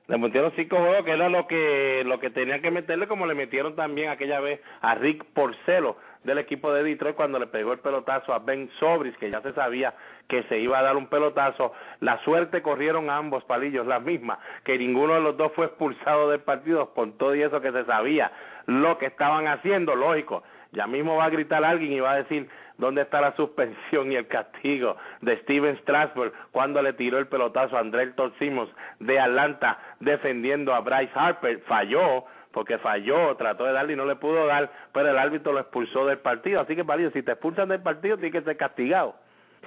Le 0.07 0.17
metieron 0.17 0.51
cinco 0.57 0.77
juegos, 0.77 1.05
que 1.05 1.11
era 1.11 1.29
lo 1.29 1.47
que 1.47 2.03
lo 2.05 2.19
que 2.19 2.29
tenían 2.29 2.61
que 2.61 2.71
meterle, 2.71 3.07
como 3.07 3.25
le 3.25 3.35
metieron 3.35 3.75
también 3.75 4.09
aquella 4.09 4.41
vez 4.41 4.59
a 4.81 4.95
Rick 4.95 5.23
Porcelo 5.33 5.95
del 6.25 6.37
equipo 6.37 6.73
de 6.73 6.83
Detroit 6.83 7.15
cuando 7.15 7.39
le 7.39 7.47
pegó 7.47 7.73
el 7.73 7.79
pelotazo 7.79 8.33
a 8.33 8.39
Ben 8.39 8.69
Sobris, 8.79 9.15
que 9.17 9.29
ya 9.29 9.41
se 9.41 9.53
sabía 9.53 9.93
que 10.27 10.43
se 10.43 10.59
iba 10.59 10.79
a 10.79 10.83
dar 10.83 10.97
un 10.97 11.07
pelotazo. 11.07 11.73
La 12.01 12.21
suerte 12.23 12.61
corrieron 12.61 13.09
ambos 13.09 13.43
palillos, 13.45 13.85
la 13.87 13.99
misma, 13.99 14.39
que 14.63 14.77
ninguno 14.77 15.15
de 15.15 15.21
los 15.21 15.37
dos 15.37 15.51
fue 15.53 15.67
expulsado 15.67 16.29
del 16.29 16.41
partido 16.41 16.93
con 16.93 17.17
todo 17.17 17.35
y 17.35 17.41
eso 17.41 17.61
que 17.61 17.71
se 17.71 17.85
sabía 17.85 18.31
lo 18.65 18.97
que 18.97 19.07
estaban 19.07 19.47
haciendo, 19.47 19.95
lógico. 19.95 20.43
Ya 20.71 20.87
mismo 20.87 21.15
va 21.15 21.25
a 21.25 21.29
gritar 21.29 21.63
alguien 21.63 21.91
y 21.91 21.99
va 21.99 22.13
a 22.13 22.23
decir 22.23 22.49
dónde 22.77 23.01
está 23.01 23.21
la 23.21 23.35
suspensión 23.35 24.11
y 24.11 24.15
el 24.15 24.27
castigo 24.27 24.97
de 25.21 25.37
Steven 25.41 25.77
Strasburg 25.79 26.33
cuando 26.51 26.81
le 26.81 26.93
tiró 26.93 27.17
el 27.19 27.27
pelotazo 27.27 27.77
a 27.77 27.79
André 27.79 28.13
Simmons 28.39 28.69
de 28.99 29.19
Atlanta 29.19 29.77
defendiendo 29.99 30.73
a 30.73 30.81
Bryce 30.81 31.11
Harper. 31.13 31.59
Falló, 31.61 32.25
porque 32.51 32.77
falló, 32.77 33.35
trató 33.35 33.65
de 33.65 33.73
darle 33.73 33.93
y 33.93 33.95
no 33.95 34.05
le 34.05 34.15
pudo 34.15 34.45
dar, 34.45 34.71
pero 34.93 35.09
el 35.09 35.17
árbitro 35.17 35.53
lo 35.53 35.59
expulsó 35.59 36.05
del 36.05 36.19
partido. 36.19 36.61
Así 36.61 36.75
que, 36.75 36.85
Palillo, 36.85 37.11
si 37.11 37.23
te 37.23 37.31
expulsan 37.31 37.69
del 37.69 37.81
partido, 37.81 38.17
tienes 38.17 38.39
que 38.39 38.45
ser 38.45 38.57
castigado. 38.57 39.15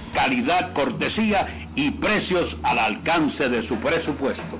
calidad, 0.13 0.73
cortesía 0.73 1.67
y 1.75 1.91
precios 1.91 2.55
al 2.63 2.79
alcance 2.79 3.49
de 3.49 3.67
su 3.67 3.75
presupuesto. 3.77 4.59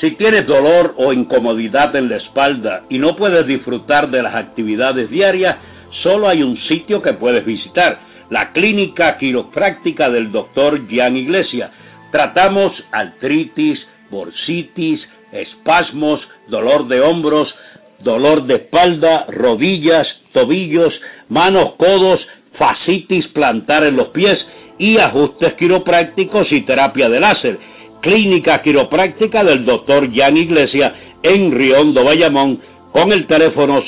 Si 0.00 0.10
tienes 0.12 0.46
dolor 0.46 0.94
o 0.96 1.12
incomodidad 1.12 1.94
en 1.96 2.08
la 2.08 2.16
espalda 2.16 2.82
y 2.88 2.98
no 2.98 3.16
puedes 3.16 3.46
disfrutar 3.46 4.10
de 4.10 4.22
las 4.22 4.34
actividades 4.34 5.08
diarias, 5.08 5.56
solo 6.02 6.28
hay 6.28 6.42
un 6.42 6.56
sitio 6.68 7.00
que 7.00 7.12
puedes 7.12 7.44
visitar, 7.44 7.98
la 8.30 8.52
clínica 8.52 9.16
quiropráctica 9.18 10.10
del 10.10 10.32
doctor 10.32 10.88
Gian 10.88 11.16
Iglesia. 11.16 11.70
Tratamos 12.10 12.72
artritis, 12.90 13.78
bursitis, 14.10 15.00
espasmos, 15.32 16.20
dolor 16.48 16.88
de 16.88 17.00
hombros, 17.00 17.54
dolor 18.00 18.44
de 18.46 18.56
espalda, 18.56 19.26
rodillas, 19.28 20.06
tobillos, 20.32 20.92
manos, 21.28 21.74
codos, 21.76 22.20
fascitis 22.58 23.26
plantar 23.28 23.84
en 23.84 23.96
los 23.96 24.08
pies 24.08 24.38
y 24.78 24.98
ajustes 24.98 25.54
quiroprácticos 25.54 26.50
y 26.50 26.62
terapia 26.62 27.08
de 27.08 27.20
láser. 27.20 27.58
Clínica 28.04 28.60
quiropráctica 28.60 29.42
del 29.42 29.64
doctor 29.64 30.12
Jan 30.12 30.36
Iglesia 30.36 30.94
en 31.22 31.52
Riondo, 31.52 32.04
Bayamón, 32.04 32.60
con 32.92 33.12
el 33.12 33.26
teléfono 33.26 33.82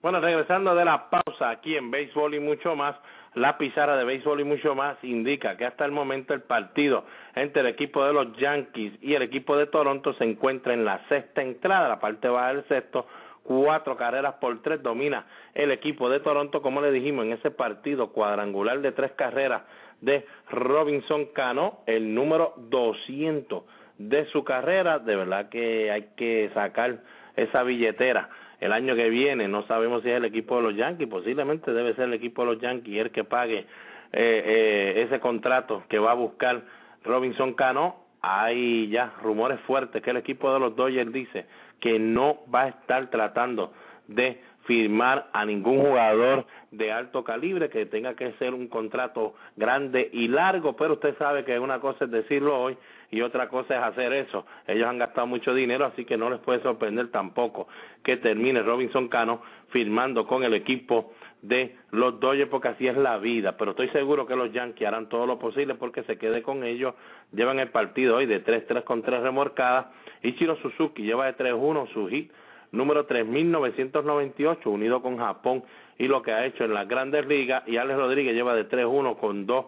Bueno, 0.03 0.20
regresando 0.20 0.74
de 0.74 0.84
la 0.84 1.09
pausa 1.09 1.49
aquí 1.49 1.76
en 1.76 1.91
béisbol 1.91 2.34
y 2.34 2.41
mucho 2.41 2.76
más, 2.76 2.95
la 3.39 3.57
pizarra 3.57 3.97
de 3.97 4.05
béisbol 4.05 4.41
y 4.41 4.45
mucho 4.45 4.74
más 4.74 4.97
indica 5.03 5.57
que 5.57 5.64
hasta 5.64 5.84
el 5.84 5.93
momento 5.93 6.34
el 6.34 6.43
partido 6.43 7.05
entre 7.34 7.62
el 7.62 7.68
equipo 7.68 8.05
de 8.05 8.12
los 8.12 8.36
Yankees 8.36 8.93
y 9.01 9.14
el 9.14 9.22
equipo 9.22 9.57
de 9.57 9.66
Toronto 9.66 10.12
se 10.14 10.24
encuentra 10.24 10.74
en 10.74 10.84
la 10.84 11.01
sexta 11.09 11.43
entrada, 11.43 11.89
la 11.89 12.01
parte 12.01 12.28
baja 12.28 12.55
del 12.55 12.64
sexto, 12.68 13.07
cuatro 13.45 13.97
carreras 13.97 14.34
por 14.34 14.61
tres 14.62 14.82
domina 14.82 15.26
el 15.55 15.70
equipo 15.70 16.11
de 16.11 16.20
Toronto, 16.20 16.61
como 16.61 16.80
le 16.80 16.93
dijimos 16.93 17.24
en 17.24 17.32
ese 17.32 17.51
partido 17.51 18.12
cuadrangular 18.12 18.80
de 18.80 18.93
tres 18.93 19.12
carreras 19.12 19.62
de 20.01 20.26
Robinson 20.51 21.26
Cano, 21.32 21.80
el 21.86 22.14
número 22.14 22.55
200 22.57 23.62
de 23.99 24.26
su 24.26 24.45
carrera, 24.45 24.99
de 24.99 25.16
verdad 25.16 25.49
que 25.49 25.91
hay 25.91 26.11
que 26.16 26.51
sacar 26.55 26.99
esa 27.36 27.62
billetera 27.62 28.28
el 28.61 28.73
año 28.73 28.97
que 28.97 29.09
viene, 29.09 29.49
no 29.49 29.67
sabemos 29.67 30.03
si 30.03 30.11
es 30.11 30.17
el 30.17 30.25
equipo 30.25 30.57
de 30.57 30.63
los 30.63 30.77
Yankees, 30.77 31.09
posiblemente 31.09 31.73
debe 31.73 31.95
ser 31.95 32.05
el 32.05 32.15
equipo 32.15 32.43
de 32.43 32.55
los 32.55 32.61
Yankees 32.61 33.01
el 33.01 33.11
que 33.11 33.25
pague 33.25 33.59
eh, 33.59 33.67
eh, 34.13 35.03
ese 35.07 35.21
contrato 35.21 35.85
que 35.89 35.99
va 35.99 36.13
a 36.13 36.15
buscar 36.15 36.63
Robinson 37.05 37.55
Cano. 37.55 37.97
Hay 38.21 38.89
ya 38.89 39.13
rumores 39.23 39.61
fuertes 39.61 40.03
que 40.03 40.11
el 40.11 40.17
equipo 40.17 40.53
de 40.53 40.59
los 40.59 40.75
Dodgers 40.75 41.13
dice 41.13 41.47
que 41.81 41.99
no 42.01 42.39
va 42.53 42.63
a 42.63 42.69
estar 42.69 43.09
tratando 43.11 43.73
de 44.09 44.41
firmar 44.69 45.31
a 45.33 45.47
ningún 45.47 45.81
jugador 45.81 46.45
de 46.71 46.93
alto 46.93 47.25
calibre 47.25 47.71
que 47.71 47.87
tenga 47.87 48.14
que 48.14 48.33
ser 48.33 48.53
un 48.53 48.69
contrato 48.69 49.35
grande 49.57 50.11
y 50.12 50.29
largo, 50.29 50.77
pero 50.77 50.95
usted 50.95 51.16
sabe 51.16 51.43
que 51.43 51.59
una 51.59 51.81
cosa 51.81 52.05
es 52.05 52.11
decirlo 52.11 52.61
hoy 52.61 52.77
y 53.11 53.23
otra 53.23 53.49
cosa 53.49 53.79
es 53.79 53.83
hacer 53.83 54.12
eso. 54.12 54.45
Ellos 54.66 54.87
han 54.87 54.99
gastado 54.99 55.27
mucho 55.27 55.55
dinero, 55.55 55.87
así 55.87 56.05
que 56.05 56.19
no 56.19 56.29
les 56.29 56.41
puede 56.41 56.62
sorprender 56.62 57.11
tampoco 57.11 57.66
que 58.05 58.19
termine 58.19 58.62
Robinson 58.62 59.09
Cano 59.09 59.41
firmando 59.71 60.27
con 60.27 60.45
el 60.45 60.53
equipo 60.53 61.14
de 61.41 61.75
los 61.91 62.21
Dodgers 62.21 62.51
porque 62.51 62.69
así 62.69 62.87
es 62.87 62.97
la 62.99 63.16
vida, 63.16 63.57
pero 63.57 63.71
estoy 63.71 63.89
seguro 63.89 64.27
que 64.27 64.37
los 64.37 64.53
Yankees 64.53 64.87
harán 64.87 65.09
todo 65.09 65.27
lo 65.27 65.39
posible 65.39 65.77
porque 65.77 66.03
se 66.03 66.19
quede 66.19 66.43
con 66.43 66.62
ellos, 66.62 66.95
llevan 67.33 67.59
el 67.59 67.71
partido 67.71 68.16
hoy 68.16 68.27
de 68.27 68.45
3-3 68.45 68.85
con 68.85 69.01
3 69.01 69.23
remorcadas, 69.23 69.87
Ichiro 70.23 70.57
Suzuki 70.57 71.05
lleva 71.05 71.25
de 71.25 71.37
3-1 71.37 71.91
su 71.95 72.09
hit 72.09 72.31
número 72.73 73.07
3998, 73.07 74.71
unido 74.71 75.03
con 75.03 75.19
Japón 75.19 75.64
y 75.99 76.07
lo 76.07 76.23
que 76.23 76.33
ha 76.33 76.47
hecho 76.47 76.64
en 76.64 76.75
las 76.75 76.87
grandes 76.89 77.27
ligas. 77.27 77.66
Y 77.66 77.77
Alex 77.77 77.99
Rodríguez 77.99 78.35
lleva 78.35 78.55
de 78.55 78.69
3-1 78.69 79.19
con 79.19 79.47
dos 79.47 79.66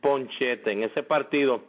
ponchetes. 0.00 0.66
En 0.66 0.82
ese 0.82 1.02
partido, 1.02 1.62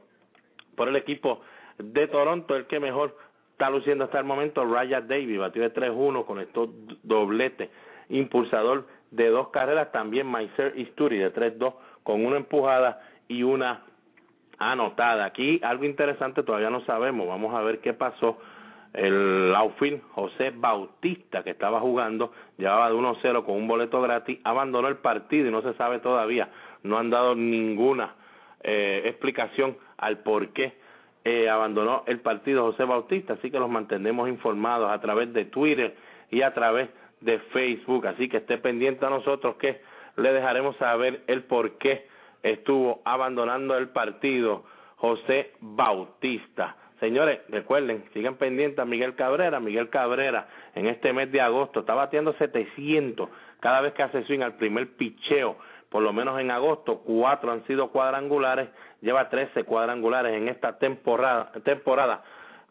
por 0.75 0.87
el 0.87 0.95
equipo 0.95 1.41
de 1.77 2.07
Toronto, 2.07 2.55
el 2.55 2.65
que 2.65 2.79
mejor 2.79 3.15
está 3.51 3.69
luciendo 3.69 4.03
hasta 4.03 4.19
el 4.19 4.25
momento, 4.25 4.65
Ryan 4.65 5.07
Davis, 5.07 5.39
batió 5.39 5.61
de 5.61 5.73
3-1 5.73 6.25
con 6.25 6.39
estos 6.39 6.69
dobletes. 7.03 7.69
Impulsador 8.09 8.85
de 9.11 9.29
dos 9.29 9.49
carreras, 9.49 9.91
también 9.91 10.27
Maiser 10.27 10.73
Isturi 10.77 11.17
de 11.17 11.33
3-2 11.33 11.73
con 12.03 12.25
una 12.25 12.37
empujada 12.37 13.01
y 13.27 13.43
una 13.43 13.83
anotada. 14.59 15.25
Aquí 15.25 15.59
algo 15.63 15.85
interesante 15.85 16.43
todavía 16.43 16.69
no 16.69 16.81
sabemos, 16.85 17.27
vamos 17.27 17.55
a 17.55 17.61
ver 17.61 17.79
qué 17.79 17.93
pasó 17.93 18.37
el 18.95 19.53
outfield 19.55 20.01
José 20.11 20.51
Bautista, 20.55 21.43
que 21.43 21.51
estaba 21.51 21.79
jugando, 21.81 22.31
llevaba 22.57 22.89
de 22.89 22.95
1-0 22.95 23.43
con 23.43 23.55
un 23.55 23.67
boleto 23.67 24.01
gratis, 24.01 24.39
abandonó 24.43 24.87
el 24.87 24.97
partido 24.97 25.47
y 25.47 25.51
no 25.51 25.61
se 25.61 25.73
sabe 25.73 25.99
todavía, 25.99 26.49
no 26.83 26.97
han 26.97 27.09
dado 27.09 27.35
ninguna 27.35 28.15
eh, 28.63 29.03
explicación 29.05 29.77
al 29.97 30.19
por 30.19 30.49
qué 30.49 30.73
eh, 31.25 31.49
abandonó 31.49 32.03
el 32.07 32.19
partido 32.21 32.63
José 32.63 32.85
Bautista, 32.85 33.33
así 33.33 33.51
que 33.51 33.59
los 33.59 33.69
mantenemos 33.69 34.29
informados 34.29 34.91
a 34.91 34.99
través 35.01 35.33
de 35.33 35.45
Twitter 35.45 35.95
y 36.31 36.41
a 36.41 36.53
través 36.53 36.89
de 37.21 37.39
Facebook, 37.39 38.07
así 38.07 38.29
que 38.29 38.37
esté 38.37 38.57
pendiente 38.59 39.05
a 39.05 39.09
nosotros 39.09 39.55
que 39.55 39.81
le 40.17 40.31
dejaremos 40.31 40.77
saber 40.77 41.23
el 41.27 41.43
por 41.43 41.77
qué 41.77 42.07
estuvo 42.43 43.01
abandonando 43.03 43.75
el 43.77 43.89
partido 43.89 44.63
José 44.97 45.51
Bautista. 45.59 46.77
Señores, 46.99 47.41
recuerden, 47.49 48.05
sigan 48.13 48.35
pendientes 48.35 48.79
a 48.79 48.85
Miguel 48.85 49.15
Cabrera. 49.15 49.59
Miguel 49.59 49.89
Cabrera 49.89 50.47
en 50.75 50.87
este 50.87 51.11
mes 51.11 51.31
de 51.31 51.41
agosto 51.41 51.81
está 51.81 51.93
batiendo 51.93 52.33
700 52.33 53.29
cada 53.59 53.81
vez 53.81 53.93
que 53.93 54.03
hace 54.03 54.23
swing 54.23 54.41
al 54.41 54.55
primer 54.55 54.95
picheo. 54.95 55.57
Por 55.89 56.03
lo 56.03 56.13
menos 56.13 56.39
en 56.39 56.51
agosto, 56.51 57.01
cuatro 57.05 57.51
han 57.51 57.65
sido 57.67 57.89
cuadrangulares, 57.89 58.69
lleva 59.01 59.29
13 59.29 59.63
cuadrangulares 59.63 60.33
en 60.33 60.47
esta 60.47 60.77
temporada, 60.77 61.51
temporada 61.63 62.23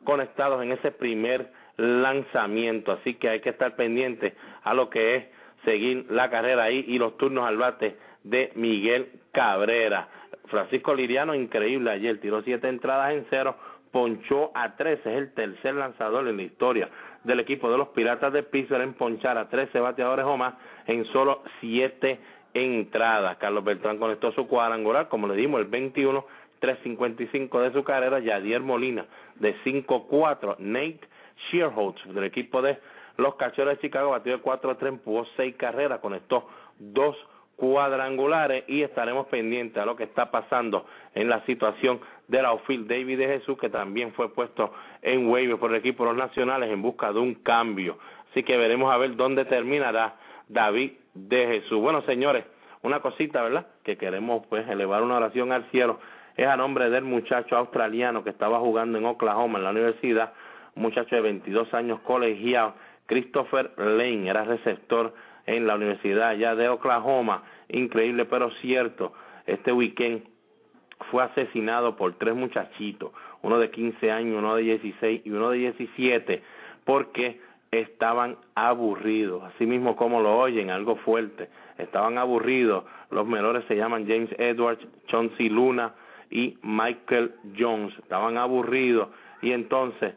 conectados 0.05 0.63
en 0.63 0.73
ese 0.73 0.91
primer 0.91 1.51
lanzamiento. 1.77 2.93
Así 2.93 3.15
que 3.15 3.29
hay 3.29 3.41
que 3.41 3.51
estar 3.51 3.77
pendiente 3.77 4.35
a 4.63 4.75
lo 4.75 4.91
que 4.91 5.17
es 5.17 5.25
seguir 5.65 6.07
la 6.11 6.31
carrera 6.31 6.65
ahí 6.65 6.85
y 6.89 6.99
los 6.99 7.17
turnos 7.17 7.47
al 7.47 7.57
bate 7.57 7.97
de 8.23 8.53
Miguel 8.55 9.09
Cabrera. 9.33 10.09
Francisco 10.47 10.95
Liriano, 10.95 11.35
increíble 11.35 11.91
ayer, 11.91 12.21
tiró 12.21 12.43
siete 12.43 12.69
entradas 12.69 13.13
en 13.15 13.27
cero 13.31 13.57
ponchó 13.95 14.51
a 14.55 14.75
13, 14.75 15.09
es 15.09 15.19
el 15.19 15.33
tercer 15.35 15.73
lanzador 15.77 16.27
en 16.27 16.37
la 16.37 16.43
historia 16.43 16.89
del 17.23 17.39
equipo 17.39 17.71
de 17.71 17.79
los 17.79 17.91
Piratas 17.91 18.33
de 18.33 18.43
Pittsburgh 18.43 18.83
en 18.83 18.95
ponchar 18.95 19.39
a 19.39 19.49
13 19.49 19.79
bateadores 19.79 20.25
o 20.27 20.37
más 20.37 20.55
en 20.89 21.05
solo 21.13 21.45
7 21.61 22.19
entradas. 22.55 23.37
Carlos 23.37 23.63
Beltrán 23.63 23.99
conectó 23.99 24.33
su 24.33 24.49
cuadrangular, 24.49 25.09
como 25.09 25.29
le 25.29 25.37
dimos, 25.37 25.61
el 25.61 25.69
21, 25.69 26.27
355 26.59 27.61
de 27.61 27.73
su 27.73 27.85
carrera, 27.85 28.19
Yadier 28.19 28.63
Molina 28.63 29.07
de 29.37 29.55
5-4, 29.63 30.57
Nate 30.59 31.01
Shearholtz 31.53 32.05
del 32.13 32.25
equipo 32.25 32.63
de 32.63 32.77
los 33.17 33.37
Cachorros 33.37 33.77
de 33.77 33.81
Chicago 33.81 34.11
batió 34.11 34.37
de 34.37 34.43
4-3, 34.43 34.89
empujó 34.89 35.25
6 35.37 35.55
carreras, 35.55 36.01
conectó 36.01 36.49
dos 36.81 37.17
cuadrangulares 37.57 38.65
y 38.69 38.83
estaremos 38.83 39.27
pendientes 39.29 39.83
a 39.83 39.87
lo 39.87 39.97
que 39.97 40.05
está 40.05 40.31
pasando 40.31 40.87
en 41.15 41.29
la 41.29 41.45
situación 41.47 42.01
del 42.29 42.45
outfield 42.47 42.89
David 42.89 43.19
de 43.19 43.27
Jesús 43.27 43.59
que 43.59 43.69
también 43.69 44.13
fue 44.13 44.33
puesto 44.33 44.73
en 45.03 45.29
waiver 45.29 45.59
por 45.59 45.71
el 45.71 45.77
equipo 45.77 46.05
de 46.05 46.11
los 46.11 46.19
nacionales 46.19 46.71
en 46.71 46.83
busca 46.83 47.13
de 47.13 47.21
un 47.21 47.35
cambio. 47.35 47.99
Así 48.31 48.43
que 48.43 48.57
veremos 48.57 48.93
a 48.93 48.97
ver 48.97 49.17
dónde 49.17 49.45
terminará 49.45 50.17
David 50.49 50.93
de 51.15 51.47
Jesús. 51.47 51.81
Bueno 51.81 52.03
señores 52.03 52.45
una 52.85 53.01
cosita 53.01 53.43
verdad 53.43 53.67
que 53.83 53.97
queremos 53.97 54.47
pues 54.49 54.69
elevar 54.69 55.03
una 55.03 55.17
oración 55.17 55.53
al 55.53 55.65
cielo. 55.71 56.01
Es 56.37 56.47
a 56.47 56.57
nombre 56.57 56.91
del 56.91 57.05
muchacho 57.05 57.57
australiano 57.57 58.23
que 58.23 58.31
estaba 58.31 58.59
jugando 58.59 58.99
en 58.99 59.07
Oklahoma 59.07 59.59
en 59.59 59.65
la 59.65 59.71
universidad. 59.71 60.35
Un 60.75 60.83
muchacho 60.83 61.17
de 61.17 61.23
22 61.23 61.73
años 61.73 62.01
colegiado 62.01 62.75
Christopher 63.07 63.73
Lane 63.79 64.29
era 64.29 64.45
receptor 64.45 65.15
en 65.47 65.67
la 65.67 65.75
Universidad 65.75 66.37
ya 66.37 66.55
de 66.55 66.69
Oklahoma. 66.69 67.43
Increíble, 67.69 68.25
pero 68.25 68.51
cierto. 68.61 69.13
Este 69.47 69.73
weekend 69.73 70.23
fue 71.11 71.23
asesinado 71.23 71.97
por 71.97 72.15
tres 72.15 72.35
muchachitos, 72.35 73.13
uno 73.43 73.59
de 73.59 73.71
15 73.71 74.11
años, 74.11 74.39
uno 74.39 74.57
de 74.57 74.63
16 74.63 75.23
y 75.25 75.31
uno 75.31 75.51
de 75.51 75.59
17, 75.59 76.43
porque 76.85 77.41
estaban 77.71 78.37
aburridos, 78.55 79.43
así 79.45 79.67
mismo 79.67 79.97
como 79.97 80.21
lo 80.21 80.39
oyen, 80.39 80.71
algo 80.71 80.97
fuerte, 80.97 81.49
estaban 81.79 82.19
aburridos. 82.19 82.85
Los 83.11 83.27
menores 83.27 83.65
se 83.67 83.77
llaman 83.77 84.07
James 84.07 84.31
Edwards, 84.39 84.87
Chauncey 85.09 85.49
Luna 85.49 85.95
y 86.31 86.57
Michael 86.63 87.33
Jones, 87.59 87.97
estaban 87.99 88.39
aburridos 88.39 89.09
y 89.43 89.53
entonces 89.53 90.15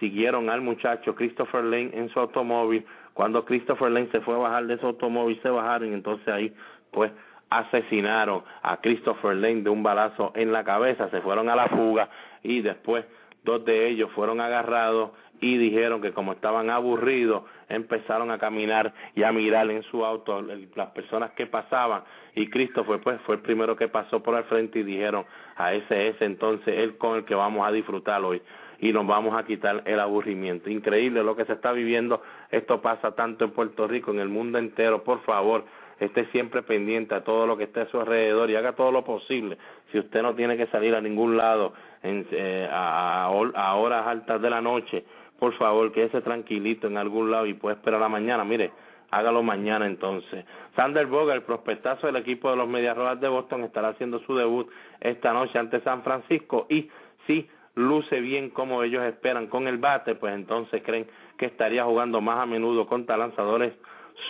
siguieron 0.00 0.50
al 0.50 0.60
muchacho 0.60 1.14
Christopher 1.14 1.64
Lane 1.64 1.90
en 1.92 2.08
su 2.10 2.20
automóvil, 2.20 2.84
cuando 3.16 3.46
Christopher 3.46 3.90
Lane 3.90 4.10
se 4.12 4.20
fue 4.20 4.34
a 4.34 4.38
bajar 4.38 4.66
de 4.66 4.74
ese 4.74 4.84
automóvil, 4.84 5.40
se 5.40 5.48
bajaron 5.48 5.94
entonces 5.94 6.28
ahí 6.28 6.52
pues 6.90 7.10
asesinaron 7.48 8.42
a 8.62 8.76
Christopher 8.76 9.36
Lane 9.36 9.62
de 9.62 9.70
un 9.70 9.82
balazo 9.82 10.32
en 10.34 10.52
la 10.52 10.64
cabeza, 10.64 11.08
se 11.08 11.22
fueron 11.22 11.48
a 11.48 11.56
la 11.56 11.66
fuga 11.68 12.10
y 12.42 12.60
después 12.60 13.06
dos 13.42 13.64
de 13.64 13.88
ellos 13.88 14.10
fueron 14.12 14.42
agarrados 14.42 15.12
y 15.40 15.56
dijeron 15.56 16.02
que 16.02 16.12
como 16.12 16.32
estaban 16.32 16.68
aburridos 16.68 17.44
empezaron 17.70 18.30
a 18.30 18.38
caminar 18.38 18.92
y 19.14 19.22
a 19.22 19.32
mirar 19.32 19.70
en 19.70 19.82
su 19.84 20.04
auto 20.04 20.42
las 20.74 20.90
personas 20.90 21.30
que 21.30 21.46
pasaban 21.46 22.02
y 22.34 22.50
Christopher 22.50 23.00
pues 23.00 23.18
fue 23.22 23.36
el 23.36 23.40
primero 23.40 23.76
que 23.76 23.88
pasó 23.88 24.22
por 24.22 24.36
el 24.36 24.44
frente 24.44 24.80
y 24.80 24.82
dijeron 24.82 25.24
a 25.56 25.72
ese 25.72 26.08
es 26.08 26.20
entonces 26.20 26.68
el 26.76 26.98
con 26.98 27.16
el 27.16 27.24
que 27.24 27.34
vamos 27.34 27.66
a 27.66 27.72
disfrutar 27.72 28.22
hoy 28.22 28.42
y 28.78 28.92
nos 28.92 29.06
vamos 29.06 29.36
a 29.36 29.44
quitar 29.44 29.82
el 29.86 30.00
aburrimiento. 30.00 30.70
Increíble 30.70 31.22
lo 31.22 31.36
que 31.36 31.44
se 31.44 31.54
está 31.54 31.72
viviendo. 31.72 32.22
Esto 32.50 32.80
pasa 32.80 33.12
tanto 33.12 33.44
en 33.44 33.50
Puerto 33.52 33.86
Rico, 33.86 34.10
en 34.10 34.20
el 34.20 34.28
mundo 34.28 34.58
entero. 34.58 35.02
Por 35.02 35.20
favor, 35.22 35.64
esté 35.98 36.26
siempre 36.26 36.62
pendiente 36.62 37.14
a 37.14 37.24
todo 37.24 37.46
lo 37.46 37.56
que 37.56 37.64
esté 37.64 37.80
a 37.80 37.86
su 37.86 37.98
alrededor 37.98 38.50
y 38.50 38.56
haga 38.56 38.72
todo 38.72 38.92
lo 38.92 39.04
posible. 39.04 39.56
Si 39.92 39.98
usted 39.98 40.22
no 40.22 40.34
tiene 40.34 40.56
que 40.56 40.66
salir 40.66 40.94
a 40.94 41.00
ningún 41.00 41.36
lado 41.36 41.72
en, 42.02 42.26
eh, 42.30 42.68
a, 42.70 43.24
a, 43.24 43.74
horas 43.74 44.06
altas 44.06 44.40
de 44.40 44.50
la 44.50 44.60
noche, 44.60 45.04
por 45.38 45.54
favor, 45.54 45.92
quédese 45.92 46.20
tranquilito 46.20 46.86
en 46.86 46.96
algún 46.96 47.30
lado 47.30 47.46
y 47.46 47.54
puede 47.54 47.76
esperar 47.76 48.00
a 48.00 48.04
la 48.04 48.08
mañana. 48.08 48.44
Mire, 48.44 48.72
hágalo 49.10 49.42
mañana 49.42 49.86
entonces. 49.86 50.44
Sander 50.74 51.06
Boga, 51.06 51.34
el 51.34 51.42
prospectazo 51.42 52.06
del 52.06 52.16
equipo 52.16 52.50
de 52.50 52.56
los 52.56 52.68
Medias 52.68 52.96
Rojas 52.96 53.20
de 53.20 53.28
Boston, 53.28 53.64
estará 53.64 53.88
haciendo 53.88 54.18
su 54.20 54.36
debut 54.36 54.68
esta 55.00 55.32
noche 55.32 55.58
ante 55.58 55.80
San 55.80 56.02
Francisco 56.02 56.66
y 56.68 56.90
sí, 57.26 57.48
luce 57.76 58.20
bien 58.20 58.50
como 58.50 58.82
ellos 58.82 59.04
esperan 59.04 59.46
con 59.46 59.68
el 59.68 59.78
bate, 59.78 60.16
pues 60.16 60.34
entonces 60.34 60.82
creen 60.84 61.06
que 61.38 61.46
estaría 61.46 61.84
jugando 61.84 62.20
más 62.20 62.40
a 62.40 62.46
menudo 62.46 62.86
contra 62.86 63.16
lanzadores 63.16 63.72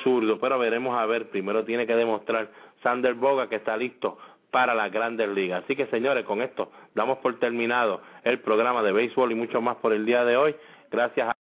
zurdos. 0.02 0.38
Pero 0.40 0.58
veremos 0.58 0.98
a 0.98 1.06
ver, 1.06 1.30
primero 1.30 1.64
tiene 1.64 1.86
que 1.86 1.94
demostrar 1.94 2.50
Sander 2.82 3.14
Boga 3.14 3.48
que 3.48 3.56
está 3.56 3.76
listo 3.76 4.18
para 4.50 4.74
las 4.74 4.92
grandes 4.92 5.28
ligas. 5.28 5.64
Así 5.64 5.76
que 5.76 5.86
señores, 5.86 6.24
con 6.24 6.42
esto 6.42 6.70
damos 6.94 7.18
por 7.18 7.38
terminado 7.38 8.02
el 8.24 8.40
programa 8.40 8.82
de 8.82 8.92
béisbol 8.92 9.32
y 9.32 9.34
mucho 9.34 9.60
más 9.60 9.76
por 9.76 9.92
el 9.92 10.04
día 10.04 10.24
de 10.24 10.36
hoy. 10.36 10.54
Gracias 10.90 11.28
a 11.28 11.45